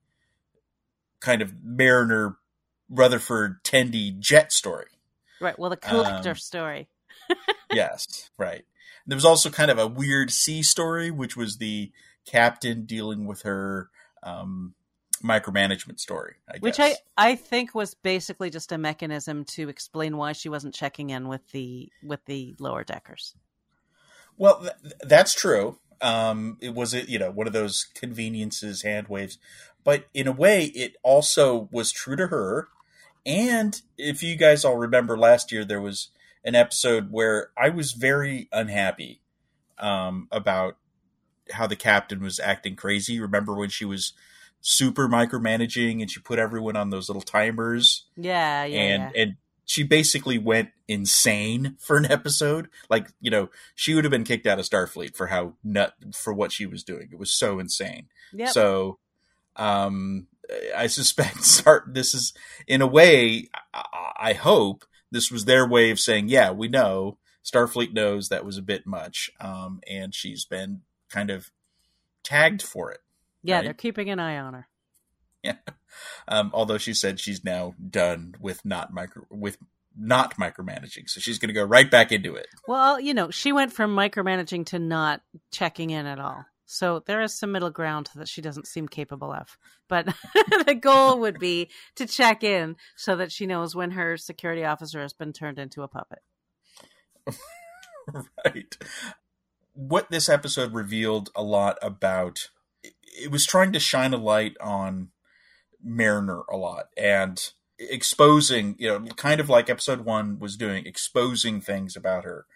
kind 1.20 1.42
of 1.42 1.54
Mariner 1.62 2.38
Rutherford 2.90 3.62
Tendi 3.64 4.18
jet 4.18 4.54
story. 4.54 4.93
Right. 5.44 5.60
Well, 5.60 5.70
the 5.70 5.78
collector 5.78 6.32
um, 6.32 6.36
story. 6.36 6.88
yes. 7.72 8.30
Right. 8.38 8.66
There 9.06 9.18
was 9.18 9.26
also 9.26 9.50
kind 9.50 9.70
of 9.70 9.78
a 9.78 9.88
weird 9.88 10.32
C 10.32 10.64
story, 10.64 11.12
which 11.12 11.36
was 11.36 11.58
the 11.58 11.92
captain 12.26 12.86
dealing 12.86 13.26
with 13.26 13.42
her 13.42 13.90
um, 14.24 14.74
micromanagement 15.22 16.00
story. 16.00 16.36
I 16.50 16.60
Which 16.60 16.80
I 16.80 16.96
I 17.18 17.36
think 17.36 17.76
was 17.76 17.94
basically 17.94 18.50
just 18.50 18.72
a 18.72 18.78
mechanism 18.78 19.46
to 19.46 19.70
explain 19.70 20.18
why 20.18 20.32
she 20.32 20.50
wasn't 20.50 20.74
checking 20.74 21.10
in 21.10 21.28
with 21.28 21.46
the 21.52 21.92
with 22.02 22.24
the 22.26 22.56
lower 22.60 22.84
deckers. 22.84 23.36
Well, 24.38 24.62
th- 24.62 24.94
that's 25.02 25.34
true. 25.34 25.80
Um, 26.02 26.58
it 26.62 26.74
was 26.74 26.94
you 26.94 27.20
know 27.20 27.32
one 27.32 27.48
of 27.48 27.54
those 27.54 27.88
conveniences, 27.96 28.84
hand 28.84 29.08
waves, 29.08 29.38
but 29.84 30.06
in 30.14 30.28
a 30.28 30.32
way, 30.32 30.66
it 30.66 30.96
also 31.04 31.70
was 31.72 31.92
true 31.92 32.16
to 32.16 32.28
her. 32.28 32.70
And 33.26 33.82
if 33.98 34.22
you 34.22 34.36
guys 34.36 34.66
all 34.66 34.76
remember 34.76 35.18
last 35.18 35.52
year, 35.52 35.64
there 35.64 35.82
was 35.82 36.10
an 36.44 36.56
episode 36.56 37.12
where 37.12 37.50
I 37.58 37.70
was 37.70 37.94
very 37.94 38.50
unhappy 38.52 39.22
um, 39.78 40.28
about 40.32 40.78
how 41.52 41.68
the 41.68 41.76
captain 41.76 42.22
was 42.22 42.40
acting 42.40 42.76
crazy. 42.76 43.20
Remember 43.20 43.54
when 43.54 43.70
she 43.70 43.86
was 43.86 44.14
super 44.62 45.08
micromanaging 45.08 46.02
and 46.02 46.10
she 46.10 46.20
put 46.20 46.40
everyone 46.40 46.76
on 46.76 46.90
those 46.90 47.10
little 47.10 47.22
timers? 47.22 48.06
Yeah, 48.16 48.66
yeah. 48.66 48.80
And 48.80 49.12
yeah. 49.16 49.22
and 49.22 49.36
she 49.66 49.84
basically 49.84 50.38
went 50.38 50.70
insane 50.88 51.78
for 51.80 51.96
an 51.98 52.12
episode. 52.12 52.68
Like, 52.90 53.08
you 53.22 53.32
know, 53.32 53.50
she 53.76 53.96
would 53.96 54.04
have 54.04 54.12
been 54.12 54.26
kicked 54.26 54.46
out 54.46 54.60
of 54.60 54.66
Starfleet 54.66 55.16
for 55.16 55.28
how 55.28 55.54
nut 55.64 55.94
for 56.14 56.34
what 56.34 56.52
she 56.52 56.66
was 56.66 56.84
doing. 56.84 57.10
It 57.12 57.20
was 57.20 57.32
so 57.32 57.60
insane. 57.60 58.08
Yep. 58.34 58.50
So, 58.50 59.00
um, 59.56 60.28
I 60.76 60.88
suspect 60.88 61.44
start 61.44 61.94
this 61.94 62.14
is 62.14 62.34
in 62.68 62.82
a 62.82 62.88
way. 62.88 63.50
I, 63.74 64.12
I 64.18 64.34
hope 64.34 64.86
this 65.12 65.32
was 65.32 65.46
their 65.46 65.68
way 65.68 65.92
of 65.92 66.00
saying, 66.00 66.30
yeah, 66.30 66.52
we 66.52 66.68
know 66.68 67.18
Starfleet 67.44 67.94
knows 67.94 68.30
that 68.30 68.46
was 68.46 68.58
a 68.58 68.64
bit 68.64 68.86
much, 68.86 69.30
um, 69.40 69.82
and 69.88 70.14
she's 70.14 70.46
been 70.46 70.82
kind 71.10 71.30
of 71.30 71.52
tagged 72.24 72.62
for 72.62 72.92
it. 72.92 73.02
Yeah, 73.44 73.58
right? 73.58 73.66
they're 73.66 73.74
keeping 73.74 74.10
an 74.10 74.20
eye 74.20 74.38
on 74.38 74.54
her. 74.54 74.68
Yeah. 75.44 75.58
Um, 76.26 76.52
although 76.54 76.78
she 76.78 76.94
said 76.94 77.20
she's 77.20 77.44
now 77.44 77.76
done 77.90 78.34
with 78.40 78.64
not 78.64 78.94
micro 78.94 79.26
with 79.30 79.58
not 79.94 80.38
micromanaging, 80.38 81.10
so 81.10 81.20
she's 81.20 81.38
going 81.38 81.50
to 81.50 81.54
go 81.54 81.66
right 81.66 81.92
back 81.92 82.14
into 82.14 82.34
it. 82.36 82.48
Well, 82.66 82.98
you 82.98 83.14
know, 83.14 83.30
she 83.30 83.52
went 83.52 83.74
from 83.74 83.94
micromanaging 83.94 84.68
to 84.68 84.80
not 84.80 85.22
checking 85.52 85.90
in 85.90 86.06
at 86.06 86.18
all. 86.18 86.46
So 86.74 87.04
there 87.06 87.22
is 87.22 87.38
some 87.38 87.52
middle 87.52 87.70
ground 87.70 88.10
that 88.16 88.28
she 88.28 88.42
doesn't 88.42 88.68
seem 88.68 88.88
capable 88.88 89.32
of. 89.32 89.58
But 89.88 90.06
the 90.66 90.74
goal 90.74 91.20
would 91.20 91.40
be 91.40 91.70
to 91.96 92.08
check 92.08 92.44
in 92.44 92.78
so 92.96 93.16
that 93.16 93.32
she 93.32 93.46
knows 93.46 93.76
when 93.76 93.92
her 93.92 94.18
security 94.18 94.66
officer 94.66 95.02
has 95.02 95.14
been 95.14 95.34
turned 95.34 95.60
into 95.60 95.84
a 95.84 95.88
puppet. 95.88 96.20
right. 98.46 98.76
What 99.74 100.10
this 100.10 100.30
episode 100.30 100.74
revealed 100.74 101.30
a 101.36 101.44
lot 101.44 101.78
about 101.82 102.50
it 102.84 103.30
was 103.30 103.46
trying 103.46 103.72
to 103.74 103.80
shine 103.80 104.14
a 104.14 104.18
light 104.18 104.58
on 104.60 105.10
Mariner 105.84 106.42
a 106.52 106.58
lot 106.58 106.88
and 106.98 107.40
exposing, 107.78 108.76
you 108.80 108.88
know, 108.88 109.06
kind 109.16 109.40
of 109.40 109.48
like 109.48 109.70
episode 109.70 110.02
one 110.02 110.40
was 110.40 110.58
doing, 110.58 110.88
exposing 110.88 111.62
things 111.62 111.96
about 111.96 112.24
her. 112.24 112.48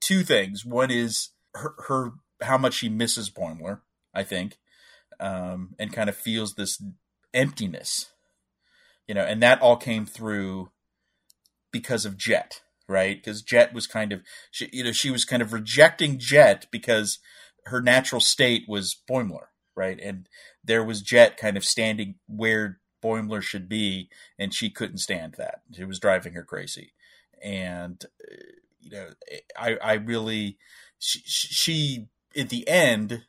two 0.00 0.24
things. 0.24 0.64
One 0.64 0.90
is 0.90 1.30
her, 1.54 1.74
her 1.86 2.12
how 2.42 2.58
much 2.58 2.74
she 2.74 2.88
misses 2.88 3.30
Boimler, 3.30 3.80
I 4.14 4.22
think, 4.24 4.58
um, 5.20 5.74
and 5.78 5.92
kind 5.92 6.08
of 6.08 6.16
feels 6.16 6.54
this 6.54 6.82
emptiness, 7.32 8.12
you 9.06 9.14
know, 9.14 9.24
and 9.24 9.42
that 9.42 9.60
all 9.60 9.76
came 9.76 10.06
through 10.06 10.70
because 11.72 12.04
of 12.04 12.16
Jet, 12.16 12.62
right? 12.88 13.16
Because 13.16 13.42
Jet 13.42 13.74
was 13.74 13.86
kind 13.86 14.12
of, 14.12 14.22
she, 14.50 14.68
you 14.72 14.84
know, 14.84 14.92
she 14.92 15.10
was 15.10 15.24
kind 15.24 15.42
of 15.42 15.52
rejecting 15.52 16.18
Jet 16.18 16.66
because 16.70 17.18
her 17.66 17.80
natural 17.80 18.20
state 18.20 18.64
was 18.68 18.96
Boimler, 19.08 19.46
right? 19.74 19.98
And 20.00 20.28
there 20.62 20.84
was 20.84 21.02
Jet 21.02 21.36
kind 21.36 21.56
of 21.56 21.64
standing 21.64 22.16
where 22.26 22.78
Boimler 23.02 23.42
should 23.42 23.68
be, 23.68 24.08
and 24.38 24.54
she 24.54 24.70
couldn't 24.70 24.98
stand 24.98 25.34
that. 25.36 25.60
It 25.76 25.86
was 25.86 25.98
driving 25.98 26.32
her 26.32 26.42
crazy, 26.42 26.92
and 27.42 28.02
uh, 28.26 28.36
you 28.80 28.90
know, 28.90 29.08
I 29.58 29.76
I 29.76 29.92
really 29.94 30.56
she, 30.98 31.20
she 31.24 32.08
at 32.36 32.48
the 32.48 32.66
end 32.68 33.24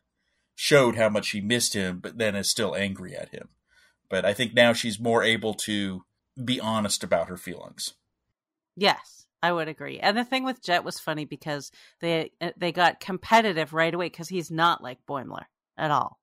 showed 0.56 0.96
how 0.96 1.10
much 1.10 1.26
she 1.26 1.42
missed 1.42 1.74
him, 1.74 2.00
but 2.00 2.18
then 2.18 2.36
is 2.36 2.50
still 2.50 2.76
angry 2.76 3.16
at 3.16 3.30
him. 3.30 3.50
But 4.10 4.26
I 4.26 4.34
think 4.34 4.54
now 4.54 4.74
she's 4.74 5.00
more 5.00 5.24
able 5.24 5.54
to 5.56 6.04
be 6.44 6.60
honest 6.60 7.04
about 7.04 7.28
her 7.28 7.38
feelings. 7.38 7.94
Yes, 8.76 9.26
I 9.42 9.52
would 9.52 9.68
agree. 9.68 10.00
And 10.00 10.18
the 10.18 10.24
thing 10.24 10.44
with 10.44 10.64
Jet 10.64 10.84
was 10.84 11.00
funny 11.00 11.26
because 11.26 11.72
they 12.02 12.32
uh, 12.42 12.52
they 12.58 12.72
got 12.72 13.00
competitive 13.00 13.74
right 13.74 13.94
away 13.94 14.08
because 14.08 14.30
he's 14.30 14.52
not 14.52 14.84
like 14.84 15.06
Boimler 15.08 15.46
at 15.78 15.92
all. 15.92 16.20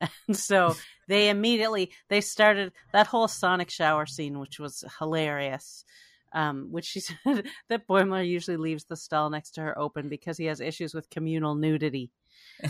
And 0.28 0.36
so 0.36 0.76
they 1.08 1.30
immediately 1.30 1.90
they 2.08 2.20
started 2.20 2.72
that 2.92 3.06
whole 3.06 3.28
sonic 3.28 3.70
shower 3.70 4.04
scene, 4.04 4.38
which 4.38 4.58
was 4.58 4.84
hilarious. 4.98 5.84
Um, 6.36 6.68
which 6.70 6.84
she 6.84 7.00
said 7.24 7.46
that 7.70 7.88
Boimler 7.88 8.26
usually 8.26 8.58
leaves 8.58 8.84
the 8.84 8.96
stall 8.96 9.30
next 9.30 9.52
to 9.52 9.62
her 9.62 9.78
open 9.78 10.10
because 10.10 10.36
he 10.36 10.44
has 10.44 10.60
issues 10.60 10.92
with 10.92 11.08
communal 11.08 11.54
nudity. 11.54 12.10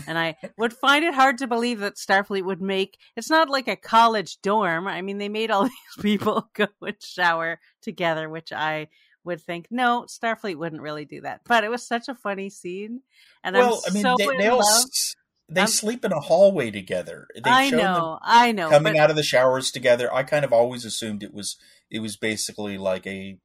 And 0.07 0.17
I 0.17 0.37
would 0.57 0.71
find 0.71 1.03
it 1.03 1.13
hard 1.13 1.37
to 1.39 1.47
believe 1.47 1.79
that 1.79 1.95
Starfleet 1.95 2.45
would 2.45 2.61
make 2.61 2.97
it's 3.17 3.29
not 3.29 3.49
like 3.49 3.67
a 3.67 3.75
college 3.75 4.41
dorm. 4.41 4.87
I 4.87 5.01
mean, 5.01 5.17
they 5.17 5.27
made 5.27 5.51
all 5.51 5.63
these 5.97 6.01
people 6.01 6.49
go 6.53 6.67
and 6.81 6.95
shower 7.01 7.59
together, 7.81 8.29
which 8.29 8.53
I 8.53 8.87
would 9.25 9.41
think 9.41 9.67
no, 9.69 10.05
Starfleet 10.07 10.55
wouldn't 10.55 10.81
really 10.81 11.03
do 11.03 11.21
that. 11.21 11.41
But 11.45 11.65
it 11.65 11.69
was 11.69 11.85
such 11.85 12.07
a 12.07 12.15
funny 12.15 12.49
scene, 12.49 13.01
and 13.43 13.55
well, 13.55 13.81
I'm 13.85 13.91
I 13.91 13.93
mean, 13.93 14.03
so 14.03 14.15
they, 14.17 14.37
they 14.37 14.47
all 14.47 14.63
they 15.49 15.61
um, 15.61 15.67
sleep 15.67 16.03
in 16.03 16.11
a 16.11 16.19
hallway 16.19 16.71
together. 16.71 17.27
They 17.35 17.49
I 17.49 17.69
know, 17.69 18.19
I 18.21 18.51
know. 18.51 18.69
Coming 18.69 18.93
but... 18.93 19.01
out 19.01 19.09
of 19.09 19.15
the 19.15 19.23
showers 19.23 19.71
together. 19.71 20.13
I 20.13 20.23
kind 20.23 20.43
of 20.43 20.51
always 20.51 20.85
assumed 20.85 21.23
it 21.23 21.33
was 21.33 21.57
it 21.89 21.99
was 21.99 22.17
basically 22.17 22.77
like 22.77 23.05
a 23.07 23.37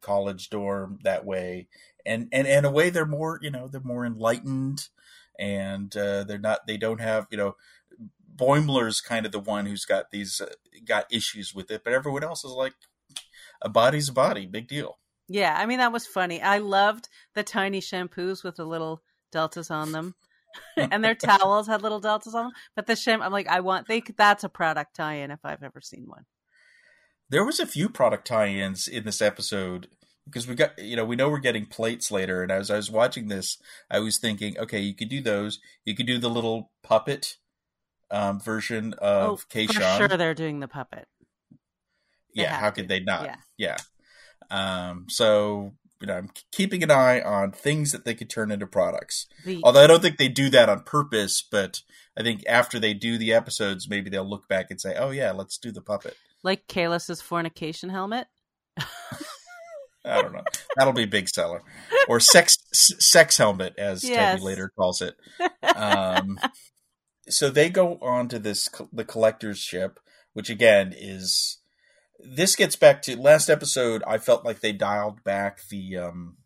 college 0.00 0.50
dorm 0.50 0.98
that 1.02 1.24
way, 1.24 1.68
and 2.04 2.28
and 2.32 2.46
in 2.46 2.64
a 2.64 2.70
way 2.70 2.90
they're 2.90 3.06
more 3.06 3.38
you 3.42 3.50
know 3.50 3.68
they're 3.68 3.80
more 3.80 4.04
enlightened, 4.04 4.88
and 5.38 5.96
uh, 5.96 6.24
they're 6.24 6.38
not 6.38 6.66
they 6.66 6.76
don't 6.76 7.00
have 7.00 7.26
you 7.30 7.38
know 7.38 7.56
Boimler's 8.34 9.00
kind 9.00 9.26
of 9.26 9.32
the 9.32 9.40
one 9.40 9.66
who's 9.66 9.84
got 9.84 10.10
these 10.10 10.40
uh, 10.40 10.52
got 10.86 11.12
issues 11.12 11.54
with 11.54 11.70
it, 11.70 11.82
but 11.84 11.92
everyone 11.92 12.24
else 12.24 12.44
is 12.44 12.52
like 12.52 12.74
a 13.62 13.68
body's 13.68 14.08
a 14.08 14.12
body, 14.12 14.46
big 14.46 14.68
deal. 14.68 14.98
Yeah, 15.28 15.54
I 15.58 15.66
mean 15.66 15.78
that 15.78 15.92
was 15.92 16.06
funny. 16.06 16.40
I 16.40 16.58
loved 16.58 17.08
the 17.34 17.42
tiny 17.42 17.80
shampoos 17.80 18.44
with 18.44 18.56
the 18.56 18.64
little 18.64 19.02
deltas 19.32 19.70
on 19.70 19.92
them. 19.92 20.14
and 20.76 21.04
their 21.04 21.14
towels 21.14 21.66
had 21.66 21.82
little 21.82 22.00
deltas 22.00 22.34
on 22.34 22.46
them. 22.46 22.52
But 22.74 22.86
the 22.86 22.94
shim, 22.94 23.20
I'm 23.20 23.32
like, 23.32 23.48
I 23.48 23.60
want 23.60 23.86
they. 23.86 24.02
That's 24.16 24.44
a 24.44 24.48
product 24.48 24.96
tie-in 24.96 25.30
if 25.30 25.40
I've 25.44 25.62
ever 25.62 25.80
seen 25.80 26.04
one. 26.06 26.24
There 27.30 27.44
was 27.44 27.60
a 27.60 27.66
few 27.66 27.88
product 27.88 28.26
tie-ins 28.26 28.88
in 28.88 29.04
this 29.04 29.20
episode 29.20 29.88
because 30.24 30.46
we 30.46 30.54
got 30.54 30.78
you 30.78 30.96
know 30.96 31.04
we 31.04 31.16
know 31.16 31.28
we're 31.28 31.38
getting 31.38 31.66
plates 31.66 32.10
later, 32.10 32.42
and 32.42 32.52
as 32.52 32.70
I 32.70 32.76
was 32.76 32.90
watching 32.90 33.28
this, 33.28 33.58
I 33.90 34.00
was 34.00 34.18
thinking, 34.18 34.58
okay, 34.58 34.80
you 34.80 34.94
could 34.94 35.08
do 35.08 35.20
those. 35.20 35.60
You 35.84 35.94
could 35.94 36.06
do 36.06 36.18
the 36.18 36.30
little 36.30 36.70
puppet 36.82 37.36
um, 38.10 38.40
version 38.40 38.94
of 38.94 39.30
oh, 39.30 39.36
For 39.98 40.08
sure, 40.08 40.16
they're 40.16 40.34
doing 40.34 40.60
the 40.60 40.68
puppet. 40.68 41.06
They 42.34 42.42
yeah, 42.42 42.58
how 42.58 42.70
could 42.70 42.88
they 42.88 43.00
not? 43.00 43.24
Yeah. 43.24 43.76
yeah. 44.50 44.90
Um, 44.90 45.06
so 45.08 45.74
you 46.00 46.06
know, 46.06 46.14
I'm 46.14 46.30
keeping 46.52 46.82
an 46.82 46.90
eye 46.90 47.20
on 47.20 47.50
things 47.50 47.90
that 47.92 48.04
they 48.04 48.14
could 48.14 48.30
turn 48.30 48.52
into 48.52 48.66
products. 48.66 49.26
The, 49.44 49.60
Although 49.64 49.82
I 49.82 49.86
don't 49.88 50.00
think 50.00 50.16
they 50.16 50.28
do 50.28 50.48
that 50.50 50.68
on 50.68 50.84
purpose, 50.84 51.42
but 51.42 51.82
I 52.16 52.22
think 52.22 52.44
after 52.48 52.78
they 52.78 52.94
do 52.94 53.18
the 53.18 53.32
episodes, 53.32 53.88
maybe 53.88 54.08
they'll 54.08 54.28
look 54.28 54.48
back 54.48 54.70
and 54.70 54.80
say, 54.80 54.94
"Oh 54.96 55.10
yeah, 55.10 55.32
let's 55.32 55.58
do 55.58 55.72
the 55.72 55.82
puppet." 55.82 56.16
Like 56.42 56.66
Kahless's 56.68 57.20
fornication 57.20 57.90
helmet. 57.90 58.26
I 60.04 60.22
don't 60.22 60.32
know. 60.32 60.44
That'll 60.76 60.92
be 60.92 61.02
a 61.02 61.08
big 61.08 61.28
seller, 61.28 61.62
or 62.08 62.20
sex 62.20 62.56
sex 62.72 63.36
helmet, 63.36 63.74
as 63.76 64.04
yes. 64.04 64.38
Tendi 64.38 64.42
later 64.42 64.72
calls 64.76 65.02
it. 65.02 65.16
Um, 65.76 66.38
so 67.28 67.50
they 67.50 67.68
go 67.68 67.98
on 68.00 68.28
to 68.28 68.38
this 68.38 68.68
the 68.92 69.04
collector's 69.04 69.58
ship, 69.58 70.00
which 70.32 70.48
again 70.48 70.94
is 70.96 71.58
this 72.18 72.56
gets 72.56 72.76
back 72.76 73.02
to 73.02 73.20
last 73.20 73.48
episode. 73.48 74.02
I 74.06 74.18
felt 74.18 74.44
like 74.44 74.60
they 74.60 74.72
dialed 74.72 75.22
back 75.24 75.60
the 75.68 75.96
um, 75.96 76.36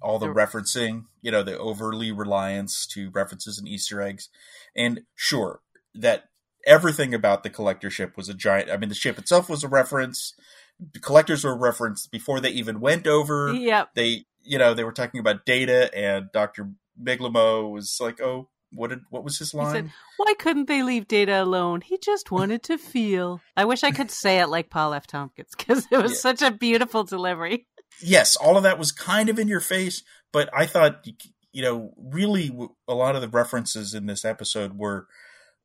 all 0.00 0.18
the 0.18 0.28
referencing, 0.28 1.04
you 1.22 1.30
know, 1.30 1.42
the 1.42 1.58
overly 1.58 2.12
reliance 2.12 2.86
to 2.88 3.10
references 3.10 3.58
and 3.58 3.68
Easter 3.68 4.00
eggs. 4.00 4.28
And 4.76 5.02
sure, 5.14 5.60
that 5.94 6.24
everything 6.66 7.14
about 7.14 7.42
the 7.42 7.50
collector 7.50 7.90
ship 7.90 8.16
was 8.16 8.28
a 8.28 8.34
giant. 8.34 8.70
I 8.70 8.76
mean, 8.76 8.88
the 8.88 8.94
ship 8.94 9.18
itself 9.18 9.48
was 9.48 9.64
a 9.64 9.68
reference. 9.68 10.34
The 10.78 11.00
collectors 11.00 11.44
were 11.44 11.56
referenced 11.56 12.10
before 12.10 12.40
they 12.40 12.50
even 12.50 12.80
went 12.80 13.06
over. 13.06 13.52
Yep. 13.52 13.90
They, 13.94 14.24
you 14.42 14.58
know, 14.58 14.74
they 14.74 14.84
were 14.84 14.92
talking 14.92 15.20
about 15.20 15.44
data, 15.44 15.94
and 15.94 16.30
Doctor 16.32 16.70
Migleemo 17.02 17.70
was 17.70 17.98
like, 18.00 18.20
"Oh, 18.20 18.48
what 18.72 18.90
did 18.90 19.00
what 19.10 19.24
was 19.24 19.38
his 19.38 19.52
line? 19.52 19.66
He 19.66 19.72
said, 19.72 19.92
"Why 20.16 20.34
couldn't 20.38 20.68
they 20.68 20.82
leave 20.82 21.08
Data 21.08 21.42
alone? 21.42 21.80
He 21.80 21.98
just 21.98 22.30
wanted 22.30 22.62
to 22.64 22.78
feel." 22.78 23.40
I 23.56 23.64
wish 23.64 23.82
I 23.82 23.90
could 23.90 24.10
say 24.10 24.40
it 24.40 24.48
like 24.48 24.70
Paul 24.70 24.94
F. 24.94 25.06
Tompkins 25.06 25.50
because 25.56 25.86
it 25.90 26.00
was 26.00 26.12
yeah. 26.12 26.18
such 26.18 26.42
a 26.42 26.50
beautiful 26.50 27.04
delivery. 27.04 27.66
Yes, 28.02 28.36
all 28.36 28.56
of 28.56 28.62
that 28.62 28.78
was 28.78 28.92
kind 28.92 29.28
of 29.28 29.38
in 29.38 29.48
your 29.48 29.60
face, 29.60 30.02
but 30.32 30.48
I 30.54 30.66
thought 30.66 31.06
you 31.52 31.62
know 31.62 31.92
really 31.98 32.56
a 32.86 32.94
lot 32.94 33.16
of 33.16 33.22
the 33.22 33.28
references 33.28 33.94
in 33.94 34.06
this 34.06 34.24
episode 34.24 34.78
were 34.78 35.06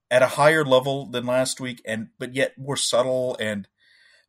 at 0.09 0.21
a 0.21 0.27
higher 0.27 0.63
level 0.63 1.05
than 1.05 1.25
last 1.25 1.59
week, 1.59 1.81
and 1.85 2.09
but 2.19 2.35
yet 2.35 2.57
more 2.57 2.77
subtle 2.77 3.35
and 3.39 3.67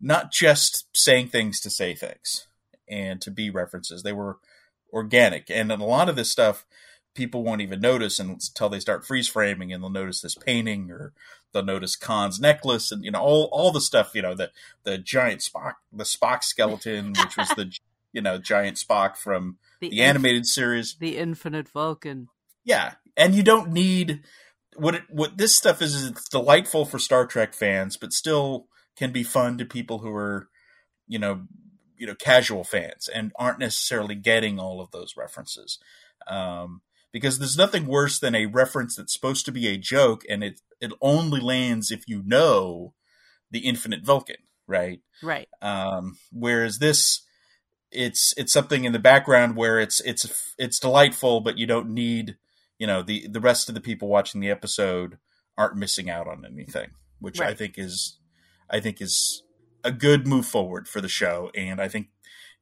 not 0.00 0.32
just 0.32 0.86
saying 0.94 1.28
things 1.28 1.60
to 1.60 1.70
say 1.70 1.94
things 1.94 2.46
and 2.88 3.20
to 3.20 3.30
be 3.30 3.50
references. 3.50 4.02
They 4.02 4.12
were 4.12 4.38
organic, 4.92 5.50
and 5.50 5.70
a 5.70 5.76
lot 5.76 6.08
of 6.08 6.16
this 6.16 6.30
stuff 6.30 6.66
people 7.14 7.42
won't 7.42 7.62
even 7.62 7.80
notice 7.80 8.18
until 8.18 8.68
they 8.68 8.78
start 8.78 9.06
freeze 9.06 9.26
framing 9.26 9.72
and 9.72 9.82
they'll 9.82 9.88
notice 9.88 10.20
this 10.20 10.34
painting 10.34 10.90
or 10.90 11.14
they'll 11.50 11.64
notice 11.64 11.96
Khan's 11.96 12.38
necklace 12.38 12.92
and 12.92 13.02
you 13.02 13.10
know 13.10 13.20
all 13.20 13.48
all 13.52 13.72
the 13.72 13.80
stuff 13.80 14.10
you 14.14 14.20
know 14.20 14.34
the 14.34 14.50
the 14.84 14.98
giant 14.98 15.40
Spock 15.40 15.76
the 15.90 16.04
Spock 16.04 16.44
skeleton 16.44 17.14
which 17.18 17.38
was 17.38 17.48
the 17.56 17.72
you 18.12 18.20
know 18.20 18.36
giant 18.36 18.76
Spock 18.76 19.16
from 19.16 19.56
the, 19.80 19.88
the 19.88 20.02
animated 20.02 20.40
inf- 20.40 20.46
series. 20.48 20.96
the 21.00 21.16
Infinite 21.16 21.70
Vulcan 21.70 22.28
yeah. 22.66 22.94
And 23.16 23.34
you 23.34 23.42
don't 23.42 23.72
need 23.72 24.22
what 24.78 24.94
it, 24.96 25.02
what 25.08 25.36
this 25.38 25.56
stuff 25.56 25.82
is 25.82 25.94
is 25.94 26.06
it's 26.08 26.28
delightful 26.28 26.84
for 26.84 26.98
Star 26.98 27.26
Trek 27.26 27.54
fans 27.54 27.96
but 27.96 28.12
still 28.12 28.66
can 28.96 29.12
be 29.12 29.22
fun 29.22 29.58
to 29.58 29.64
people 29.64 29.98
who 29.98 30.14
are 30.14 30.48
you 31.06 31.18
know 31.18 31.42
you 31.96 32.06
know 32.06 32.14
casual 32.14 32.64
fans 32.64 33.08
and 33.08 33.32
aren't 33.36 33.58
necessarily 33.58 34.14
getting 34.14 34.58
all 34.58 34.80
of 34.80 34.90
those 34.90 35.16
references 35.16 35.78
um, 36.28 36.82
because 37.12 37.38
there's 37.38 37.56
nothing 37.56 37.86
worse 37.86 38.18
than 38.18 38.34
a 38.34 38.46
reference 38.46 38.96
that's 38.96 39.12
supposed 39.12 39.44
to 39.44 39.52
be 39.52 39.66
a 39.68 39.76
joke 39.76 40.22
and 40.28 40.42
it 40.42 40.60
it 40.80 40.92
only 41.00 41.40
lands 41.40 41.90
if 41.90 42.08
you 42.08 42.22
know 42.24 42.92
the 43.50 43.60
infinite 43.60 44.04
Vulcan, 44.04 44.36
right? 44.66 45.00
Right. 45.22 45.48
Um, 45.62 46.18
whereas 46.32 46.78
this, 46.78 47.22
it's 47.90 48.34
it's 48.36 48.52
something 48.52 48.84
in 48.84 48.92
the 48.92 48.98
background 48.98 49.56
where 49.56 49.78
it's 49.78 50.00
it's 50.00 50.54
it's 50.58 50.78
delightful, 50.78 51.40
but 51.40 51.56
you 51.56 51.66
don't 51.66 51.90
need 51.90 52.36
you 52.78 52.86
know 52.86 53.02
the 53.02 53.26
the 53.28 53.40
rest 53.40 53.68
of 53.68 53.74
the 53.74 53.80
people 53.80 54.08
watching 54.08 54.40
the 54.40 54.50
episode 54.50 55.18
aren't 55.56 55.76
missing 55.76 56.10
out 56.10 56.28
on 56.28 56.44
anything, 56.44 56.90
which 57.18 57.38
right. 57.38 57.50
I 57.50 57.54
think 57.54 57.78
is 57.78 58.18
I 58.70 58.80
think 58.80 59.00
is 59.00 59.42
a 59.84 59.92
good 59.92 60.26
move 60.26 60.46
forward 60.46 60.88
for 60.88 61.00
the 61.00 61.08
show, 61.08 61.50
and 61.54 61.80
I 61.80 61.88
think 61.88 62.08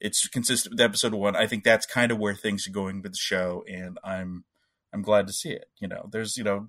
it's 0.00 0.28
consistent 0.28 0.74
with 0.74 0.80
episode 0.80 1.14
one. 1.14 1.36
I 1.36 1.46
think 1.46 1.64
that's 1.64 1.86
kind 1.86 2.12
of 2.12 2.18
where 2.18 2.34
things 2.34 2.66
are 2.66 2.72
going 2.72 3.02
with 3.02 3.12
the 3.12 3.18
show, 3.18 3.64
and 3.68 3.98
I'm 4.04 4.44
I'm 4.92 5.02
glad 5.02 5.26
to 5.26 5.32
see 5.32 5.50
it. 5.50 5.66
You 5.78 5.88
know, 5.88 6.08
there's 6.10 6.36
you 6.36 6.44
know 6.44 6.68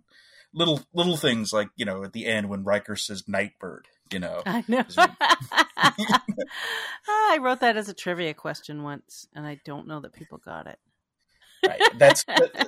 little 0.53 0.81
little 0.93 1.17
things 1.17 1.53
like 1.53 1.69
you 1.75 1.85
know 1.85 2.03
at 2.03 2.13
the 2.13 2.25
end 2.25 2.49
when 2.49 2.63
Riker 2.63 2.95
says 2.95 3.27
Nightbird. 3.27 3.87
You 4.11 4.19
know, 4.19 4.41
I 4.45 4.63
know. 4.67 4.83
Ah, 7.07 7.33
I 7.33 7.39
wrote 7.39 7.59
that 7.59 7.77
as 7.77 7.89
a 7.89 7.93
trivia 7.93 8.33
question 8.33 8.83
once, 8.83 9.27
and 9.35 9.45
I 9.45 9.59
don't 9.63 9.87
know 9.87 9.99
that 10.01 10.13
people 10.13 10.37
got 10.37 10.67
it. 10.67 10.79
Right. 11.67 11.81
That's 11.97 12.25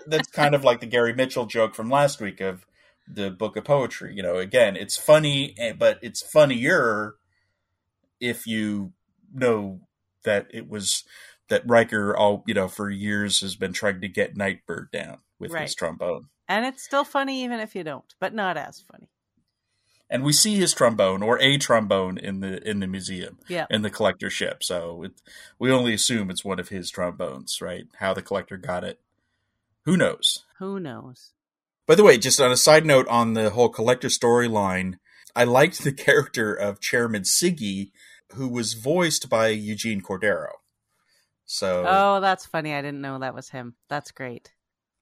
that's 0.07 0.29
kind 0.29 0.55
of 0.55 0.63
like 0.63 0.79
the 0.79 0.85
Gary 0.85 1.13
Mitchell 1.13 1.45
joke 1.45 1.75
from 1.75 1.89
last 1.89 2.19
week 2.21 2.41
of 2.41 2.65
the 3.07 3.29
book 3.31 3.55
of 3.55 3.63
poetry. 3.63 4.13
You 4.15 4.23
know, 4.23 4.37
again, 4.37 4.75
it's 4.75 4.97
funny, 4.97 5.55
eh, 5.57 5.73
but 5.73 5.99
it's 6.01 6.21
funnier 6.21 7.15
if 8.19 8.47
you 8.47 8.93
know 9.33 9.81
that 10.23 10.47
it 10.51 10.69
was 10.69 11.03
that 11.49 11.63
Riker 11.65 12.15
all 12.15 12.43
you 12.47 12.53
know 12.53 12.67
for 12.67 12.89
years 12.89 13.41
has 13.41 13.55
been 13.55 13.73
trying 13.73 14.01
to 14.01 14.07
get 14.07 14.35
Nightbird 14.35 14.91
down 14.91 15.19
with 15.39 15.51
Right. 15.51 15.63
his 15.63 15.75
trombone. 15.75 16.29
And 16.47 16.65
it's 16.65 16.83
still 16.83 17.03
funny 17.03 17.43
even 17.43 17.59
if 17.59 17.75
you 17.75 17.83
don't, 17.83 18.15
but 18.19 18.33
not 18.33 18.57
as 18.57 18.81
funny. 18.81 19.09
And 20.09 20.23
we 20.23 20.31
see 20.31 20.55
his 20.55 20.73
trombone 20.73 21.21
or 21.21 21.37
a 21.41 21.57
trombone 21.57 22.17
in 22.17 22.39
the 22.39 22.65
in 22.67 22.79
the 22.79 22.87
museum 22.87 23.39
Yeah. 23.49 23.65
in 23.69 23.81
the 23.81 23.89
collector 23.89 24.29
ship. 24.29 24.63
So 24.63 25.03
it, 25.03 25.11
we 25.59 25.71
only 25.71 25.93
assume 25.93 26.29
it's 26.29 26.45
one 26.45 26.59
of 26.59 26.69
his 26.69 26.89
trombones, 26.89 27.61
right? 27.61 27.85
How 27.99 28.13
the 28.13 28.21
collector 28.21 28.55
got 28.57 28.83
it, 28.85 28.99
who 29.85 29.97
knows? 29.97 30.45
Who 30.59 30.79
knows? 30.79 31.33
By 31.85 31.95
the 31.95 32.03
way, 32.03 32.17
just 32.17 32.39
on 32.41 32.51
a 32.51 32.57
side 32.57 32.85
note 32.85 33.07
on 33.07 33.33
the 33.33 33.49
whole 33.49 33.69
collector 33.69 34.07
storyline, 34.07 34.95
I 35.35 35.43
liked 35.43 35.83
the 35.83 35.91
character 36.07 36.53
of 36.53 36.79
Chairman 36.79 37.23
Siggy, 37.23 37.91
who 38.33 38.47
was 38.47 38.73
voiced 38.73 39.29
by 39.29 39.47
Eugene 39.49 40.01
Cordero. 40.01 40.51
So, 41.45 41.85
Oh, 41.87 42.19
that's 42.19 42.45
funny. 42.45 42.73
I 42.73 42.81
didn't 42.81 43.01
know 43.01 43.19
that 43.19 43.33
was 43.35 43.49
him. 43.49 43.75
That's 43.89 44.11
great. 44.11 44.51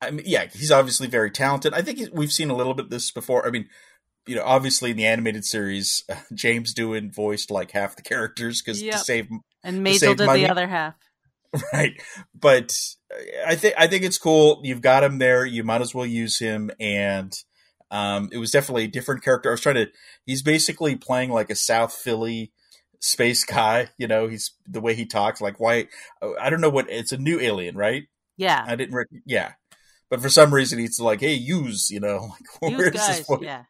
I 0.02 0.12
mean, 0.12 0.26
yeah, 0.28 0.46
he's 0.54 0.72
obviously 0.72 1.08
very 1.08 1.32
talented. 1.32 1.74
I 1.74 1.82
think 1.82 2.00
we've 2.14 2.32
seen 2.32 2.50
a 2.52 2.56
little 2.56 2.74
bit 2.76 2.86
of 2.86 2.92
this 2.92 3.10
before. 3.10 3.48
I 3.48 3.50
mean, 3.50 3.68
you 4.28 4.36
know, 4.36 4.44
obviously 4.44 4.92
in 4.92 4.98
the 4.98 5.06
animated 5.06 5.46
series, 5.46 6.04
James 6.34 6.74
Doohan 6.74 7.14
voiced 7.14 7.52
like 7.52 7.72
half 7.72 7.96
the 7.96 8.02
characters 8.02 8.62
because 8.62 8.82
Yep. 8.82 8.94
to 8.94 9.00
save 9.00 9.28
And 9.64 9.84
Majel 9.84 10.16
did 10.16 10.26
money. 10.26 10.42
the 10.44 10.50
other 10.50 10.68
half. 10.68 10.94
right 11.72 11.94
but 12.38 12.74
i 13.48 13.56
think 13.56 13.74
i 13.78 13.88
think 13.88 14.04
it's 14.04 14.18
cool 14.18 14.60
you've 14.66 14.82
got 14.82 15.06
him 15.06 15.20
there 15.20 15.46
you 15.46 15.64
might 15.64 15.80
as 15.80 15.96
well 15.96 16.06
use 16.06 16.38
him 16.38 16.70
and 16.82 17.32
um 17.92 18.28
it 18.34 18.38
was 18.38 18.52
definitely 18.52 18.84
a 18.84 18.88
different 18.90 19.24
character 19.24 19.50
i 19.50 19.54
was 19.54 19.62
trying 19.62 19.76
to 19.76 19.88
he's 20.26 20.42
basically 20.42 20.98
playing 20.98 21.30
like 21.32 21.50
a 21.50 21.56
south 21.56 21.94
philly 21.94 22.52
space 23.00 23.46
guy 23.46 23.88
you 23.98 24.06
know 24.06 24.28
he's 24.28 24.52
the 24.68 24.82
way 24.82 24.96
he 24.96 25.06
talks 25.06 25.40
like 25.40 25.58
why 25.58 25.88
i 26.42 26.50
don't 26.50 26.60
know 26.60 26.70
what 26.70 26.90
it's 26.90 27.14
a 27.14 27.18
new 27.18 27.40
alien 27.40 27.78
right 27.78 28.04
Yeah. 28.36 28.62
i 28.68 28.76
didn't 28.76 28.94
rec- 28.96 29.08
yeah 29.26 29.54
but 30.10 30.22
for 30.22 30.28
some 30.30 30.54
reason 30.54 30.78
he's 30.78 31.00
like 31.00 31.22
hey 31.22 31.36
use 31.36 31.90
you 31.90 32.02
know 32.02 32.32
like 32.62 32.74
where's 32.78 32.90
guys. 32.92 33.20
this 33.20 33.28
voice? 33.28 33.40
Yeah. 33.44 33.64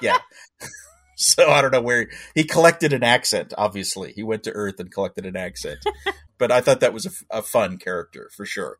Yeah. 0.00 0.18
so 1.16 1.50
I 1.50 1.62
don't 1.62 1.72
know 1.72 1.80
where 1.80 2.08
he 2.34 2.44
collected 2.44 2.92
an 2.92 3.02
accent. 3.02 3.54
Obviously, 3.56 4.12
he 4.12 4.22
went 4.22 4.42
to 4.44 4.52
Earth 4.52 4.78
and 4.78 4.92
collected 4.92 5.26
an 5.26 5.36
accent. 5.36 5.78
but 6.38 6.52
I 6.52 6.60
thought 6.60 6.80
that 6.80 6.92
was 6.92 7.24
a 7.30 7.42
fun 7.42 7.78
character 7.78 8.30
for 8.36 8.44
sure, 8.44 8.78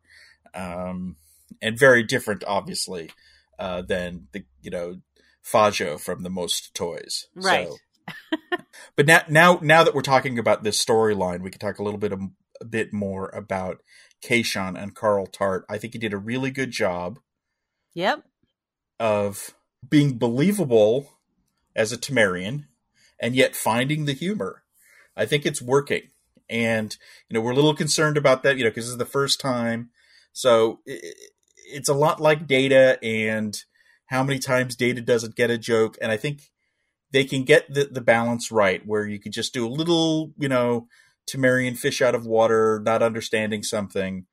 um, 0.55 1.16
and 1.62 1.78
very 1.78 2.03
different, 2.03 2.45
obviously, 2.47 3.11
uh, 3.59 3.82
than 3.82 4.28
the 4.32 4.45
you 4.61 4.70
know 4.70 5.01
Fajo 5.45 5.99
from 5.99 6.22
the 6.22 6.30
Most 6.30 6.74
Toys. 6.74 7.26
Right. 7.34 7.68
So, 7.68 7.76
but 8.97 9.07
now, 9.07 9.22
now, 9.28 9.59
now 9.62 9.82
that 9.84 9.95
we're 9.95 10.03
talking 10.03 10.39
about 10.39 10.62
this 10.62 10.82
storyline, 10.84 11.41
we 11.41 11.51
can 11.51 11.59
talk 11.59 11.78
a 11.78 11.82
little 11.82 11.99
bit 11.99 12.12
a, 12.12 12.18
a 12.61 12.64
bit 12.64 12.93
more 12.93 13.30
about 13.30 13.78
Kayshon 14.24 14.80
and 14.80 14.95
Carl 14.95 15.26
Tart. 15.26 15.64
I 15.68 15.78
think 15.78 15.93
he 15.93 15.99
did 15.99 16.12
a 16.12 16.18
really 16.18 16.51
good 16.51 16.70
job 16.70 17.18
Yep. 17.95 18.22
of 19.01 19.56
being 19.89 20.18
believable 20.18 21.18
as 21.74 21.93
a 21.93 21.99
Tamarian 21.99 22.64
and 23.20 23.35
yet 23.35 23.57
finding 23.57 24.05
the 24.05 24.12
humor. 24.12 24.62
I 25.16 25.27
think 25.27 25.47
it's 25.47 25.62
working. 25.62 26.03
And, 26.49 26.97
you 27.29 27.35
know, 27.35 27.41
we're 27.41 27.53
a 27.53 27.57
little 27.57 27.74
concerned 27.74 28.16
about 28.16 28.43
that, 28.43 28.57
you 28.57 28.64
know, 28.64 28.70
because 28.70 28.85
this 28.85 28.93
is 28.93 28.99
the 28.99 29.05
first 29.05 29.41
time. 29.41 29.91
So 30.33 30.81
i- 30.89 30.93
i- 30.93 31.12
it's 31.72 31.89
a 31.89 31.95
lot 31.95 32.20
like 32.20 32.47
Data 32.47 32.99
and 33.03 33.57
how 34.07 34.22
many 34.22 34.39
times 34.39 34.77
Data 34.77 35.01
doesn't 35.01 35.35
get 35.35 35.51
a 35.51 35.59
joke. 35.59 35.99
And 36.01 36.12
I 36.12 36.16
think 36.16 36.53
they 37.11 37.24
can 37.24 37.43
get 37.45 37.72
the, 37.72 37.85
the 37.85 38.01
balance 38.01 38.53
right 38.53 38.87
where 38.87 39.07
you 39.07 39.18
could 39.18 39.33
just 39.33 39.53
do 39.53 39.66
a 39.66 39.68
little, 39.68 40.33
you 40.39 40.49
know, 40.49 40.89
Tamarian 41.29 41.77
fish 41.77 42.01
out 42.01 42.14
of 42.14 42.27
water, 42.27 42.81
not 42.85 43.03
understanding 43.03 43.62
something. 43.62 44.27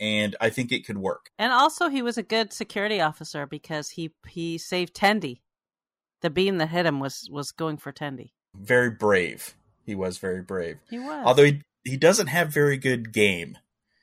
And 0.00 0.36
I 0.40 0.50
think 0.50 0.70
it 0.70 0.86
could 0.86 0.98
work. 0.98 1.30
And 1.38 1.52
also, 1.52 1.88
he 1.88 2.02
was 2.02 2.16
a 2.16 2.22
good 2.22 2.52
security 2.52 3.00
officer 3.00 3.46
because 3.46 3.90
he 3.90 4.12
he 4.28 4.58
saved 4.58 4.94
Tendi. 4.94 5.40
The 6.20 6.30
beam 6.30 6.58
that 6.58 6.68
hit 6.68 6.86
him 6.86 7.00
was 7.00 7.28
was 7.30 7.50
going 7.50 7.78
for 7.78 7.92
Tendi. 7.92 8.30
Very 8.54 8.90
brave. 8.90 9.56
He 9.84 9.94
was 9.94 10.18
very 10.18 10.42
brave. 10.42 10.78
He 10.90 10.98
was. 10.98 11.24
Although 11.24 11.44
he, 11.44 11.62
he 11.84 11.96
doesn't 11.96 12.26
have 12.28 12.52
very 12.52 12.76
good 12.76 13.12
game. 13.12 13.58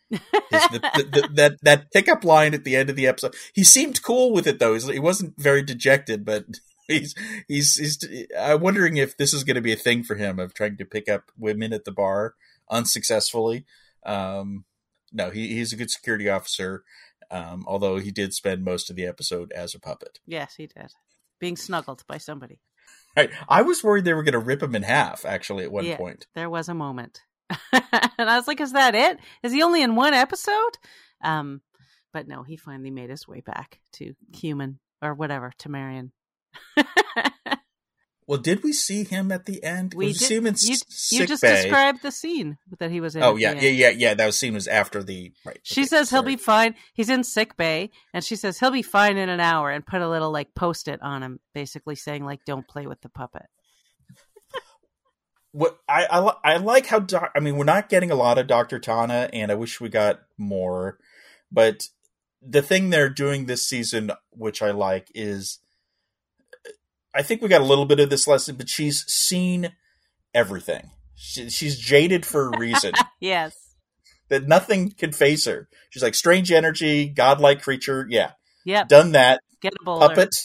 The, 0.09 0.19
the, 0.51 0.79
the, 1.11 1.29
that 1.33 1.57
that 1.61 1.91
pickup 1.91 2.23
line 2.23 2.53
at 2.53 2.63
the 2.63 2.75
end 2.75 2.89
of 2.89 2.95
the 2.95 3.07
episode, 3.07 3.35
he 3.53 3.63
seemed 3.63 4.03
cool 4.03 4.31
with 4.33 4.47
it 4.47 4.59
though. 4.59 4.77
He 4.77 4.99
wasn't 4.99 5.39
very 5.39 5.61
dejected, 5.61 6.25
but 6.25 6.45
he's 6.87 7.15
he's 7.47 7.75
he's. 7.75 8.27
I'm 8.39 8.61
wondering 8.61 8.97
if 8.97 9.17
this 9.17 9.33
is 9.33 9.43
going 9.43 9.55
to 9.55 9.61
be 9.61 9.73
a 9.73 9.77
thing 9.77 10.03
for 10.03 10.15
him 10.15 10.39
of 10.39 10.53
trying 10.53 10.77
to 10.77 10.85
pick 10.85 11.07
up 11.09 11.31
women 11.37 11.73
at 11.73 11.85
the 11.85 11.91
bar 11.91 12.35
unsuccessfully. 12.69 13.65
Um, 14.05 14.65
no, 15.15 15.29
he, 15.31 15.47
he's 15.47 15.73
a 15.73 15.75
good 15.77 15.89
security 15.89 16.29
officer. 16.29 16.83
Um, 17.31 17.63
although 17.67 17.97
he 17.97 18.11
did 18.11 18.33
spend 18.35 18.63
most 18.63 18.89
of 18.91 18.95
the 18.95 19.05
episode 19.07 19.51
as 19.53 19.73
a 19.73 19.79
puppet. 19.79 20.19
yes, 20.27 20.55
he 20.55 20.67
did. 20.67 20.91
Being 21.39 21.57
snuggled 21.57 22.03
by 22.07 22.17
somebody. 22.19 22.59
Right. 23.17 23.31
I 23.49 23.61
was 23.63 23.83
worried 23.83 24.05
they 24.05 24.13
were 24.13 24.23
going 24.23 24.33
to 24.33 24.39
rip 24.39 24.61
him 24.61 24.75
in 24.75 24.83
half. 24.83 25.25
Actually, 25.25 25.63
at 25.63 25.71
one 25.71 25.85
Yeah. 25.85 25.97
point. 25.97 26.27
There 26.35 26.49
was 26.51 26.69
a 26.69 26.73
moment. 26.75 27.21
and 27.73 28.29
I 28.29 28.35
was 28.37 28.47
like, 28.47 28.61
is 28.61 28.73
that 28.73 28.93
it? 28.93 29.17
Is 29.41 29.51
he 29.53 29.63
only 29.63 29.81
in 29.81 29.95
one 29.95 30.13
episode? 30.13 30.77
Um, 31.23 31.61
but 32.13 32.27
no, 32.27 32.43
he 32.43 32.57
finally 32.57 32.91
made 32.91 33.09
his 33.09 33.27
way 33.27 33.39
back 33.41 33.79
to 33.93 34.13
human 34.33 34.79
or 35.01 35.13
whatever, 35.13 35.51
Tamarian. 35.57 36.11
Well, 38.27 38.39
did 38.39 38.63
we 38.63 38.73
see 38.73 39.03
him 39.03 39.31
at 39.31 39.45
the 39.45 39.63
end? 39.63 39.93
We 39.93 40.07
did- 40.07 40.17
see 40.17 40.35
him 40.35 40.47
in 40.47 40.55
you, 40.59 40.77
you 41.11 41.27
just 41.27 41.43
bay. 41.43 41.61
described 41.61 42.01
the 42.01 42.11
scene 42.11 42.57
that 42.79 42.89
he 42.89 42.99
was 42.99 43.15
in. 43.15 43.21
Oh 43.21 43.35
yeah, 43.35 43.53
yeah, 43.53 43.69
yeah, 43.69 43.89
yeah. 43.89 44.13
That 44.15 44.25
was 44.25 44.37
scene 44.37 44.55
was 44.55 44.67
after 44.67 45.03
the 45.03 45.31
right. 45.45 45.59
She 45.61 45.81
okay, 45.81 45.87
says 45.87 46.09
he'll 46.09 46.23
be 46.23 46.35
fine. 46.35 46.73
He's 46.93 47.09
in 47.09 47.23
sick 47.23 47.55
bay, 47.55 47.91
and 48.13 48.23
she 48.23 48.35
says 48.35 48.59
he'll 48.59 48.71
be 48.71 48.81
fine 48.81 49.17
in 49.17 49.29
an 49.29 49.39
hour, 49.39 49.69
and 49.69 49.85
put 49.85 50.01
a 50.01 50.09
little 50.09 50.31
like 50.31 50.55
post 50.55 50.87
it 50.87 51.01
on 51.03 51.21
him, 51.21 51.39
basically 51.53 51.95
saying 51.95 52.25
like, 52.25 52.43
"Don't 52.45 52.67
play 52.67 52.87
with 52.87 53.01
the 53.01 53.09
puppet." 53.09 53.45
What 55.51 55.79
I 55.87 56.05
I, 56.05 56.53
I 56.55 56.57
like 56.57 56.87
how 56.87 56.99
doc, 56.99 57.31
I 57.35 57.39
mean 57.39 57.55
we're 57.57 57.63
not 57.63 57.89
getting 57.89 58.11
a 58.11 58.15
lot 58.15 58.37
of 58.37 58.47
Doctor 58.47 58.79
T'Ana, 58.79 59.29
and 59.31 59.51
I 59.51 59.55
wish 59.55 59.79
we 59.79 59.87
got 59.87 60.21
more. 60.37 60.97
But 61.51 61.87
the 62.41 62.61
thing 62.61 62.89
they're 62.89 63.07
doing 63.07 63.45
this 63.45 63.67
season, 63.67 64.11
which 64.31 64.61
I 64.61 64.71
like, 64.71 65.09
is 65.15 65.59
I 67.15 67.21
think 67.21 67.41
we 67.41 67.47
got 67.47 67.61
a 67.61 67.65
little 67.65 67.85
bit 67.85 67.99
of 67.99 68.09
this 68.09 68.27
lesson, 68.27 68.55
but 68.55 68.67
she's 68.69 69.05
seen 69.07 69.71
everything. 70.33 70.91
She, 71.15 71.49
she's 71.49 71.79
jaded 71.79 72.25
for 72.25 72.49
a 72.51 72.57
reason. 72.59 72.93
Yes. 73.21 73.55
that 74.29 74.47
nothing 74.47 74.91
can 74.91 75.11
face 75.13 75.45
her. 75.45 75.69
She's 75.89 76.03
like 76.03 76.13
strange 76.15 76.51
energy, 76.51 77.07
godlike 77.07 77.61
creature. 77.61 78.05
Yeah, 78.09 78.31
Yeah. 78.65 78.83
done 78.83 79.13
that. 79.13 79.39
Gettable. 79.63 79.99
Puppet, 79.99 80.35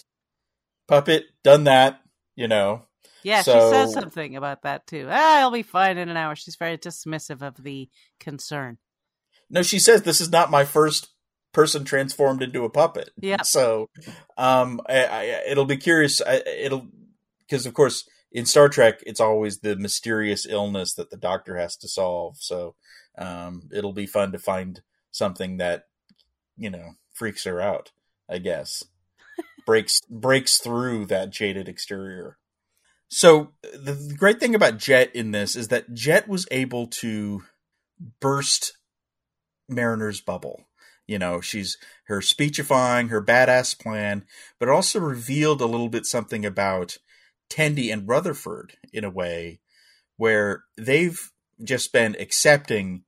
puppet, 0.86 1.24
done 1.42 1.64
that. 1.64 2.00
You 2.36 2.48
know, 2.48 2.86
Yeah, 3.22 3.42
So- 3.42 3.52
she 3.52 3.74
says 3.74 3.92
something 3.92 4.36
about 4.36 4.62
that 4.62 4.86
too. 4.86 5.08
Ah, 5.10 5.40
I'll 5.40 5.50
be 5.50 5.62
fine 5.62 5.98
in 5.98 6.08
an 6.08 6.16
hour. 6.16 6.34
She's 6.36 6.56
very 6.56 6.78
dismissive 6.78 7.42
of 7.42 7.62
the 7.62 7.90
concern. 8.20 8.78
no, 9.50 9.62
she 9.62 9.78
says 9.80 10.02
this 10.02 10.20
is 10.20 10.30
not 10.30 10.50
my 10.50 10.64
first 10.64 11.08
person 11.52 11.84
transformed 11.84 12.42
into 12.42 12.64
a 12.64 12.70
puppet. 12.70 13.10
Yeah. 13.16 13.42
So, 13.42 13.88
um, 14.36 14.80
I, 14.88 15.04
I, 15.04 15.22
it'll 15.48 15.64
be 15.64 15.76
curious. 15.76 16.20
I, 16.20 16.42
it'll 16.46 16.86
because 17.40 17.66
of 17.66 17.74
course 17.74 18.08
in 18.32 18.46
Star 18.46 18.68
Trek 18.68 19.00
it's 19.06 19.20
always 19.20 19.58
the 19.58 19.76
mysterious 19.76 20.46
illness 20.46 20.94
that 20.94 21.10
the 21.10 21.16
Doctor 21.16 21.56
has 21.56 21.76
to 21.78 21.88
solve. 21.88 22.36
So, 22.38 22.74
um, 23.18 23.68
it'll 23.72 23.92
be 23.92 24.06
fun 24.06 24.32
to 24.32 24.38
find 24.38 24.80
something 25.10 25.56
that 25.58 25.86
you 26.56 26.70
know 26.70 26.92
freaks 27.12 27.44
her 27.44 27.60
out. 27.60 27.92
I 28.28 28.38
guess 28.38 28.84
breaks 29.66 30.00
breaks 30.08 30.58
through 30.58 31.06
that 31.06 31.30
jaded 31.30 31.68
exterior. 31.68 32.36
So 33.10 33.50
the, 33.62 33.92
the 33.92 34.14
great 34.14 34.38
thing 34.38 34.54
about 34.54 34.78
Jet 34.78 35.14
in 35.16 35.32
this 35.32 35.56
is 35.56 35.68
that 35.68 35.92
Jet 35.92 36.28
was 36.28 36.46
able 36.52 36.86
to 36.86 37.42
burst 38.20 38.78
Mariner's 39.68 40.20
bubble. 40.20 40.64
You 41.10 41.18
know, 41.18 41.40
she's 41.40 41.76
her 42.04 42.22
speechifying, 42.22 43.08
her 43.08 43.20
badass 43.20 43.76
plan, 43.76 44.24
but 44.60 44.68
it 44.68 44.72
also 44.72 45.00
revealed 45.00 45.60
a 45.60 45.66
little 45.66 45.88
bit 45.88 46.06
something 46.06 46.46
about 46.46 46.98
Tendi 47.50 47.92
and 47.92 48.06
Rutherford 48.06 48.74
in 48.92 49.02
a 49.02 49.10
way 49.10 49.58
where 50.18 50.62
they've 50.78 51.20
just 51.64 51.92
been 51.92 52.14
accepting 52.20 53.02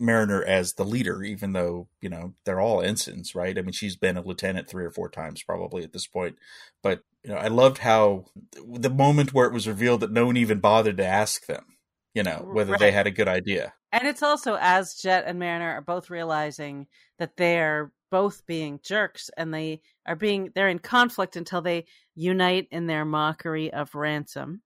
Mariner 0.00 0.42
as 0.42 0.72
the 0.72 0.86
leader, 0.86 1.22
even 1.22 1.52
though, 1.52 1.88
you 2.00 2.08
know, 2.08 2.32
they're 2.46 2.62
all 2.62 2.80
ensigns, 2.80 3.34
right? 3.34 3.58
I 3.58 3.60
mean, 3.60 3.72
she's 3.72 3.96
been 3.96 4.16
a 4.16 4.22
lieutenant 4.22 4.66
three 4.66 4.86
or 4.86 4.90
four 4.90 5.10
times 5.10 5.42
probably 5.42 5.84
at 5.84 5.92
this 5.92 6.06
point. 6.06 6.36
But, 6.82 7.02
you 7.22 7.28
know, 7.28 7.36
I 7.36 7.48
loved 7.48 7.78
how 7.78 8.24
the 8.66 8.88
moment 8.88 9.34
where 9.34 9.46
it 9.46 9.52
was 9.52 9.68
revealed 9.68 10.00
that 10.00 10.12
no 10.12 10.24
one 10.24 10.38
even 10.38 10.60
bothered 10.60 10.96
to 10.96 11.06
ask 11.06 11.44
them, 11.44 11.75
you 12.16 12.22
know, 12.22 12.48
whether 12.50 12.78
they 12.78 12.90
had 12.90 13.06
a 13.06 13.10
good 13.10 13.28
idea. 13.28 13.74
And 13.92 14.08
it's 14.08 14.22
also 14.22 14.56
as 14.58 14.94
Jet 14.94 15.24
and 15.26 15.38
Mariner 15.38 15.72
are 15.72 15.82
both 15.82 16.08
realizing 16.08 16.86
that 17.18 17.36
they're 17.36 17.92
both 18.10 18.46
being 18.46 18.80
jerks 18.82 19.30
and 19.36 19.52
they 19.52 19.82
are 20.06 20.16
being 20.16 20.50
they're 20.54 20.70
in 20.70 20.78
conflict 20.78 21.36
until 21.36 21.60
they 21.60 21.84
unite 22.14 22.68
in 22.70 22.86
their 22.86 23.04
mockery 23.04 23.70
of 23.70 23.94
Ransom. 23.94 24.62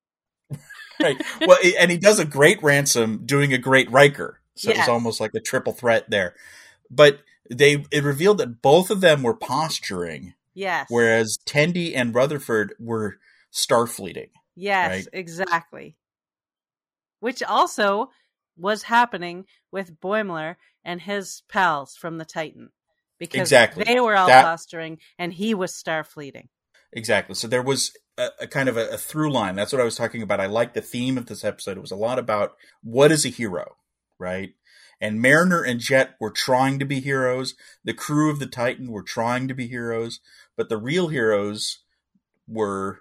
right. 1.02 1.20
Well, 1.44 1.58
and 1.78 1.90
he 1.90 1.98
does 1.98 2.20
a 2.20 2.24
great 2.24 2.62
Ransom 2.62 3.26
doing 3.26 3.52
a 3.52 3.58
great 3.58 3.90
Riker. 3.90 4.40
So 4.54 4.68
yes. 4.68 4.76
it 4.76 4.80
was 4.82 4.88
almost 4.88 5.20
like 5.20 5.34
a 5.34 5.40
triple 5.40 5.72
threat 5.72 6.08
there. 6.08 6.36
But 6.88 7.18
they 7.50 7.84
it 7.90 8.04
revealed 8.04 8.38
that 8.38 8.62
both 8.62 8.90
of 8.90 9.00
them 9.00 9.24
were 9.24 9.34
posturing. 9.34 10.34
Yes. 10.54 10.86
Whereas 10.88 11.36
Tendi 11.46 11.96
and 11.96 12.14
Rutherford 12.14 12.74
were 12.78 13.18
starfleeting. 13.52 14.28
Yes, 14.54 14.90
right? 14.90 15.08
exactly. 15.12 15.96
Which 17.20 17.42
also 17.42 18.10
was 18.56 18.84
happening 18.84 19.46
with 19.70 20.00
Boimler 20.00 20.56
and 20.84 21.00
his 21.00 21.42
pals 21.48 21.96
from 21.96 22.18
the 22.18 22.24
Titan. 22.24 22.70
Because 23.18 23.40
exactly. 23.40 23.84
they 23.84 24.00
were 24.00 24.16
all 24.16 24.28
that, 24.28 24.44
posturing 24.44 24.98
and 25.18 25.32
he 25.32 25.54
was 25.54 25.72
starfleeting. 25.72 26.48
Exactly. 26.92 27.34
So 27.34 27.46
there 27.46 27.62
was 27.62 27.92
a, 28.16 28.28
a 28.40 28.46
kind 28.46 28.68
of 28.68 28.76
a, 28.76 28.88
a, 28.88 28.96
through 28.96 29.32
line. 29.32 29.54
That's 29.54 29.72
what 29.72 29.80
I 29.80 29.84
was 29.84 29.96
talking 29.96 30.22
about. 30.22 30.40
I 30.40 30.46
like 30.46 30.74
the 30.74 30.80
theme 30.80 31.18
of 31.18 31.26
this 31.26 31.44
episode. 31.44 31.76
It 31.76 31.82
was 31.82 31.90
a 31.90 31.96
lot 31.96 32.18
about 32.18 32.56
what 32.82 33.12
is 33.12 33.24
a 33.24 33.28
hero, 33.28 33.76
right? 34.18 34.54
And 35.00 35.20
Mariner 35.20 35.62
and 35.62 35.80
Jet 35.80 36.16
were 36.20 36.30
trying 36.30 36.78
to 36.78 36.84
be 36.84 37.00
heroes. 37.00 37.54
The 37.84 37.94
crew 37.94 38.30
of 38.30 38.38
the 38.38 38.46
Titan 38.46 38.90
were 38.90 39.02
trying 39.02 39.48
to 39.48 39.54
be 39.54 39.66
heroes, 39.66 40.20
but 40.56 40.68
the 40.68 40.76
real 40.76 41.08
heroes 41.08 41.78
were 42.46 43.00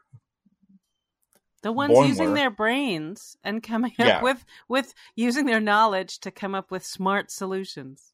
the 1.61 1.71
ones 1.71 1.97
using 2.07 2.33
their 2.33 2.49
brains 2.49 3.37
and 3.43 3.61
coming 3.61 3.93
up 3.99 4.07
yeah. 4.07 4.21
with 4.21 4.45
with 4.67 4.93
using 5.15 5.45
their 5.45 5.59
knowledge 5.59 6.19
to 6.19 6.31
come 6.31 6.55
up 6.55 6.71
with 6.71 6.85
smart 6.85 7.31
solutions. 7.31 8.13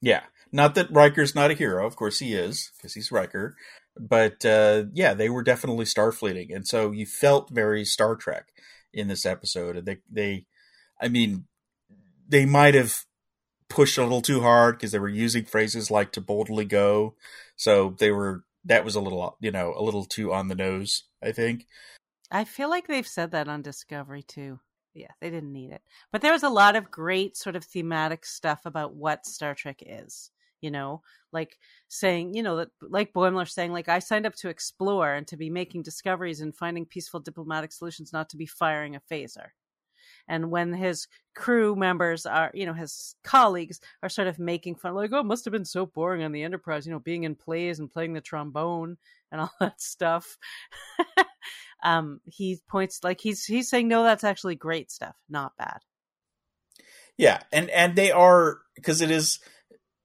Yeah, 0.00 0.22
not 0.50 0.74
that 0.76 0.90
Riker's 0.90 1.34
not 1.34 1.50
a 1.50 1.54
hero. 1.54 1.86
Of 1.86 1.96
course 1.96 2.18
he 2.18 2.34
is 2.34 2.72
because 2.76 2.94
he's 2.94 3.12
Riker. 3.12 3.56
But 3.98 4.44
uh, 4.44 4.84
yeah, 4.92 5.14
they 5.14 5.28
were 5.28 5.42
definitely 5.42 5.84
Starfleeting, 5.84 6.54
and 6.54 6.66
so 6.66 6.90
you 6.90 7.06
felt 7.06 7.50
very 7.50 7.84
Star 7.84 8.16
Trek 8.16 8.48
in 8.92 9.08
this 9.08 9.26
episode. 9.26 9.84
They, 9.84 9.98
they, 10.10 10.46
I 11.00 11.08
mean, 11.08 11.46
they 12.28 12.46
might 12.46 12.74
have 12.74 13.04
pushed 13.68 13.98
a 13.98 14.02
little 14.02 14.22
too 14.22 14.40
hard 14.40 14.76
because 14.76 14.92
they 14.92 14.98
were 14.98 15.08
using 15.08 15.44
phrases 15.44 15.90
like 15.90 16.12
"to 16.12 16.20
boldly 16.20 16.64
go," 16.64 17.14
so 17.56 17.94
they 17.98 18.10
were 18.10 18.44
that 18.64 18.84
was 18.84 18.94
a 18.94 19.00
little, 19.00 19.36
you 19.40 19.50
know, 19.50 19.74
a 19.76 19.82
little 19.82 20.04
too 20.04 20.32
on 20.32 20.48
the 20.48 20.54
nose. 20.54 21.04
I 21.22 21.32
think. 21.32 21.66
I 22.30 22.44
feel 22.44 22.70
like 22.70 22.86
they've 22.86 23.06
said 23.06 23.32
that 23.32 23.48
on 23.48 23.62
Discovery 23.62 24.22
too. 24.22 24.60
Yeah, 24.94 25.10
they 25.20 25.30
didn't 25.30 25.52
need 25.52 25.70
it. 25.70 25.82
But 26.12 26.20
there 26.20 26.32
was 26.32 26.42
a 26.42 26.48
lot 26.48 26.76
of 26.76 26.90
great 26.90 27.36
sort 27.36 27.56
of 27.56 27.64
thematic 27.64 28.24
stuff 28.24 28.60
about 28.64 28.94
what 28.94 29.26
Star 29.26 29.54
Trek 29.54 29.82
is 29.86 30.30
you 30.60 30.70
know 30.70 31.02
like 31.32 31.58
saying 31.88 32.34
you 32.34 32.42
know 32.42 32.56
that 32.56 32.68
like 32.82 33.12
boimler 33.12 33.48
saying 33.48 33.72
like 33.72 33.88
i 33.88 33.98
signed 33.98 34.26
up 34.26 34.34
to 34.34 34.48
explore 34.48 35.14
and 35.14 35.26
to 35.26 35.36
be 35.36 35.50
making 35.50 35.82
discoveries 35.82 36.40
and 36.40 36.56
finding 36.56 36.84
peaceful 36.84 37.20
diplomatic 37.20 37.72
solutions 37.72 38.12
not 38.12 38.28
to 38.28 38.36
be 38.36 38.46
firing 38.46 38.96
a 38.96 39.00
phaser 39.10 39.48
and 40.28 40.50
when 40.50 40.72
his 40.72 41.08
crew 41.34 41.74
members 41.74 42.26
are 42.26 42.50
you 42.54 42.66
know 42.66 42.74
his 42.74 43.14
colleagues 43.24 43.80
are 44.02 44.08
sort 44.08 44.28
of 44.28 44.38
making 44.38 44.74
fun 44.74 44.94
like 44.94 45.12
oh 45.12 45.20
it 45.20 45.26
must 45.26 45.44
have 45.44 45.52
been 45.52 45.64
so 45.64 45.86
boring 45.86 46.22
on 46.22 46.32
the 46.32 46.42
enterprise 46.42 46.86
you 46.86 46.92
know 46.92 46.98
being 46.98 47.24
in 47.24 47.34
plays 47.34 47.78
and 47.78 47.90
playing 47.90 48.12
the 48.12 48.20
trombone 48.20 48.96
and 49.30 49.40
all 49.40 49.52
that 49.60 49.80
stuff 49.80 50.38
um 51.82 52.20
he 52.24 52.58
points 52.68 53.00
like 53.02 53.20
he's 53.20 53.44
he's 53.44 53.68
saying 53.68 53.88
no 53.88 54.02
that's 54.02 54.24
actually 54.24 54.54
great 54.54 54.90
stuff 54.90 55.16
not 55.28 55.52
bad 55.58 55.78
yeah 57.16 57.40
and 57.52 57.70
and 57.70 57.96
they 57.96 58.10
are 58.10 58.58
because 58.74 59.00
it 59.00 59.10
is 59.10 59.40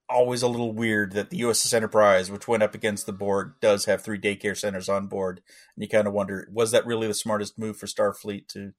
always 0.07 0.43
a 0.43 0.47
little 0.47 0.71
weird 0.71 1.13
that 1.13 1.31
the 1.31 1.41
USS 1.41 1.73
Enterprise, 1.73 2.29
which 2.29 2.47
went 2.47 2.61
up 2.61 2.75
against 2.75 3.07
the 3.07 3.11
Borg, 3.11 3.53
does 3.59 3.85
have 3.85 4.03
three 4.03 4.19
daycare 4.19 4.55
centers 4.55 4.87
on 4.87 5.07
board, 5.07 5.41
and 5.75 5.81
you 5.81 5.89
kind 5.89 6.07
of 6.07 6.13
wonder 6.13 6.47
was 6.51 6.71
that 6.71 6.85
really 6.85 7.07
the 7.07 7.13
smartest 7.13 7.57
move 7.57 7.77
for 7.77 7.87
Starfleet 7.87 8.47
to 8.49 8.73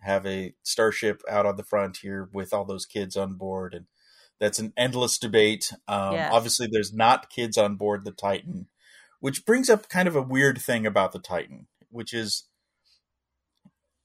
have 0.00 0.26
a 0.26 0.54
starship 0.62 1.22
out 1.30 1.46
on 1.46 1.56
the 1.56 1.64
frontier 1.64 2.28
with 2.32 2.52
all 2.52 2.66
those 2.66 2.84
kids 2.84 3.16
on 3.16 3.34
board 3.34 3.72
and 3.72 3.86
that's 4.38 4.58
an 4.58 4.72
endless 4.76 5.18
debate. 5.18 5.72
Um, 5.88 6.12
yes. 6.12 6.30
Obviously, 6.32 6.68
there's 6.70 6.92
not 6.92 7.30
kids 7.30 7.56
on 7.56 7.76
board 7.76 8.04
the 8.04 8.10
Titan, 8.10 8.68
which 9.20 9.44
brings 9.44 9.70
up 9.70 9.88
kind 9.88 10.08
of 10.08 10.16
a 10.16 10.22
weird 10.22 10.58
thing 10.58 10.86
about 10.86 11.12
the 11.12 11.18
Titan, 11.18 11.66
which 11.90 12.12
is, 12.12 12.44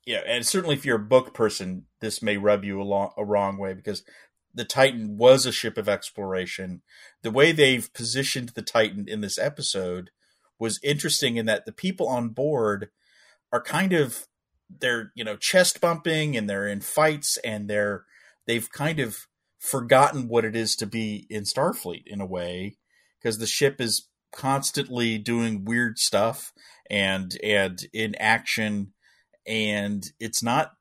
yeah, 0.05 0.21
and 0.27 0.45
certainly 0.45 0.75
if 0.75 0.85
you're 0.85 0.97
a 0.97 0.99
book 0.99 1.33
person, 1.33 1.85
this 1.99 2.21
may 2.21 2.37
rub 2.37 2.63
you 2.63 2.81
a, 2.81 3.09
a 3.17 3.25
wrong 3.25 3.57
way 3.57 3.73
because 3.73 4.03
the 4.53 4.65
Titan 4.65 5.17
was 5.17 5.45
a 5.45 5.51
ship 5.51 5.77
of 5.77 5.87
exploration. 5.87 6.81
The 7.21 7.31
way 7.31 7.51
they've 7.51 7.91
positioned 7.93 8.49
the 8.49 8.61
Titan 8.61 9.05
in 9.07 9.21
this 9.21 9.37
episode 9.37 10.11
was 10.59 10.79
interesting 10.83 11.37
in 11.37 11.45
that 11.45 11.65
the 11.65 11.71
people 11.71 12.07
on 12.07 12.29
board 12.29 12.89
are 13.51 13.61
kind 13.61 13.93
of 13.93 14.27
they're 14.79 15.11
you 15.15 15.23
know 15.23 15.35
chest 15.35 15.81
bumping 15.81 16.37
and 16.37 16.49
they're 16.49 16.67
in 16.67 16.79
fights 16.81 17.37
and 17.37 17.69
they're 17.69 18.05
they've 18.47 18.71
kind 18.71 18.99
of 18.99 19.27
forgotten 19.59 20.27
what 20.27 20.45
it 20.45 20.55
is 20.55 20.75
to 20.75 20.85
be 20.85 21.27
in 21.29 21.43
Starfleet 21.43 22.03
in 22.07 22.21
a 22.21 22.25
way 22.25 22.77
because 23.19 23.37
the 23.37 23.47
ship 23.47 23.79
is 23.79 24.07
constantly 24.31 25.17
doing 25.17 25.65
weird 25.65 25.99
stuff 25.99 26.53
and 26.89 27.37
and 27.43 27.87
in 27.93 28.15
action 28.15 28.93
and 29.45 30.11
it's 30.19 30.43
not 30.43 30.73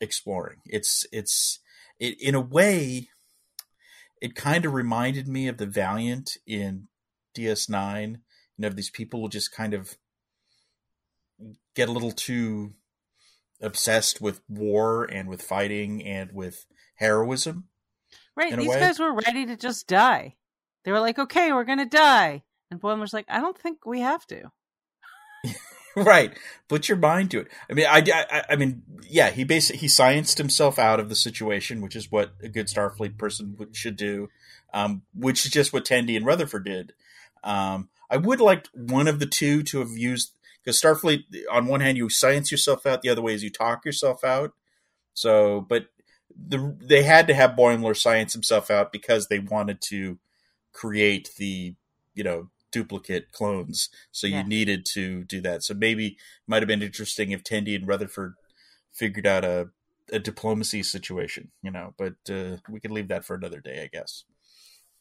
exploring 0.00 0.58
it's 0.66 1.06
it's 1.12 1.60
it 1.98 2.20
in 2.20 2.34
a 2.34 2.40
way 2.40 3.08
it 4.24 4.34
kind 4.34 4.64
of 4.64 4.72
reminded 4.72 5.28
me 5.28 5.48
of 5.48 5.58
the 5.58 5.66
Valiant 5.66 6.38
in 6.46 6.88
DS9. 7.36 8.08
You 8.12 8.18
know, 8.56 8.70
these 8.70 8.88
people 8.88 9.20
will 9.20 9.28
just 9.28 9.52
kind 9.52 9.74
of 9.74 9.98
get 11.74 11.90
a 11.90 11.92
little 11.92 12.10
too 12.10 12.72
obsessed 13.60 14.22
with 14.22 14.40
war 14.48 15.04
and 15.04 15.28
with 15.28 15.42
fighting 15.42 16.02
and 16.02 16.32
with 16.32 16.64
heroism. 16.94 17.64
Right. 18.34 18.56
These 18.56 18.74
guys 18.74 18.98
were 18.98 19.12
ready 19.12 19.44
to 19.44 19.56
just 19.56 19.86
die. 19.88 20.36
They 20.84 20.92
were 20.92 21.00
like, 21.00 21.18
okay, 21.18 21.52
we're 21.52 21.64
going 21.64 21.78
to 21.78 21.84
die. 21.84 22.44
And 22.74 22.82
Boimler's 22.82 23.12
like, 23.12 23.26
I 23.28 23.40
don't 23.40 23.56
think 23.56 23.86
we 23.86 24.00
have 24.00 24.26
to. 24.26 24.50
right. 25.96 26.36
Put 26.68 26.88
your 26.88 26.98
mind 26.98 27.30
to 27.30 27.40
it. 27.42 27.48
I 27.70 27.72
mean, 27.72 27.86
I, 27.88 28.02
I, 28.12 28.44
I 28.50 28.56
mean, 28.56 28.82
yeah, 29.08 29.30
he 29.30 29.44
basically 29.44 29.78
he 29.78 29.86
scienced 29.86 30.38
himself 30.38 30.76
out 30.76 30.98
of 30.98 31.08
the 31.08 31.14
situation, 31.14 31.80
which 31.80 31.94
is 31.94 32.10
what 32.10 32.32
a 32.42 32.48
good 32.48 32.66
Starfleet 32.66 33.16
person 33.16 33.56
should 33.70 33.94
do. 33.94 34.28
Um, 34.72 35.02
which 35.14 35.46
is 35.46 35.52
just 35.52 35.72
what 35.72 35.84
Tendi 35.84 36.16
and 36.16 36.26
Rutherford 36.26 36.64
did. 36.64 36.94
Um, 37.44 37.90
I 38.10 38.16
would 38.16 38.40
like 38.40 38.66
one 38.74 39.06
of 39.06 39.20
the 39.20 39.26
two 39.26 39.62
to 39.64 39.78
have 39.78 39.96
used 39.96 40.32
because 40.64 40.82
Starfleet, 40.82 41.26
on 41.48 41.66
one 41.66 41.80
hand, 41.80 41.96
you 41.96 42.08
science 42.08 42.50
yourself 42.50 42.86
out; 42.86 43.02
the 43.02 43.08
other 43.08 43.22
way 43.22 43.34
is 43.34 43.44
you 43.44 43.50
talk 43.50 43.84
yourself 43.84 44.24
out. 44.24 44.52
So, 45.12 45.60
but 45.60 45.86
the 46.36 46.76
they 46.80 47.04
had 47.04 47.28
to 47.28 47.34
have 47.34 47.52
Boimler 47.52 47.96
science 47.96 48.32
himself 48.32 48.68
out 48.68 48.90
because 48.90 49.28
they 49.28 49.38
wanted 49.38 49.80
to 49.82 50.18
create 50.72 51.30
the 51.38 51.76
you 52.14 52.24
know 52.24 52.48
duplicate 52.74 53.30
clones. 53.30 53.88
So 54.10 54.26
you 54.26 54.42
needed 54.42 54.84
to 54.94 55.22
do 55.22 55.40
that. 55.42 55.62
So 55.62 55.74
maybe 55.74 56.06
it 56.08 56.16
might 56.48 56.60
have 56.60 56.66
been 56.66 56.82
interesting 56.82 57.30
if 57.30 57.44
Tendi 57.44 57.76
and 57.76 57.86
Rutherford 57.86 58.34
figured 58.92 59.28
out 59.28 59.44
a, 59.44 59.68
a 60.10 60.18
diplomacy 60.18 60.82
situation, 60.82 61.52
you 61.62 61.70
know, 61.70 61.94
but 61.96 62.14
uh, 62.28 62.56
we 62.68 62.80
could 62.80 62.90
leave 62.90 63.06
that 63.08 63.24
for 63.24 63.36
another 63.36 63.60
day, 63.60 63.84
I 63.84 63.96
guess. 63.96 64.24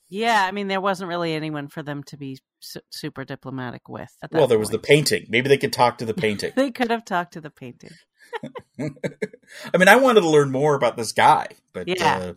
Yeah, 0.08 0.46
I 0.48 0.52
mean, 0.52 0.68
there 0.68 0.82
wasn't 0.82 1.10
really 1.10 1.34
anyone 1.34 1.68
for 1.68 1.82
them 1.82 2.04
to 2.04 2.18
be 2.18 2.38
su- 2.60 2.82
super 2.92 3.26
diplomatic 3.26 3.90
with. 3.90 4.16
well, 4.32 4.46
there 4.46 4.58
point. 4.58 4.60
was 4.60 4.70
the 4.70 4.78
painting. 4.78 5.26
Maybe 5.30 5.50
they 5.50 5.58
could 5.58 5.74
talk 5.74 5.98
to 5.98 6.06
the 6.06 6.14
painting. 6.14 6.52
they 6.56 6.70
could 6.70 6.92
have 6.92 7.06
talked 7.06 7.34
to 7.34 7.42
the 7.42 7.50
painting. 7.50 7.90
I 8.80 9.78
mean, 9.78 9.88
I 9.88 9.96
wanted 9.96 10.22
to 10.22 10.30
learn 10.30 10.52
more 10.52 10.76
about 10.76 10.96
this 10.98 11.12
guy, 11.12 11.48
but 11.74 11.88
yeah. 11.88 12.18
Uh, 12.18 12.34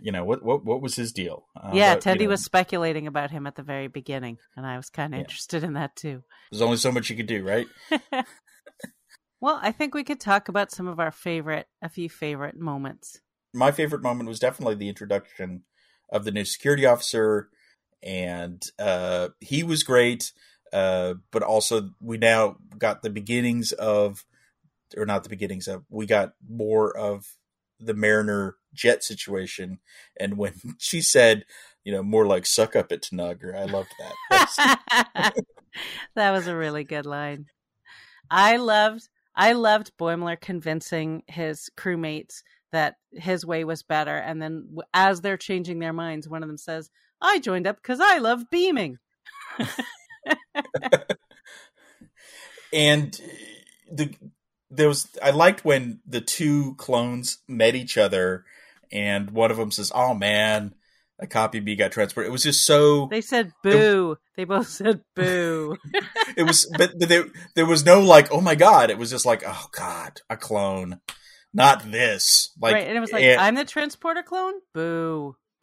you 0.00 0.12
know 0.12 0.24
what 0.24 0.42
what 0.42 0.64
what 0.64 0.82
was 0.82 0.96
his 0.96 1.12
deal? 1.12 1.46
Uh, 1.56 1.70
yeah, 1.72 1.96
Tendi 1.96 2.20
you 2.20 2.24
know, 2.24 2.30
was 2.30 2.44
speculating 2.44 3.06
about 3.06 3.30
him 3.30 3.46
at 3.46 3.54
the 3.54 3.62
very 3.62 3.88
beginning, 3.88 4.38
and 4.56 4.66
I 4.66 4.76
was 4.76 4.90
kind 4.90 5.14
of 5.14 5.18
yeah. 5.18 5.24
interested 5.24 5.62
in 5.62 5.74
that 5.74 5.96
too. 5.96 6.22
There's 6.50 6.62
only 6.62 6.76
so 6.76 6.92
much 6.92 7.10
you 7.10 7.16
could 7.16 7.26
do, 7.26 7.44
right? 7.44 7.66
well, 9.40 9.58
I 9.62 9.72
think 9.72 9.94
we 9.94 10.04
could 10.04 10.20
talk 10.20 10.48
about 10.48 10.72
some 10.72 10.88
of 10.88 10.98
our 10.98 11.12
favorite, 11.12 11.66
a 11.82 11.88
few 11.88 12.08
favorite 12.08 12.58
moments. 12.58 13.20
My 13.52 13.70
favorite 13.70 14.02
moment 14.02 14.28
was 14.28 14.40
definitely 14.40 14.74
the 14.74 14.88
introduction 14.88 15.62
of 16.10 16.24
the 16.24 16.32
new 16.32 16.44
security 16.44 16.86
officer, 16.86 17.48
and 18.02 18.62
uh, 18.78 19.28
he 19.40 19.62
was 19.62 19.82
great. 19.82 20.32
Uh, 20.72 21.14
but 21.30 21.44
also, 21.44 21.90
we 22.00 22.18
now 22.18 22.56
got 22.76 23.02
the 23.02 23.10
beginnings 23.10 23.70
of, 23.70 24.24
or 24.96 25.06
not 25.06 25.22
the 25.22 25.28
beginnings 25.28 25.68
of, 25.68 25.84
we 25.88 26.04
got 26.04 26.32
more 26.48 26.94
of 26.96 27.24
the 27.80 27.94
Mariner 27.94 28.56
jet 28.72 29.02
situation. 29.02 29.78
And 30.18 30.36
when 30.36 30.54
she 30.78 31.00
said, 31.00 31.44
you 31.84 31.92
know, 31.92 32.02
more 32.02 32.26
like 32.26 32.46
suck 32.46 32.76
up 32.76 32.92
at 32.92 33.02
Tanagra, 33.02 33.56
I 33.56 33.64
loved 33.64 33.90
that. 33.98 35.34
that 36.14 36.30
was 36.30 36.46
a 36.46 36.56
really 36.56 36.84
good 36.84 37.06
line. 37.06 37.46
I 38.30 38.56
loved 38.56 39.08
I 39.36 39.52
loved 39.52 39.92
Boimler 39.98 40.40
convincing 40.40 41.24
his 41.26 41.68
crewmates 41.76 42.42
that 42.70 42.96
his 43.12 43.44
way 43.44 43.64
was 43.64 43.82
better, 43.82 44.16
and 44.16 44.40
then 44.40 44.76
as 44.92 45.20
they're 45.20 45.36
changing 45.36 45.80
their 45.80 45.92
minds, 45.92 46.28
one 46.28 46.42
of 46.42 46.48
them 46.48 46.56
says, 46.56 46.90
"I 47.20 47.40
joined 47.40 47.66
up 47.66 47.76
because 47.76 48.00
I 48.00 48.18
love 48.18 48.48
beaming." 48.50 48.98
and 52.72 53.20
the 53.90 54.14
there 54.76 54.88
was 54.88 55.08
I 55.22 55.30
liked 55.30 55.64
when 55.64 56.00
the 56.06 56.20
two 56.20 56.74
clones 56.76 57.38
met 57.48 57.74
each 57.74 57.96
other 57.98 58.44
and 58.92 59.30
one 59.30 59.50
of 59.50 59.56
them 59.56 59.70
says, 59.70 59.92
"Oh 59.94 60.14
man." 60.14 60.74
A 61.20 61.28
copy 61.28 61.60
B 61.60 61.76
got 61.76 61.92
transported. 61.92 62.28
It 62.28 62.32
was 62.32 62.42
just 62.42 62.66
so. 62.66 63.06
They 63.06 63.20
said 63.20 63.52
boo. 63.62 64.12
It, 64.12 64.18
they 64.36 64.44
both 64.44 64.66
said 64.66 65.00
boo. 65.14 65.76
it 66.36 66.42
was, 66.42 66.66
but, 66.76 66.90
but 66.98 67.08
there, 67.08 67.26
there 67.54 67.66
was 67.66 67.86
no 67.86 68.00
like, 68.00 68.32
oh 68.32 68.40
my 68.40 68.56
god. 68.56 68.90
It 68.90 68.98
was 68.98 69.10
just 69.10 69.24
like, 69.24 69.44
oh 69.46 69.66
god, 69.70 70.22
a 70.28 70.36
clone, 70.36 70.98
not 71.52 71.88
this. 71.88 72.50
Like, 72.60 72.74
right, 72.74 72.88
and 72.88 72.96
it 72.96 73.00
was 73.00 73.12
like, 73.12 73.22
and, 73.22 73.40
I'm 73.40 73.54
the 73.54 73.64
transporter 73.64 74.24
clone. 74.24 74.54
Boo. 74.74 75.36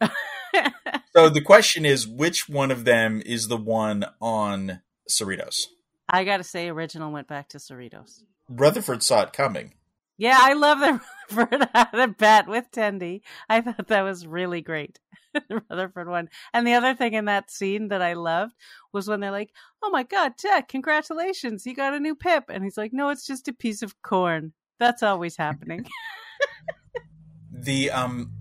so 1.14 1.28
the 1.28 1.42
question 1.44 1.84
is, 1.84 2.08
which 2.08 2.48
one 2.48 2.70
of 2.70 2.86
them 2.86 3.22
is 3.24 3.48
the 3.48 3.58
one 3.58 4.06
on 4.22 4.80
Cerritos? 5.08 5.66
I 6.08 6.24
gotta 6.24 6.44
say, 6.44 6.70
original 6.70 7.12
went 7.12 7.28
back 7.28 7.50
to 7.50 7.58
Cerritos. 7.58 8.22
Rutherford 8.56 9.02
saw 9.02 9.22
it 9.22 9.32
coming. 9.32 9.74
Yeah, 10.18 10.38
I 10.40 10.52
love 10.52 10.80
that 10.80 11.00
Rutherford 11.32 11.68
had 11.74 11.94
a 11.94 12.08
bet 12.08 12.46
with 12.46 12.70
Tendi. 12.70 13.22
I 13.48 13.60
thought 13.60 13.88
that 13.88 14.02
was 14.02 14.26
really 14.26 14.60
great. 14.60 15.00
the 15.34 15.62
Rutherford 15.70 16.08
one. 16.08 16.28
And 16.52 16.66
the 16.66 16.74
other 16.74 16.94
thing 16.94 17.14
in 17.14 17.24
that 17.24 17.50
scene 17.50 17.88
that 17.88 18.02
I 18.02 18.12
loved 18.14 18.54
was 18.92 19.08
when 19.08 19.20
they're 19.20 19.30
like, 19.30 19.50
"Oh 19.82 19.90
my 19.90 20.02
God, 20.02 20.34
Jack, 20.38 20.68
congratulations, 20.68 21.66
you 21.66 21.74
got 21.74 21.94
a 21.94 22.00
new 22.00 22.14
pip," 22.14 22.44
and 22.48 22.62
he's 22.62 22.76
like, 22.76 22.92
"No, 22.92 23.08
it's 23.08 23.26
just 23.26 23.48
a 23.48 23.52
piece 23.52 23.82
of 23.82 24.00
corn." 24.02 24.52
That's 24.78 25.02
always 25.02 25.36
happening. 25.36 25.86
the 27.52 27.90
um 27.90 28.32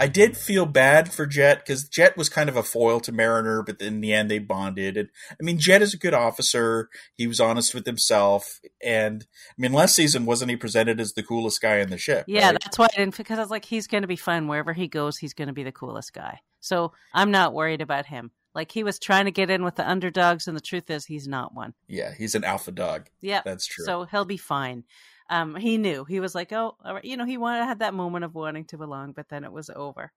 I 0.00 0.06
did 0.06 0.36
feel 0.36 0.66
bad 0.66 1.12
for 1.12 1.26
Jet 1.26 1.58
because 1.58 1.88
Jet 1.88 2.16
was 2.16 2.28
kind 2.28 2.48
of 2.48 2.56
a 2.56 2.62
foil 2.62 3.00
to 3.00 3.12
Mariner, 3.12 3.62
but 3.62 3.80
in 3.80 4.00
the 4.00 4.12
end 4.12 4.30
they 4.30 4.38
bonded. 4.38 4.96
And 4.96 5.08
I 5.32 5.42
mean, 5.42 5.58
Jet 5.58 5.82
is 5.82 5.94
a 5.94 5.98
good 5.98 6.14
officer. 6.14 6.88
He 7.14 7.26
was 7.26 7.40
honest 7.40 7.74
with 7.74 7.86
himself, 7.86 8.60
and 8.82 9.26
I 9.50 9.54
mean, 9.60 9.72
last 9.72 9.94
season 9.94 10.26
wasn't 10.26 10.50
he 10.50 10.56
presented 10.56 11.00
as 11.00 11.14
the 11.14 11.22
coolest 11.22 11.60
guy 11.60 11.78
in 11.78 11.90
the 11.90 11.98
ship? 11.98 12.24
Yeah, 12.28 12.50
right? 12.50 12.58
that's 12.62 12.78
why 12.78 12.86
I 12.86 12.96
didn't 12.96 13.16
because 13.16 13.38
I 13.38 13.42
was 13.42 13.50
like, 13.50 13.64
he's 13.64 13.86
going 13.86 14.02
to 14.02 14.08
be 14.08 14.16
fun 14.16 14.48
wherever 14.48 14.72
he 14.72 14.88
goes. 14.88 15.18
He's 15.18 15.34
going 15.34 15.48
to 15.48 15.54
be 15.54 15.64
the 15.64 15.72
coolest 15.72 16.12
guy. 16.12 16.40
So 16.60 16.92
I'm 17.12 17.30
not 17.30 17.54
worried 17.54 17.80
about 17.80 18.06
him. 18.06 18.30
Like 18.54 18.72
he 18.72 18.82
was 18.82 18.98
trying 18.98 19.26
to 19.26 19.30
get 19.30 19.50
in 19.50 19.64
with 19.64 19.76
the 19.76 19.88
underdogs, 19.88 20.46
and 20.46 20.56
the 20.56 20.60
truth 20.60 20.90
is, 20.90 21.04
he's 21.04 21.28
not 21.28 21.54
one. 21.54 21.74
Yeah, 21.86 22.12
he's 22.16 22.34
an 22.34 22.44
alpha 22.44 22.72
dog. 22.72 23.08
Yeah, 23.20 23.42
that's 23.44 23.66
true. 23.66 23.84
So 23.84 24.04
he'll 24.04 24.24
be 24.24 24.36
fine 24.36 24.84
um, 25.28 25.56
he 25.56 25.76
knew 25.78 26.04
he 26.04 26.20
was 26.20 26.34
like, 26.34 26.52
oh, 26.52 26.76
you 27.02 27.16
know, 27.16 27.24
he 27.24 27.36
wanted 27.36 27.64
had 27.64 27.80
that 27.80 27.94
moment 27.94 28.24
of 28.24 28.34
wanting 28.34 28.64
to 28.66 28.78
belong, 28.78 29.12
but 29.12 29.28
then 29.28 29.44
it 29.44 29.52
was 29.52 29.70
over. 29.74 30.12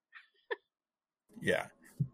yeah, 1.41 1.67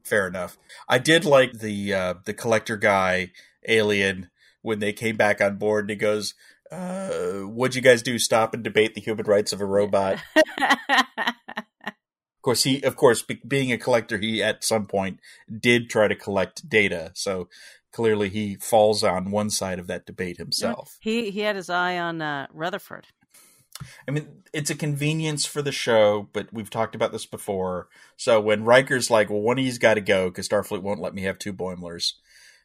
fair 0.04 0.28
enough. 0.28 0.58
I 0.88 0.98
did 0.98 1.26
like 1.26 1.54
the 1.54 1.94
uh, 1.94 2.14
the 2.26 2.34
collector 2.34 2.78
guy 2.78 3.32
alien 3.68 4.30
when 4.62 4.80
they 4.80 4.94
came 4.94 5.16
back 5.16 5.42
on 5.42 5.58
board, 5.58 5.86
and 5.86 5.90
he 5.92 5.96
goes, 5.96 6.34
uh, 6.72 7.42
"What'd 7.42 7.76
you 7.76 7.82
guys 7.82 8.02
do? 8.02 8.18
Stop 8.18 8.54
and 8.54 8.64
debate 8.64 8.96
the 8.96 9.02
human 9.02 9.26
rights 9.26 9.54
of 9.54 9.62
a 9.62 9.66
robot?" 9.66 10.20
of 10.62 12.42
course, 12.42 12.64
he, 12.64 12.82
of 12.82 12.96
course, 12.96 13.22
be- 13.22 13.42
being 13.48 13.72
a 13.72 13.78
collector, 13.78 14.18
he 14.18 14.42
at 14.42 14.64
some 14.64 14.88
point 14.88 15.20
did 15.60 15.90
try 15.90 16.08
to 16.08 16.16
collect 16.16 16.68
data. 16.68 17.12
So 17.14 17.48
clearly 17.92 18.30
he 18.30 18.56
falls 18.56 19.04
on 19.04 19.32
one 19.32 19.50
side 19.50 19.80
of 19.80 19.88
that 19.88 20.06
debate 20.06 20.38
himself. 20.38 20.98
He 21.02 21.32
he 21.32 21.42
had 21.42 21.56
his 21.56 21.70
eye 21.70 21.98
on 21.98 22.22
uh, 22.22 22.48
Rutherford. 22.54 23.08
I 24.08 24.12
mean, 24.12 24.44
it's 24.54 24.70
a 24.70 24.76
convenience 24.76 25.46
for 25.46 25.62
the 25.62 25.72
show, 25.72 26.30
but 26.34 26.52
we've 26.52 26.70
talked 26.70 26.96
about 26.96 27.12
this 27.12 27.26
before. 27.26 27.90
So 28.16 28.42
when 28.42 28.64
Riker's 28.64 29.12
like, 29.12 29.30
"Well, 29.30 29.42
one 29.42 29.60
of 29.60 29.66
you's 29.66 29.78
got 29.78 29.96
to 29.96 30.02
go 30.02 30.30
because 30.30 30.50
Starfleet 30.50 30.82
won't 30.82 31.02
let 31.02 31.14
me 31.14 31.24
have 31.24 31.38
two 31.38 31.54
Boimlers," 31.54 32.14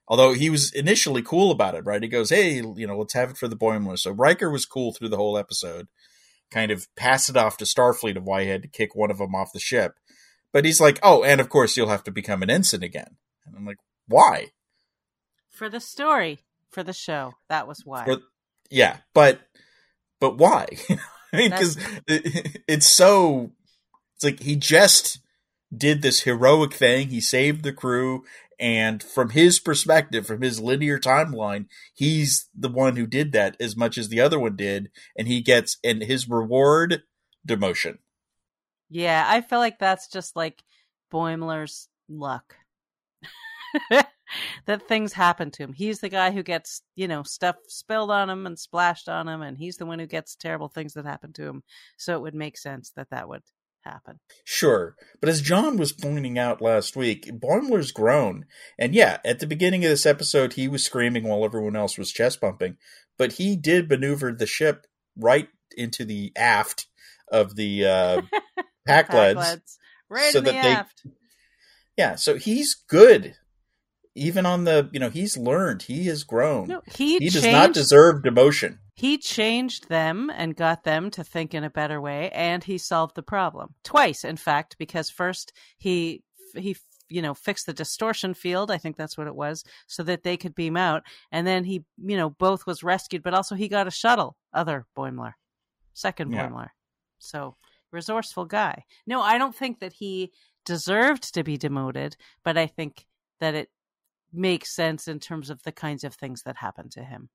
although 0.09 0.33
he 0.33 0.51
was 0.51 0.73
initially 0.73 1.23
cool 1.23 1.51
about 1.51 1.75
it, 1.75 1.85
right? 1.85 2.03
He 2.03 2.09
goes, 2.09 2.31
"Hey, 2.31 2.55
you 2.57 2.87
know, 2.87 2.99
let's 2.99 3.15
have 3.15 3.31
it 3.31 3.37
for 3.37 3.49
the 3.49 3.57
Boimler." 3.57 3.99
So 3.99 4.11
Riker 4.11 4.51
was 4.51 4.65
cool 4.65 4.93
through 4.93 5.11
the 5.11 5.19
whole 5.19 5.37
episode, 5.37 5.89
kind 6.51 6.71
of 6.71 6.89
pass 6.97 7.29
it 7.29 7.37
off 7.37 7.57
to 7.59 7.65
Starfleet 7.65 8.17
of 8.17 8.25
why 8.25 8.45
he 8.45 8.49
had 8.49 8.63
to 8.63 8.69
kick 8.69 8.95
one 8.95 9.11
of 9.11 9.19
them 9.19 9.35
off 9.35 9.53
the 9.53 9.61
ship. 9.61 9.97
But 10.53 10.65
he's 10.65 10.81
like, 10.81 10.99
"Oh, 11.03 11.23
and 11.23 11.41
of 11.41 11.49
course 11.49 11.77
you'll 11.77 11.89
have 11.89 12.05
to 12.05 12.11
become 12.11 12.43
an 12.43 12.51
ensign 12.51 12.83
again." 12.83 13.17
And 13.47 13.57
I'm 13.57 13.67
like, 13.67 13.79
"Why?" 14.07 14.49
For 15.63 15.69
the 15.69 15.79
story 15.79 16.41
for 16.73 16.83
the 16.83 16.93
show. 16.93 17.35
That 17.49 17.69
was 17.69 17.87
why. 17.87 18.05
For, 18.05 18.19
yeah, 18.69 18.97
but 19.15 19.43
but 20.19 20.37
why? 20.37 20.67
I 21.33 21.37
mean, 21.37 21.51
because 21.51 21.79
it, 22.09 22.63
it's 22.67 22.87
so. 22.87 23.53
It's 24.17 24.25
like 24.25 24.41
he 24.41 24.57
just 24.57 25.21
did 25.73 26.03
this 26.03 26.23
heroic 26.23 26.75
thing. 26.75 27.11
He 27.11 27.21
saved 27.21 27.63
the 27.63 27.73
crew, 27.73 28.25
and 28.59 29.01
from 29.05 29.31
his 29.31 29.61
perspective, 29.61 30.27
from 30.27 30.43
his 30.43 30.59
linear 30.59 30.99
timeline, 30.99 31.67
he's 31.95 32.49
the 32.53 32.69
one 32.69 32.97
who 32.97 33.07
did 33.07 33.31
that 33.31 33.57
as 33.61 33.77
much 33.77 33.97
as 33.97 34.09
the 34.09 34.21
other 34.21 34.41
one 34.41 34.57
did, 34.57 34.91
and 35.17 35.29
he 35.29 35.41
gets 35.41 35.79
and 35.85 36.03
his 36.03 36.29
reward 36.29 37.05
demotion. 37.47 37.99
Yeah, 38.91 39.25
I 39.29 39.43
feel 39.43 39.61
like 39.61 39.79
that's 39.79 40.09
just 40.09 40.35
like 40.35 40.65
Boimler's 41.13 41.89
luck. 42.09 42.57
that 44.67 44.89
things 44.89 45.13
happen 45.13 45.51
to 45.53 45.63
him. 45.63 45.73
He's 45.73 46.01
the 46.01 46.09
guy 46.09 46.31
who 46.31 46.43
gets, 46.43 46.83
you 46.95 47.09
know, 47.09 47.23
stuff 47.23 47.57
spilled 47.69 48.11
on 48.11 48.31
him 48.31 48.47
and 48.47 48.59
splashed 48.59 49.09
on 49.09 49.29
him, 49.29 49.43
and 49.43 49.59
he's 49.59 49.77
the 49.77 49.87
one 49.87 49.99
who 49.99 50.07
gets 50.07 50.37
terrible 50.37 50.69
things 50.69 50.95
that 50.95 51.05
happen 51.05 51.33
to 51.35 51.47
him. 51.47 51.63
So 51.97 52.17
it 52.17 52.23
would 52.23 52.35
make 52.35 52.59
sense 52.59 52.93
that 52.97 53.11
that 53.11 53.29
would 53.29 53.43
happen. 53.85 54.21
Sure. 54.45 54.95
But 55.21 55.29
as 55.29 55.43
John 55.43 55.77
was 55.77 55.93
pointing 55.93 56.39
out 56.39 56.63
last 56.63 56.97
week, 56.97 57.27
Boimler's 57.27 57.93
grown. 57.93 58.47
And 58.79 58.95
yeah, 58.95 59.19
at 59.25 59.41
the 59.41 59.47
beginning 59.47 59.85
of 59.85 59.91
this 59.91 60.07
episode, 60.07 60.55
he 60.55 60.69
was 60.69 60.85
screaming 60.85 61.25
while 61.25 61.45
everyone 61.45 61.77
else 61.77 61.99
was 61.99 62.13
chest 62.13 62.41
bumping. 62.41 62.77
But 63.19 63.33
he 63.35 63.57
did 63.57 63.89
maneuver 63.89 64.33
the 64.33 64.47
ship 64.47 64.87
right 65.17 65.49
into 65.77 66.05
the 66.05 66.33
aft 66.37 66.87
of 67.31 67.57
the 67.57 67.87
uh, 67.87 68.23
Pakleds. 68.89 69.59
Right 70.09 70.33
so 70.33 70.39
in 70.39 70.45
the 70.45 70.55
aft. 70.55 71.03
They, 71.05 71.11
yeah, 71.97 72.15
so 72.17 72.37
he's 72.37 72.75
good 72.75 73.37
even 74.15 74.47
on 74.47 74.65
the 74.65 74.89
you 74.93 75.01
know 75.01 75.11
he's 75.11 75.37
learned 75.37 75.83
he 75.83 76.07
has 76.07 76.25
grown. 76.25 76.69
No, 76.69 76.83
he, 76.95 77.19
he 77.19 77.31
does 77.31 77.47
not 77.47 77.73
deserve 77.73 78.23
demotion. 78.23 78.79
He 78.95 79.19
changed 79.19 79.89
them 79.89 80.31
and 80.35 80.55
got 80.55 80.85
them 80.85 81.11
to 81.13 81.25
think 81.25 81.55
in 81.55 81.65
a 81.65 81.71
better 81.71 82.01
way 82.01 82.31
and 82.31 82.63
he 82.63 82.79
solved 82.79 83.15
the 83.15 83.23
problem 83.23 83.75
twice 83.85 84.25
in 84.25 84.37
fact 84.37 84.77
because 84.79 85.11
first 85.11 85.53
he 85.79 86.23
he 86.55 86.77
you 87.09 87.23
know 87.23 87.35
fixed 87.35 87.67
the 87.67 87.73
distortion 87.73 88.35
field 88.35 88.71
i 88.71 88.79
think 88.79 88.97
that's 88.97 89.17
what 89.17 89.27
it 89.27 89.35
was 89.35 89.65
so 89.87 90.03
that 90.03 90.23
they 90.23 90.37
could 90.37 90.55
beam 90.55 90.77
out 90.77 91.03
and 91.31 91.47
then 91.47 91.65
he 91.65 91.85
you 91.99 92.17
know 92.17 92.31
both 92.31 92.67
was 92.67 92.83
rescued 92.83 93.23
but 93.23 93.35
also 93.35 93.55
he 93.55 93.69
got 93.69 93.87
a 93.87 93.91
shuttle 93.91 94.37
other 94.53 94.87
boimler 94.97 95.33
second 95.95 96.33
yeah. 96.33 96.49
boimler. 96.49 96.69
So 97.19 97.57
resourceful 97.91 98.47
guy. 98.47 98.85
No 99.07 99.21
i 99.21 99.39
don't 99.39 99.55
think 99.55 99.81
that 99.81 99.95
he 99.95 100.33
deserved 100.65 101.35
to 101.35 101.43
be 101.43 101.57
demoted 101.57 102.17
but 102.45 102.57
i 102.57 102.67
think 102.67 103.07
that 103.41 103.55
it 103.55 103.69
makes 104.33 104.75
sense 104.75 105.09
in 105.09 105.21
terms 105.21 105.51
of 105.51 105.63
the 105.63 105.73
kinds 105.73 106.05
of 106.05 106.15
things 106.15 106.43
that 106.43 106.57
happen 106.57 106.89
to 106.91 107.05
him. 107.05 107.29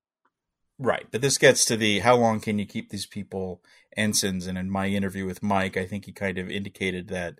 Right. 0.80 1.08
But 1.10 1.22
this 1.22 1.38
gets 1.38 1.66
to 1.66 1.78
the 1.78 2.00
how 2.00 2.16
long 2.16 2.40
can 2.40 2.60
you 2.60 2.66
keep 2.66 2.90
these 2.90 3.08
people 3.08 3.62
ensigns? 3.96 4.46
And 4.46 4.58
in 4.58 4.70
my 4.70 4.88
interview 4.88 5.26
with 5.26 5.42
Mike, 5.42 5.76
I 5.76 5.86
think 5.86 6.06
he 6.06 6.12
kind 6.12 6.38
of 6.38 6.50
indicated 6.50 7.08
that 7.08 7.40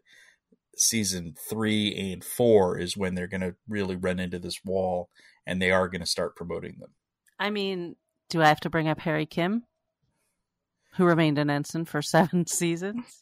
season 0.76 1.36
three 1.38 1.96
and 1.96 2.24
four 2.24 2.78
is 2.78 2.98
when 2.98 3.16
they're 3.16 3.28
going 3.28 3.42
to 3.42 3.56
really 3.68 3.96
run 3.96 4.20
into 4.20 4.40
this 4.40 4.64
wall 4.64 5.10
and 5.46 5.62
they 5.62 5.72
are 5.72 5.88
going 5.88 6.02
to 6.02 6.08
start 6.08 6.36
promoting 6.36 6.78
them. 6.80 6.92
I 7.40 7.52
mean, 7.52 7.96
do 8.30 8.42
I 8.42 8.48
have 8.48 8.60
to 8.62 8.70
bring 8.70 8.88
up 8.88 9.00
Harry 9.00 9.26
Kim, 9.26 9.64
who 10.94 11.06
remained 11.06 11.38
an 11.38 11.50
ensign 11.50 11.86
for 11.86 12.02
seven 12.02 12.48
seasons? 12.48 13.22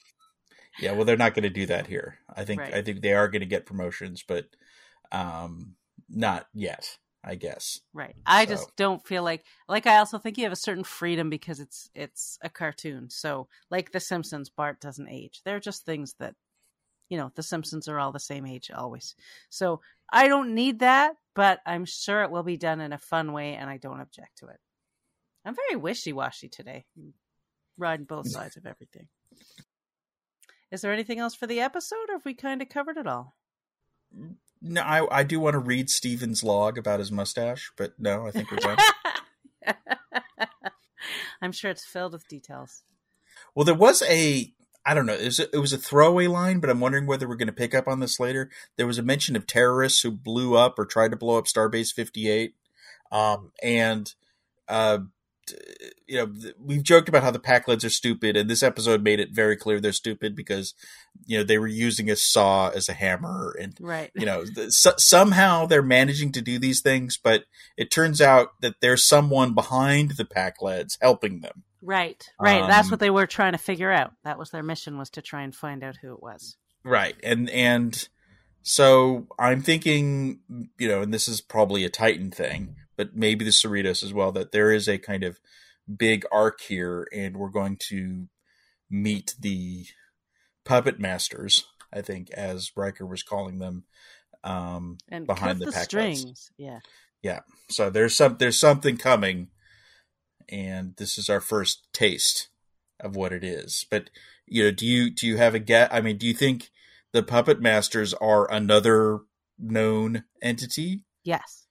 Yeah, 0.79 0.91
well, 0.91 1.05
they're 1.05 1.17
not 1.17 1.33
going 1.33 1.43
to 1.43 1.49
do 1.49 1.65
that 1.67 1.87
here. 1.87 2.19
I 2.33 2.43
think 2.43 2.61
right. 2.61 2.73
I 2.73 2.81
think 2.81 3.01
they 3.01 3.13
are 3.13 3.29
going 3.29 3.41
to 3.41 3.45
get 3.45 3.65
promotions, 3.65 4.23
but 4.27 4.47
um, 5.11 5.75
not 6.09 6.47
yet. 6.53 6.97
I 7.27 7.33
guess. 7.33 7.79
Right. 7.91 8.15
I 8.27 8.45
so. 8.45 8.51
just 8.51 8.75
don't 8.75 9.05
feel 9.05 9.23
like 9.23 9.43
like 9.67 9.87
I 9.87 9.97
also 9.97 10.19
think 10.19 10.37
you 10.37 10.43
have 10.43 10.53
a 10.53 10.55
certain 10.55 10.83
freedom 10.83 11.31
because 11.31 11.59
it's 11.59 11.89
it's 11.95 12.37
a 12.43 12.49
cartoon. 12.49 13.09
So 13.09 13.47
like 13.71 13.91
The 13.91 13.99
Simpsons, 13.99 14.49
Bart 14.49 14.79
doesn't 14.79 15.09
age. 15.09 15.41
They're 15.43 15.59
just 15.59 15.85
things 15.85 16.13
that 16.19 16.35
you 17.09 17.17
know, 17.17 17.31
The 17.33 17.41
Simpsons 17.41 17.87
are 17.87 17.99
all 17.99 18.11
the 18.11 18.19
same 18.19 18.45
age 18.45 18.69
always. 18.69 19.15
So 19.49 19.81
I 20.11 20.27
don't 20.27 20.53
need 20.53 20.79
that, 20.79 21.15
but 21.33 21.61
I'm 21.65 21.85
sure 21.85 22.21
it 22.21 22.31
will 22.31 22.43
be 22.43 22.57
done 22.57 22.79
in 22.79 22.93
a 22.93 22.97
fun 22.99 23.33
way 23.33 23.55
and 23.55 23.69
I 23.69 23.77
don't 23.77 24.01
object 24.01 24.37
to 24.39 24.47
it. 24.47 24.59
I'm 25.43 25.55
very 25.55 25.79
wishy 25.79 26.13
washy 26.13 26.49
today. 26.49 26.85
riding 27.77 28.05
both 28.05 28.29
sides 28.31 28.55
of 28.55 28.67
everything. 28.67 29.07
Is 30.71 30.81
there 30.81 30.93
anything 30.93 31.19
else 31.19 31.35
for 31.35 31.47
the 31.47 31.61
episode 31.61 32.09
or 32.09 32.13
have 32.13 32.25
we 32.25 32.33
kind 32.33 32.61
of 32.61 32.69
covered 32.69 32.97
it 32.97 33.07
all? 33.07 33.35
Mm, 34.15 34.35
No, 34.67 34.81
I, 34.81 35.19
I 35.19 35.23
do 35.23 35.39
want 35.39 35.53
to 35.53 35.59
read 35.59 35.91
Steven's 35.91 36.43
log 36.43 36.79
about 36.79 36.99
his 36.99 37.11
mustache, 37.11 37.71
but 37.77 37.93
no, 37.99 38.25
I 38.25 38.31
think 38.31 38.49
we're 38.49 38.57
done. 38.57 38.77
I'm 41.41 41.51
sure 41.51 41.69
it's 41.69 41.85
filled 41.85 42.13
with 42.13 42.27
details. 42.27 42.81
Well, 43.53 43.63
there 43.65 43.75
was 43.75 44.01
a 44.09 44.51
I 44.83 44.95
don't 44.95 45.05
know. 45.05 45.13
It 45.13 45.25
was 45.25 45.39
a, 45.39 45.55
it 45.55 45.59
was 45.59 45.73
a 45.73 45.77
throwaway 45.77 46.25
line, 46.25 46.59
but 46.59 46.71
I'm 46.71 46.79
wondering 46.79 47.05
whether 47.05 47.27
we're 47.27 47.35
going 47.35 47.47
to 47.47 47.53
pick 47.53 47.75
up 47.75 47.87
on 47.87 47.99
this 47.99 48.19
later. 48.19 48.49
There 48.75 48.87
was 48.87 48.97
a 48.97 49.03
mention 49.03 49.35
of 49.35 49.45
terrorists 49.45 50.01
who 50.01 50.11
blew 50.11 50.55
up 50.55 50.79
or 50.79 50.85
tried 50.85 51.11
to 51.11 51.17
blow 51.17 51.37
up 51.37 51.45
Starbase 51.45 51.93
58, 51.93 52.55
um, 53.11 53.51
and 53.61 54.13
uh, 54.67 54.99
you 56.07 56.17
know, 56.17 56.51
we've 56.59 56.83
joked 56.83 57.09
about 57.09 57.23
how 57.23 57.31
the 57.31 57.39
Pakleds 57.39 57.83
are 57.85 57.89
stupid, 57.89 58.35
and 58.35 58.49
this 58.49 58.63
episode 58.63 59.03
made 59.03 59.19
it 59.19 59.31
very 59.31 59.55
clear 59.55 59.79
they're 59.79 59.91
stupid 59.91 60.35
because, 60.35 60.73
you 61.25 61.37
know, 61.37 61.43
they 61.43 61.57
were 61.57 61.67
using 61.67 62.09
a 62.09 62.15
saw 62.15 62.69
as 62.69 62.89
a 62.89 62.93
hammer, 62.93 63.55
and 63.59 63.75
right, 63.79 64.11
you 64.15 64.25
know, 64.25 64.45
so, 64.69 64.93
somehow 64.97 65.65
they're 65.65 65.81
managing 65.81 66.31
to 66.33 66.41
do 66.41 66.59
these 66.59 66.81
things, 66.81 67.17
but 67.21 67.45
it 67.77 67.91
turns 67.91 68.21
out 68.21 68.49
that 68.61 68.75
there's 68.81 69.07
someone 69.07 69.53
behind 69.53 70.11
the 70.11 70.25
Pakleds 70.25 70.97
helping 71.01 71.41
them. 71.41 71.63
Right, 71.81 72.27
right. 72.39 72.63
Um, 72.63 72.69
That's 72.69 72.89
what 72.89 72.99
they 72.99 73.11
were 73.11 73.27
trying 73.27 73.51
to 73.51 73.59
figure 73.59 73.91
out. 73.91 74.13
That 74.23 74.39
was 74.39 74.49
their 74.49 74.63
mission 74.63 74.97
was 74.97 75.11
to 75.11 75.21
try 75.21 75.43
and 75.43 75.55
find 75.55 75.83
out 75.83 75.97
who 76.01 76.13
it 76.13 76.21
was. 76.21 76.57
Right, 76.83 77.15
and 77.23 77.49
and 77.49 78.07
so 78.67 79.27
I'm 79.37 79.61
thinking, 79.61 80.39
you 80.79 80.87
know, 80.87 81.01
and 81.01 81.13
this 81.13 81.27
is 81.27 81.39
probably 81.39 81.83
a 81.83 81.89
Titan 81.89 82.31
thing, 82.31 82.75
but 82.95 83.15
maybe 83.15 83.45
the 83.45 83.51
Cerritos 83.51 84.03
as 84.03 84.13
well, 84.13 84.31
that 84.33 84.51
there 84.51 84.71
is 84.71 84.87
a 84.87 84.97
kind 84.97 85.23
of 85.23 85.39
big 85.93 86.25
arc 86.31 86.61
here, 86.61 87.07
and 87.13 87.37
we're 87.37 87.49
going 87.49 87.77
to 87.89 88.27
meet 88.89 89.35
the 89.39 89.85
puppet 90.63 90.99
masters. 90.99 91.65
I 91.93 92.01
think, 92.01 92.29
as 92.31 92.71
Riker 92.75 93.05
was 93.05 93.23
calling 93.23 93.59
them, 93.59 93.85
um, 94.43 94.97
and 95.09 95.25
behind 95.25 95.59
the, 95.59 95.65
the 95.65 95.71
strings. 95.71 96.51
Yeah, 96.57 96.79
yeah. 97.21 97.41
So 97.69 97.89
there's 97.89 98.15
some 98.15 98.37
there's 98.37 98.59
something 98.59 98.97
coming, 98.97 99.49
and 100.49 100.95
this 100.97 101.17
is 101.17 101.29
our 101.29 101.41
first 101.41 101.87
taste 101.93 102.49
of 102.99 103.15
what 103.15 103.31
it 103.31 103.43
is. 103.43 103.85
But 103.89 104.09
you 104.45 104.63
know, 104.63 104.71
do 104.71 104.85
you 104.85 105.09
do 105.09 105.25
you 105.27 105.37
have 105.37 105.55
a 105.55 105.59
get? 105.59 105.93
I 105.93 106.01
mean, 106.01 106.17
do 106.17 106.27
you 106.27 106.33
think 106.33 106.69
the 107.13 107.23
puppet 107.23 107.61
masters 107.61 108.13
are 108.15 108.51
another 108.51 109.19
known 109.57 110.25
entity? 110.41 111.03
Yes. 111.23 111.64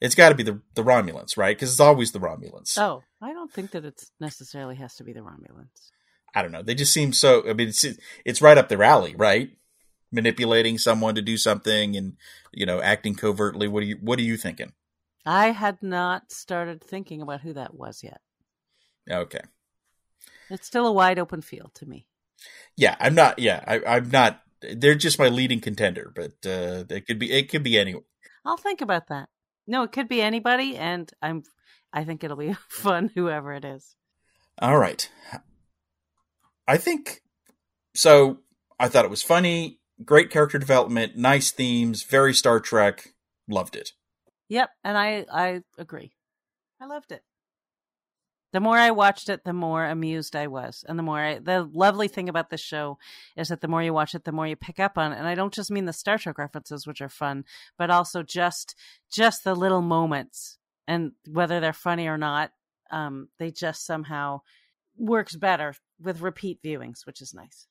It's 0.00 0.14
got 0.14 0.30
to 0.30 0.34
be 0.34 0.42
the 0.42 0.60
the 0.74 0.82
Romulans, 0.82 1.36
right? 1.36 1.56
Because 1.56 1.70
it's 1.70 1.80
always 1.80 2.12
the 2.12 2.20
Romulans. 2.20 2.78
Oh, 2.78 3.02
I 3.20 3.32
don't 3.32 3.52
think 3.52 3.72
that 3.72 3.84
it 3.84 4.02
necessarily 4.18 4.76
has 4.76 4.94
to 4.96 5.04
be 5.04 5.12
the 5.12 5.20
Romulans. 5.20 5.90
I 6.34 6.42
don't 6.42 6.52
know. 6.52 6.62
They 6.62 6.74
just 6.74 6.92
seem 6.92 7.12
so. 7.12 7.48
I 7.48 7.52
mean, 7.52 7.68
it's 7.68 7.84
it's 8.24 8.42
right 8.42 8.56
up 8.56 8.68
their 8.68 8.82
alley, 8.82 9.14
right? 9.16 9.50
Manipulating 10.12 10.78
someone 10.78 11.14
to 11.14 11.22
do 11.22 11.36
something 11.36 11.96
and 11.96 12.14
you 12.52 12.66
know 12.66 12.80
acting 12.80 13.14
covertly. 13.14 13.68
What 13.68 13.82
are 13.82 13.86
you 13.86 13.98
What 14.00 14.18
are 14.18 14.22
you 14.22 14.36
thinking? 14.36 14.72
I 15.26 15.50
had 15.50 15.82
not 15.82 16.32
started 16.32 16.82
thinking 16.82 17.20
about 17.20 17.42
who 17.42 17.52
that 17.52 17.74
was 17.74 18.02
yet. 18.02 18.20
Okay. 19.10 19.42
It's 20.48 20.66
still 20.66 20.86
a 20.86 20.92
wide 20.92 21.18
open 21.18 21.42
field 21.42 21.72
to 21.74 21.86
me. 21.86 22.06
Yeah, 22.76 22.96
I'm 22.98 23.14
not. 23.14 23.38
Yeah, 23.38 23.62
I, 23.66 23.96
I'm 23.96 24.10
not. 24.10 24.42
They're 24.62 24.94
just 24.94 25.18
my 25.18 25.28
leading 25.28 25.60
contender, 25.60 26.12
but 26.14 26.32
uh, 26.46 26.84
it 26.88 27.06
could 27.06 27.18
be. 27.18 27.30
It 27.30 27.50
could 27.50 27.62
be 27.62 27.78
anyone. 27.78 28.04
I'll 28.44 28.56
think 28.56 28.80
about 28.80 29.08
that. 29.08 29.28
No, 29.70 29.84
it 29.84 29.92
could 29.92 30.08
be 30.08 30.20
anybody, 30.20 30.76
and 30.76 31.08
I'm. 31.22 31.44
I 31.92 32.02
think 32.02 32.24
it'll 32.24 32.36
be 32.36 32.56
fun, 32.68 33.08
whoever 33.14 33.52
it 33.52 33.64
is. 33.64 33.94
All 34.58 34.76
right. 34.76 35.08
I 36.66 36.76
think 36.76 37.22
so. 37.94 38.40
I 38.80 38.88
thought 38.88 39.04
it 39.04 39.10
was 39.10 39.22
funny, 39.22 39.78
great 40.04 40.28
character 40.28 40.58
development, 40.58 41.16
nice 41.16 41.52
themes, 41.52 42.02
very 42.02 42.34
Star 42.34 42.58
Trek. 42.58 43.14
Loved 43.48 43.76
it. 43.76 43.92
Yep, 44.48 44.70
and 44.82 44.98
I 44.98 45.24
I 45.32 45.62
agree. 45.78 46.10
I 46.80 46.86
loved 46.86 47.12
it. 47.12 47.22
The 48.52 48.60
more 48.60 48.76
I 48.76 48.90
watched 48.90 49.28
it, 49.28 49.44
the 49.44 49.52
more 49.52 49.84
amused 49.84 50.34
I 50.34 50.48
was, 50.48 50.84
and 50.88 50.98
the 50.98 51.02
more 51.02 51.20
I, 51.20 51.38
the 51.38 51.68
lovely 51.72 52.08
thing 52.08 52.28
about 52.28 52.50
this 52.50 52.60
show 52.60 52.98
is 53.36 53.48
that 53.48 53.60
the 53.60 53.68
more 53.68 53.82
you 53.82 53.92
watch 53.92 54.14
it, 54.14 54.24
the 54.24 54.32
more 54.32 54.46
you 54.46 54.56
pick 54.56 54.80
up 54.80 54.98
on. 54.98 55.12
It. 55.12 55.18
And 55.18 55.28
I 55.28 55.34
don't 55.34 55.54
just 55.54 55.70
mean 55.70 55.84
the 55.84 55.92
Star 55.92 56.18
Trek 56.18 56.38
references, 56.38 56.86
which 56.86 57.00
are 57.00 57.08
fun, 57.08 57.44
but 57.78 57.90
also 57.90 58.22
just 58.22 58.74
just 59.10 59.44
the 59.44 59.54
little 59.54 59.82
moments, 59.82 60.58
and 60.88 61.12
whether 61.28 61.60
they're 61.60 61.72
funny 61.72 62.08
or 62.08 62.18
not, 62.18 62.52
um, 62.90 63.28
they 63.38 63.50
just 63.50 63.86
somehow 63.86 64.40
works 64.96 65.36
better 65.36 65.74
with 66.00 66.20
repeat 66.20 66.62
viewings, 66.62 67.06
which 67.06 67.20
is 67.20 67.32
nice. 67.32 67.66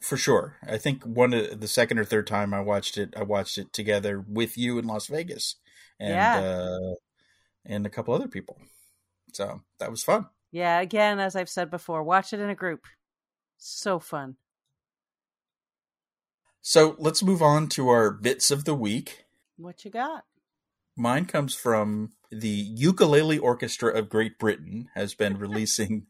For 0.00 0.16
sure, 0.16 0.56
I 0.66 0.78
think 0.78 1.04
one 1.04 1.34
of 1.34 1.60
the 1.60 1.68
second 1.68 1.98
or 1.98 2.04
third 2.04 2.26
time 2.26 2.54
I 2.54 2.60
watched 2.60 2.98
it, 2.98 3.14
I 3.16 3.24
watched 3.24 3.58
it 3.58 3.72
together 3.72 4.24
with 4.28 4.56
you 4.56 4.78
in 4.78 4.86
Las 4.86 5.06
Vegas, 5.08 5.56
and 5.98 6.10
yeah. 6.10 6.38
uh, 6.38 6.94
and 7.64 7.86
a 7.86 7.90
couple 7.90 8.14
other 8.14 8.28
people. 8.28 8.58
So 9.32 9.62
that 9.78 9.90
was 9.90 10.02
fun. 10.02 10.26
Yeah, 10.50 10.80
again, 10.80 11.18
as 11.18 11.36
I've 11.36 11.48
said 11.48 11.70
before, 11.70 12.02
watch 12.02 12.32
it 12.32 12.40
in 12.40 12.48
a 12.48 12.54
group. 12.54 12.86
So 13.58 13.98
fun. 13.98 14.36
So 16.62 16.96
let's 16.98 17.22
move 17.22 17.42
on 17.42 17.68
to 17.70 17.88
our 17.88 18.10
bits 18.10 18.50
of 18.50 18.64
the 18.64 18.74
week. 18.74 19.24
What 19.56 19.84
you 19.84 19.90
got? 19.90 20.24
Mine 20.96 21.26
comes 21.26 21.54
from 21.54 22.12
the 22.30 22.48
Ukulele 22.48 23.38
Orchestra 23.38 23.96
of 23.96 24.08
Great 24.08 24.38
Britain 24.38 24.88
has 24.94 25.14
been 25.14 25.36
releasing 25.38 26.06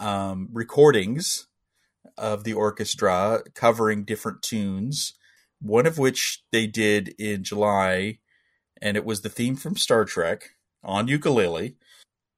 um, 0.00 0.48
recordings 0.52 1.46
of 2.16 2.44
the 2.44 2.52
orchestra 2.52 3.42
covering 3.54 4.04
different 4.04 4.42
tunes. 4.42 5.14
One 5.60 5.86
of 5.86 5.98
which 5.98 6.42
they 6.52 6.66
did 6.66 7.14
in 7.18 7.44
July, 7.44 8.18
and 8.82 8.96
it 8.96 9.04
was 9.04 9.22
the 9.22 9.28
theme 9.28 9.56
from 9.56 9.76
Star 9.76 10.04
Trek 10.04 10.50
on 10.82 11.08
ukulele 11.08 11.76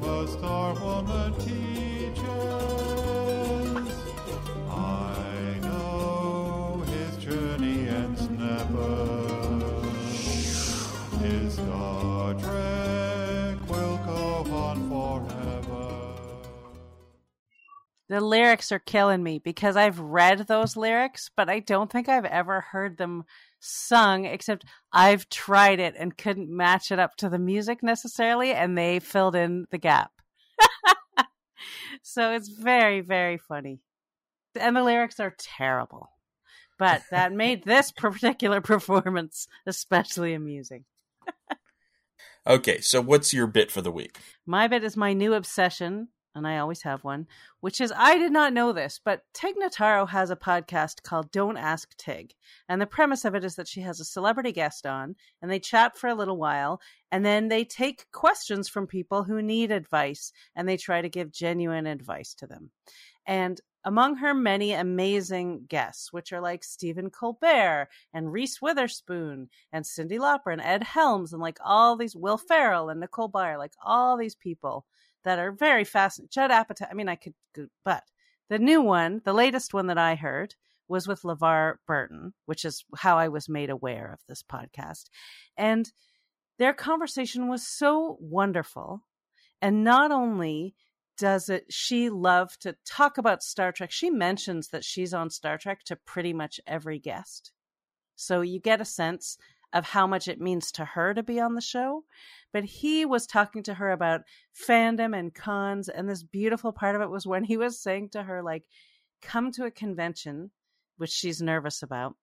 love, 0.00 0.28
a 0.28 0.28
star 0.28 0.74
woman. 0.74 1.22
The 18.08 18.20
lyrics 18.20 18.70
are 18.72 18.78
killing 18.78 19.22
me 19.22 19.38
because 19.38 19.74
I've 19.74 19.98
read 19.98 20.40
those 20.40 20.76
lyrics, 20.76 21.30
but 21.34 21.48
I 21.48 21.60
don't 21.60 21.90
think 21.90 22.10
I've 22.10 22.26
ever 22.26 22.60
heard 22.60 22.98
them 22.98 23.24
sung, 23.62 24.24
except 24.24 24.64
I've 24.92 25.28
tried 25.28 25.80
it 25.80 25.94
and 25.96 26.16
couldn't 26.16 26.54
match 26.54 26.90
it 26.90 26.98
up 26.98 27.16
to 27.16 27.28
the 27.28 27.38
music 27.38 27.82
necessarily, 27.82 28.52
and 28.52 28.76
they 28.76 28.98
filled 28.98 29.36
in 29.36 29.66
the 29.70 29.78
gap. 29.78 30.10
so 32.02 32.32
it's 32.32 32.48
very, 32.48 33.00
very 33.00 33.38
funny. 33.38 33.80
And 34.58 34.76
the 34.76 34.82
lyrics 34.82 35.20
are 35.20 35.34
terrible. 35.38 36.10
But 36.78 37.02
that 37.10 37.32
made 37.32 37.64
this 37.64 37.92
particular 37.92 38.60
performance 38.60 39.46
especially 39.66 40.34
amusing. 40.34 40.84
okay, 42.46 42.80
so 42.80 43.00
what's 43.00 43.32
your 43.32 43.46
bit 43.46 43.70
for 43.70 43.80
the 43.80 43.92
week? 43.92 44.18
My 44.44 44.66
bit 44.66 44.84
is 44.84 44.96
my 44.96 45.12
new 45.12 45.34
obsession 45.34 46.08
and 46.34 46.46
I 46.46 46.58
always 46.58 46.82
have 46.82 47.04
one, 47.04 47.26
which 47.60 47.80
is 47.80 47.92
I 47.96 48.16
did 48.16 48.32
not 48.32 48.52
know 48.52 48.72
this, 48.72 49.00
but 49.04 49.24
Tig 49.34 49.56
Notaro 49.56 50.08
has 50.08 50.30
a 50.30 50.36
podcast 50.36 51.02
called 51.02 51.30
Don't 51.30 51.56
Ask 51.56 51.96
Tig. 51.96 52.34
And 52.68 52.80
the 52.80 52.86
premise 52.86 53.24
of 53.24 53.34
it 53.34 53.44
is 53.44 53.56
that 53.56 53.68
she 53.68 53.82
has 53.82 54.00
a 54.00 54.04
celebrity 54.04 54.52
guest 54.52 54.86
on 54.86 55.14
and 55.40 55.50
they 55.50 55.58
chat 55.58 55.96
for 55.98 56.08
a 56.08 56.14
little 56.14 56.38
while 56.38 56.80
and 57.10 57.24
then 57.24 57.48
they 57.48 57.64
take 57.64 58.10
questions 58.12 58.68
from 58.68 58.86
people 58.86 59.24
who 59.24 59.42
need 59.42 59.70
advice 59.70 60.32
and 60.56 60.68
they 60.68 60.76
try 60.76 61.02
to 61.02 61.08
give 61.08 61.32
genuine 61.32 61.86
advice 61.86 62.34
to 62.34 62.46
them. 62.46 62.70
And 63.26 63.60
among 63.84 64.16
her 64.16 64.32
many 64.32 64.72
amazing 64.72 65.66
guests, 65.68 66.12
which 66.12 66.32
are 66.32 66.40
like 66.40 66.64
Stephen 66.64 67.10
Colbert 67.10 67.88
and 68.14 68.32
Reese 68.32 68.62
Witherspoon 68.62 69.48
and 69.72 69.84
Cyndi 69.84 70.18
Lauper 70.18 70.52
and 70.52 70.62
Ed 70.62 70.84
Helms 70.84 71.32
and 71.32 71.42
like 71.42 71.58
all 71.64 71.96
these 71.96 72.16
Will 72.16 72.38
Ferrell 72.38 72.88
and 72.88 73.00
Nicole 73.00 73.30
Byer, 73.30 73.58
like 73.58 73.72
all 73.84 74.16
these 74.16 74.36
people 74.36 74.86
that 75.24 75.38
are 75.38 75.52
very 75.52 75.84
fascinating. 75.84 76.30
Judd 76.32 76.50
Apatow. 76.50 76.88
I 76.90 76.94
mean, 76.94 77.08
I 77.08 77.16
could, 77.16 77.34
but 77.84 78.04
the 78.48 78.58
new 78.58 78.80
one, 78.80 79.22
the 79.24 79.32
latest 79.32 79.72
one 79.72 79.86
that 79.86 79.98
I 79.98 80.14
heard 80.14 80.54
was 80.88 81.08
with 81.08 81.22
LeVar 81.22 81.76
Burton, 81.86 82.34
which 82.46 82.64
is 82.64 82.84
how 82.96 83.16
I 83.18 83.28
was 83.28 83.48
made 83.48 83.70
aware 83.70 84.12
of 84.12 84.20
this 84.28 84.42
podcast. 84.42 85.04
And 85.56 85.90
their 86.58 86.74
conversation 86.74 87.48
was 87.48 87.66
so 87.66 88.18
wonderful. 88.20 89.02
And 89.60 89.84
not 89.84 90.10
only 90.10 90.74
does 91.18 91.48
it 91.48 91.66
she 91.70 92.10
love 92.10 92.58
to 92.58 92.76
talk 92.84 93.16
about 93.16 93.42
Star 93.42 93.72
Trek, 93.72 93.90
she 93.90 94.10
mentions 94.10 94.68
that 94.68 94.84
she's 94.84 95.14
on 95.14 95.30
Star 95.30 95.56
Trek 95.56 95.84
to 95.84 95.96
pretty 95.96 96.32
much 96.32 96.60
every 96.66 96.98
guest. 96.98 97.52
So 98.16 98.40
you 98.40 98.60
get 98.60 98.80
a 98.80 98.84
sense 98.84 99.38
of 99.72 99.86
how 99.86 100.06
much 100.06 100.28
it 100.28 100.40
means 100.40 100.72
to 100.72 100.84
her 100.84 101.14
to 101.14 101.22
be 101.22 101.40
on 101.40 101.54
the 101.54 101.60
show. 101.60 102.04
But 102.52 102.64
he 102.64 103.04
was 103.04 103.26
talking 103.26 103.62
to 103.64 103.74
her 103.74 103.90
about 103.90 104.22
fandom 104.54 105.18
and 105.18 105.34
cons. 105.34 105.88
And 105.88 106.08
this 106.08 106.22
beautiful 106.22 106.72
part 106.72 106.94
of 106.94 107.02
it 107.02 107.10
was 107.10 107.26
when 107.26 107.44
he 107.44 107.56
was 107.56 107.80
saying 107.80 108.10
to 108.10 108.22
her, 108.24 108.42
like, 108.42 108.64
come 109.22 109.52
to 109.52 109.64
a 109.64 109.70
convention, 109.70 110.50
which 110.98 111.10
she's 111.10 111.40
nervous 111.40 111.82
about, 111.82 112.16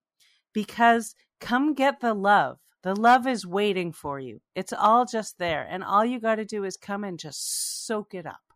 because 0.53 1.15
come 1.39 1.73
get 1.73 2.01
the 2.01 2.13
love. 2.13 2.59
The 2.81 2.95
love 2.95 3.27
is 3.27 3.45
waiting 3.45 3.91
for 3.91 4.19
you. 4.19 4.41
It's 4.55 4.71
all 4.71 5.05
just 5.05 5.37
there. 5.37 5.67
And 5.69 5.83
all 5.83 6.05
you 6.05 6.19
got 6.19 6.35
to 6.35 6.45
do 6.45 6.63
is 6.63 6.77
come 6.77 7.03
and 7.03 7.19
just 7.19 7.85
soak 7.85 8.13
it 8.13 8.25
up 8.25 8.48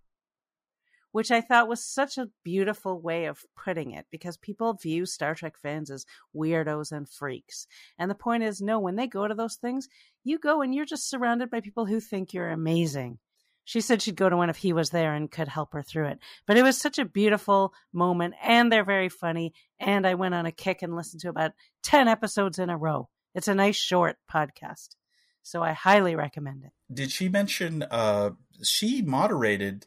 which 1.14 1.32
I 1.32 1.42
thought 1.42 1.70
was 1.70 1.86
such 1.86 2.18
a 2.18 2.30
beautiful 2.44 3.00
way 3.00 3.26
of 3.26 3.46
putting 3.56 3.92
it 3.92 4.08
because 4.12 4.36
people 4.36 4.74
view 4.74 5.06
Star 5.06 5.36
Trek 5.36 5.58
fans 5.58 5.92
as 5.92 6.06
weirdos 6.36 6.92
and 6.92 7.08
freaks. 7.08 7.68
And 8.00 8.10
the 8.10 8.16
point 8.16 8.44
is, 8.44 8.62
no, 8.62 8.80
when 8.80 8.96
they 8.96 9.06
go 9.06 9.28
to 9.28 9.36
those 9.36 9.56
things, 9.56 9.88
you 10.24 10.40
go 10.40 10.62
and 10.62 10.74
you're 10.74 10.86
just 10.86 11.08
surrounded 11.08 11.52
by 11.52 11.62
people 11.62 11.86
who 11.86 12.00
think 12.00 12.34
you're 12.34 12.50
amazing. 12.50 13.20
She 13.64 13.80
said 13.80 14.02
she'd 14.02 14.16
go 14.16 14.28
to 14.28 14.36
one 14.36 14.50
if 14.50 14.58
he 14.58 14.74
was 14.74 14.90
there 14.90 15.14
and 15.14 15.32
could 15.32 15.48
help 15.48 15.74
her 15.74 15.84
through 15.84 16.08
it. 16.08 16.20
But 16.48 16.58
it 16.58 16.64
was 16.64 16.78
such 16.78 16.98
a 16.98 17.06
beautiful 17.06 17.74
moment, 17.94 18.34
and 18.44 18.72
they're 18.72 18.84
very 18.84 19.08
funny. 19.08 19.54
And 19.80 20.08
I 20.08 20.16
went 20.16 20.34
on 20.34 20.48
a 20.48 20.52
kick 20.52 20.82
and 20.82 20.96
listened 20.96 21.22
to 21.22 21.30
about 21.30 21.52
10 21.84 22.08
episodes 22.08 22.58
in 22.58 22.72
a 22.72 22.78
row. 22.78 23.08
It's 23.36 23.48
a 23.48 23.56
nice 23.56 23.78
short 23.78 24.18
podcast. 24.30 24.96
So 25.44 25.62
I 25.62 25.74
highly 25.74 26.16
recommend 26.16 26.64
it. 26.64 26.72
Did 26.92 27.12
she 27.12 27.30
mention 27.30 27.84
uh 27.84 28.32
she 28.64 29.02
moderated 29.02 29.86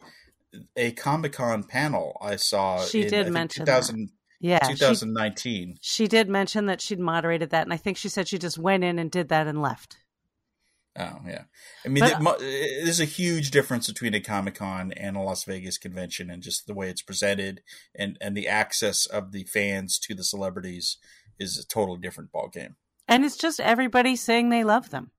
a 0.77 0.93
Comic 0.93 1.33
Con 1.35 1.65
panel 1.65 2.17
I 2.21 2.37
saw. 2.37 2.85
She 2.85 3.03
in, 3.03 3.11
did 3.11 3.33
mention 3.33 3.65
2000, 3.67 4.11
Yeah. 4.41 4.59
2019. 4.61 5.79
She, 5.81 6.05
she 6.05 6.09
did 6.09 6.29
mention 6.29 6.67
that 6.67 6.81
she'd 6.81 7.01
moderated 7.01 7.51
that. 7.51 7.65
And 7.65 7.73
I 7.73 7.77
think 7.77 7.97
she 7.97 8.09
said 8.09 8.29
she 8.29 8.39
just 8.39 8.59
went 8.59 8.85
in 8.85 8.99
and 8.99 9.11
did 9.11 9.29
that 9.29 9.47
and 9.47 9.61
left. 9.61 9.97
Oh 10.99 11.21
yeah, 11.27 11.43
I 11.85 11.89
mean, 11.89 12.03
But- 12.23 12.41
it, 12.41 12.85
there's 12.85 13.01
a 13.01 13.05
huge 13.05 13.51
difference 13.51 13.87
between 13.87 14.15
a 14.15 14.21
Comic 14.21 14.55
Con 14.55 14.93
and 14.93 15.15
a 15.15 15.21
Las 15.21 15.45
Vegas 15.45 15.77
convention, 15.77 16.31
and 16.31 16.43
just 16.43 16.67
the 16.67 16.73
way 16.73 16.89
it's 16.89 17.03
presented, 17.03 17.63
and 17.95 18.17
and 18.19 18.35
the 18.35 18.49
access 18.49 19.05
of 19.05 19.33
the 19.33 19.45
fans 19.45 19.99
to 19.99 20.15
the 20.15 20.25
celebrities 20.25 20.97
is 21.39 21.59
a 21.59 21.67
totally 21.67 21.99
different 22.01 22.33
ball 22.33 22.49
game. 22.49 22.77
And 23.07 23.25
it's 23.25 23.37
just 23.37 23.61
everybody 23.61 24.17
saying 24.17 24.49
they 24.49 24.65
love 24.65 24.89
them. 24.91 25.11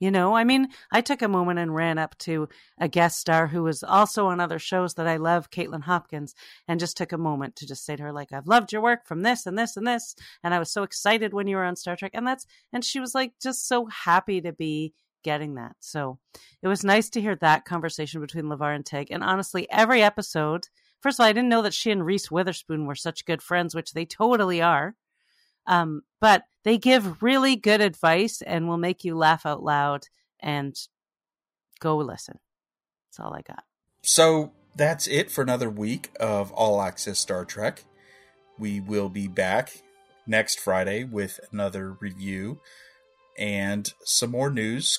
You 0.00 0.10
know, 0.10 0.34
I 0.34 0.44
mean, 0.44 0.68
I 0.90 1.02
took 1.02 1.20
a 1.20 1.28
moment 1.28 1.58
and 1.58 1.74
ran 1.74 1.98
up 1.98 2.16
to 2.20 2.48
a 2.78 2.88
guest 2.88 3.18
star 3.18 3.46
who 3.46 3.62
was 3.62 3.82
also 3.82 4.28
on 4.28 4.40
other 4.40 4.58
shows 4.58 4.94
that 4.94 5.06
I 5.06 5.18
love, 5.18 5.50
Caitlin 5.50 5.82
Hopkins, 5.82 6.34
and 6.66 6.80
just 6.80 6.96
took 6.96 7.12
a 7.12 7.18
moment 7.18 7.54
to 7.56 7.66
just 7.66 7.84
say 7.84 7.96
to 7.96 8.04
her, 8.04 8.12
like, 8.12 8.32
I've 8.32 8.48
loved 8.48 8.72
your 8.72 8.80
work 8.80 9.06
from 9.06 9.20
this 9.20 9.44
and 9.44 9.58
this 9.58 9.76
and 9.76 9.86
this. 9.86 10.16
And 10.42 10.54
I 10.54 10.58
was 10.58 10.72
so 10.72 10.84
excited 10.84 11.34
when 11.34 11.46
you 11.46 11.56
were 11.56 11.64
on 11.64 11.76
Star 11.76 11.96
Trek. 11.96 12.12
And 12.14 12.26
that's, 12.26 12.46
and 12.72 12.82
she 12.82 12.98
was 12.98 13.14
like, 13.14 13.34
just 13.42 13.68
so 13.68 13.86
happy 13.86 14.40
to 14.40 14.54
be 14.54 14.94
getting 15.22 15.56
that. 15.56 15.76
So 15.80 16.18
it 16.62 16.68
was 16.68 16.82
nice 16.82 17.10
to 17.10 17.20
hear 17.20 17.36
that 17.36 17.66
conversation 17.66 18.22
between 18.22 18.46
LeVar 18.46 18.74
and 18.74 18.86
Tig. 18.86 19.08
And 19.10 19.22
honestly, 19.22 19.70
every 19.70 20.02
episode, 20.02 20.68
first 21.02 21.20
of 21.20 21.24
all, 21.24 21.28
I 21.28 21.34
didn't 21.34 21.50
know 21.50 21.60
that 21.60 21.74
she 21.74 21.90
and 21.90 22.06
Reese 22.06 22.30
Witherspoon 22.30 22.86
were 22.86 22.94
such 22.94 23.26
good 23.26 23.42
friends, 23.42 23.74
which 23.74 23.92
they 23.92 24.06
totally 24.06 24.62
are. 24.62 24.96
Um, 25.66 26.02
but 26.20 26.44
they 26.64 26.78
give 26.78 27.22
really 27.22 27.56
good 27.56 27.80
advice 27.80 28.42
and 28.42 28.68
will 28.68 28.76
make 28.76 29.04
you 29.04 29.16
laugh 29.16 29.46
out 29.46 29.62
loud 29.62 30.06
and 30.40 30.74
go 31.80 31.96
listen. 31.96 32.38
That's 33.08 33.20
all 33.20 33.34
I 33.34 33.42
got. 33.42 33.64
So 34.02 34.52
that's 34.76 35.06
it 35.06 35.30
for 35.30 35.42
another 35.42 35.70
week 35.70 36.10
of 36.18 36.52
All 36.52 36.80
Access 36.80 37.18
Star 37.18 37.44
Trek. 37.44 37.84
We 38.58 38.80
will 38.80 39.08
be 39.08 39.28
back 39.28 39.82
next 40.26 40.60
Friday 40.60 41.04
with 41.04 41.40
another 41.52 41.96
review 42.00 42.60
and 43.38 43.92
some 44.04 44.30
more 44.30 44.50
news. 44.50 44.98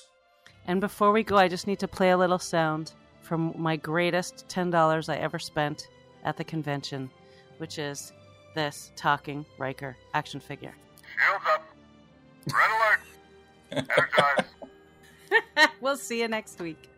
And 0.66 0.82
before 0.82 1.12
we 1.12 1.24
go, 1.24 1.38
I 1.38 1.48
just 1.48 1.68
need 1.68 1.80
to 1.80 1.88
play 1.88 2.12
a 2.12 2.18
little 2.18 2.40
sound 2.40 2.94
from 3.22 3.54
my 3.58 3.76
greatest 3.76 4.48
$10 4.50 5.10
I 5.10 5.18
ever 5.18 5.40
spent 5.40 5.88
at 6.24 6.38
the 6.38 6.44
convention, 6.44 7.10
which 7.58 7.80
is 7.80 8.14
this 8.54 8.92
talking 8.96 9.46
Riker 9.58 9.98
action 10.14 10.40
figure. 10.40 10.74
Shields 11.18 11.46
up. 11.54 11.68
Red 12.54 12.70
alert. 12.72 13.90
Energize. 15.32 15.70
we'll 15.82 15.98
see 15.98 16.22
you 16.22 16.28
next 16.28 16.60
week. 16.60 16.91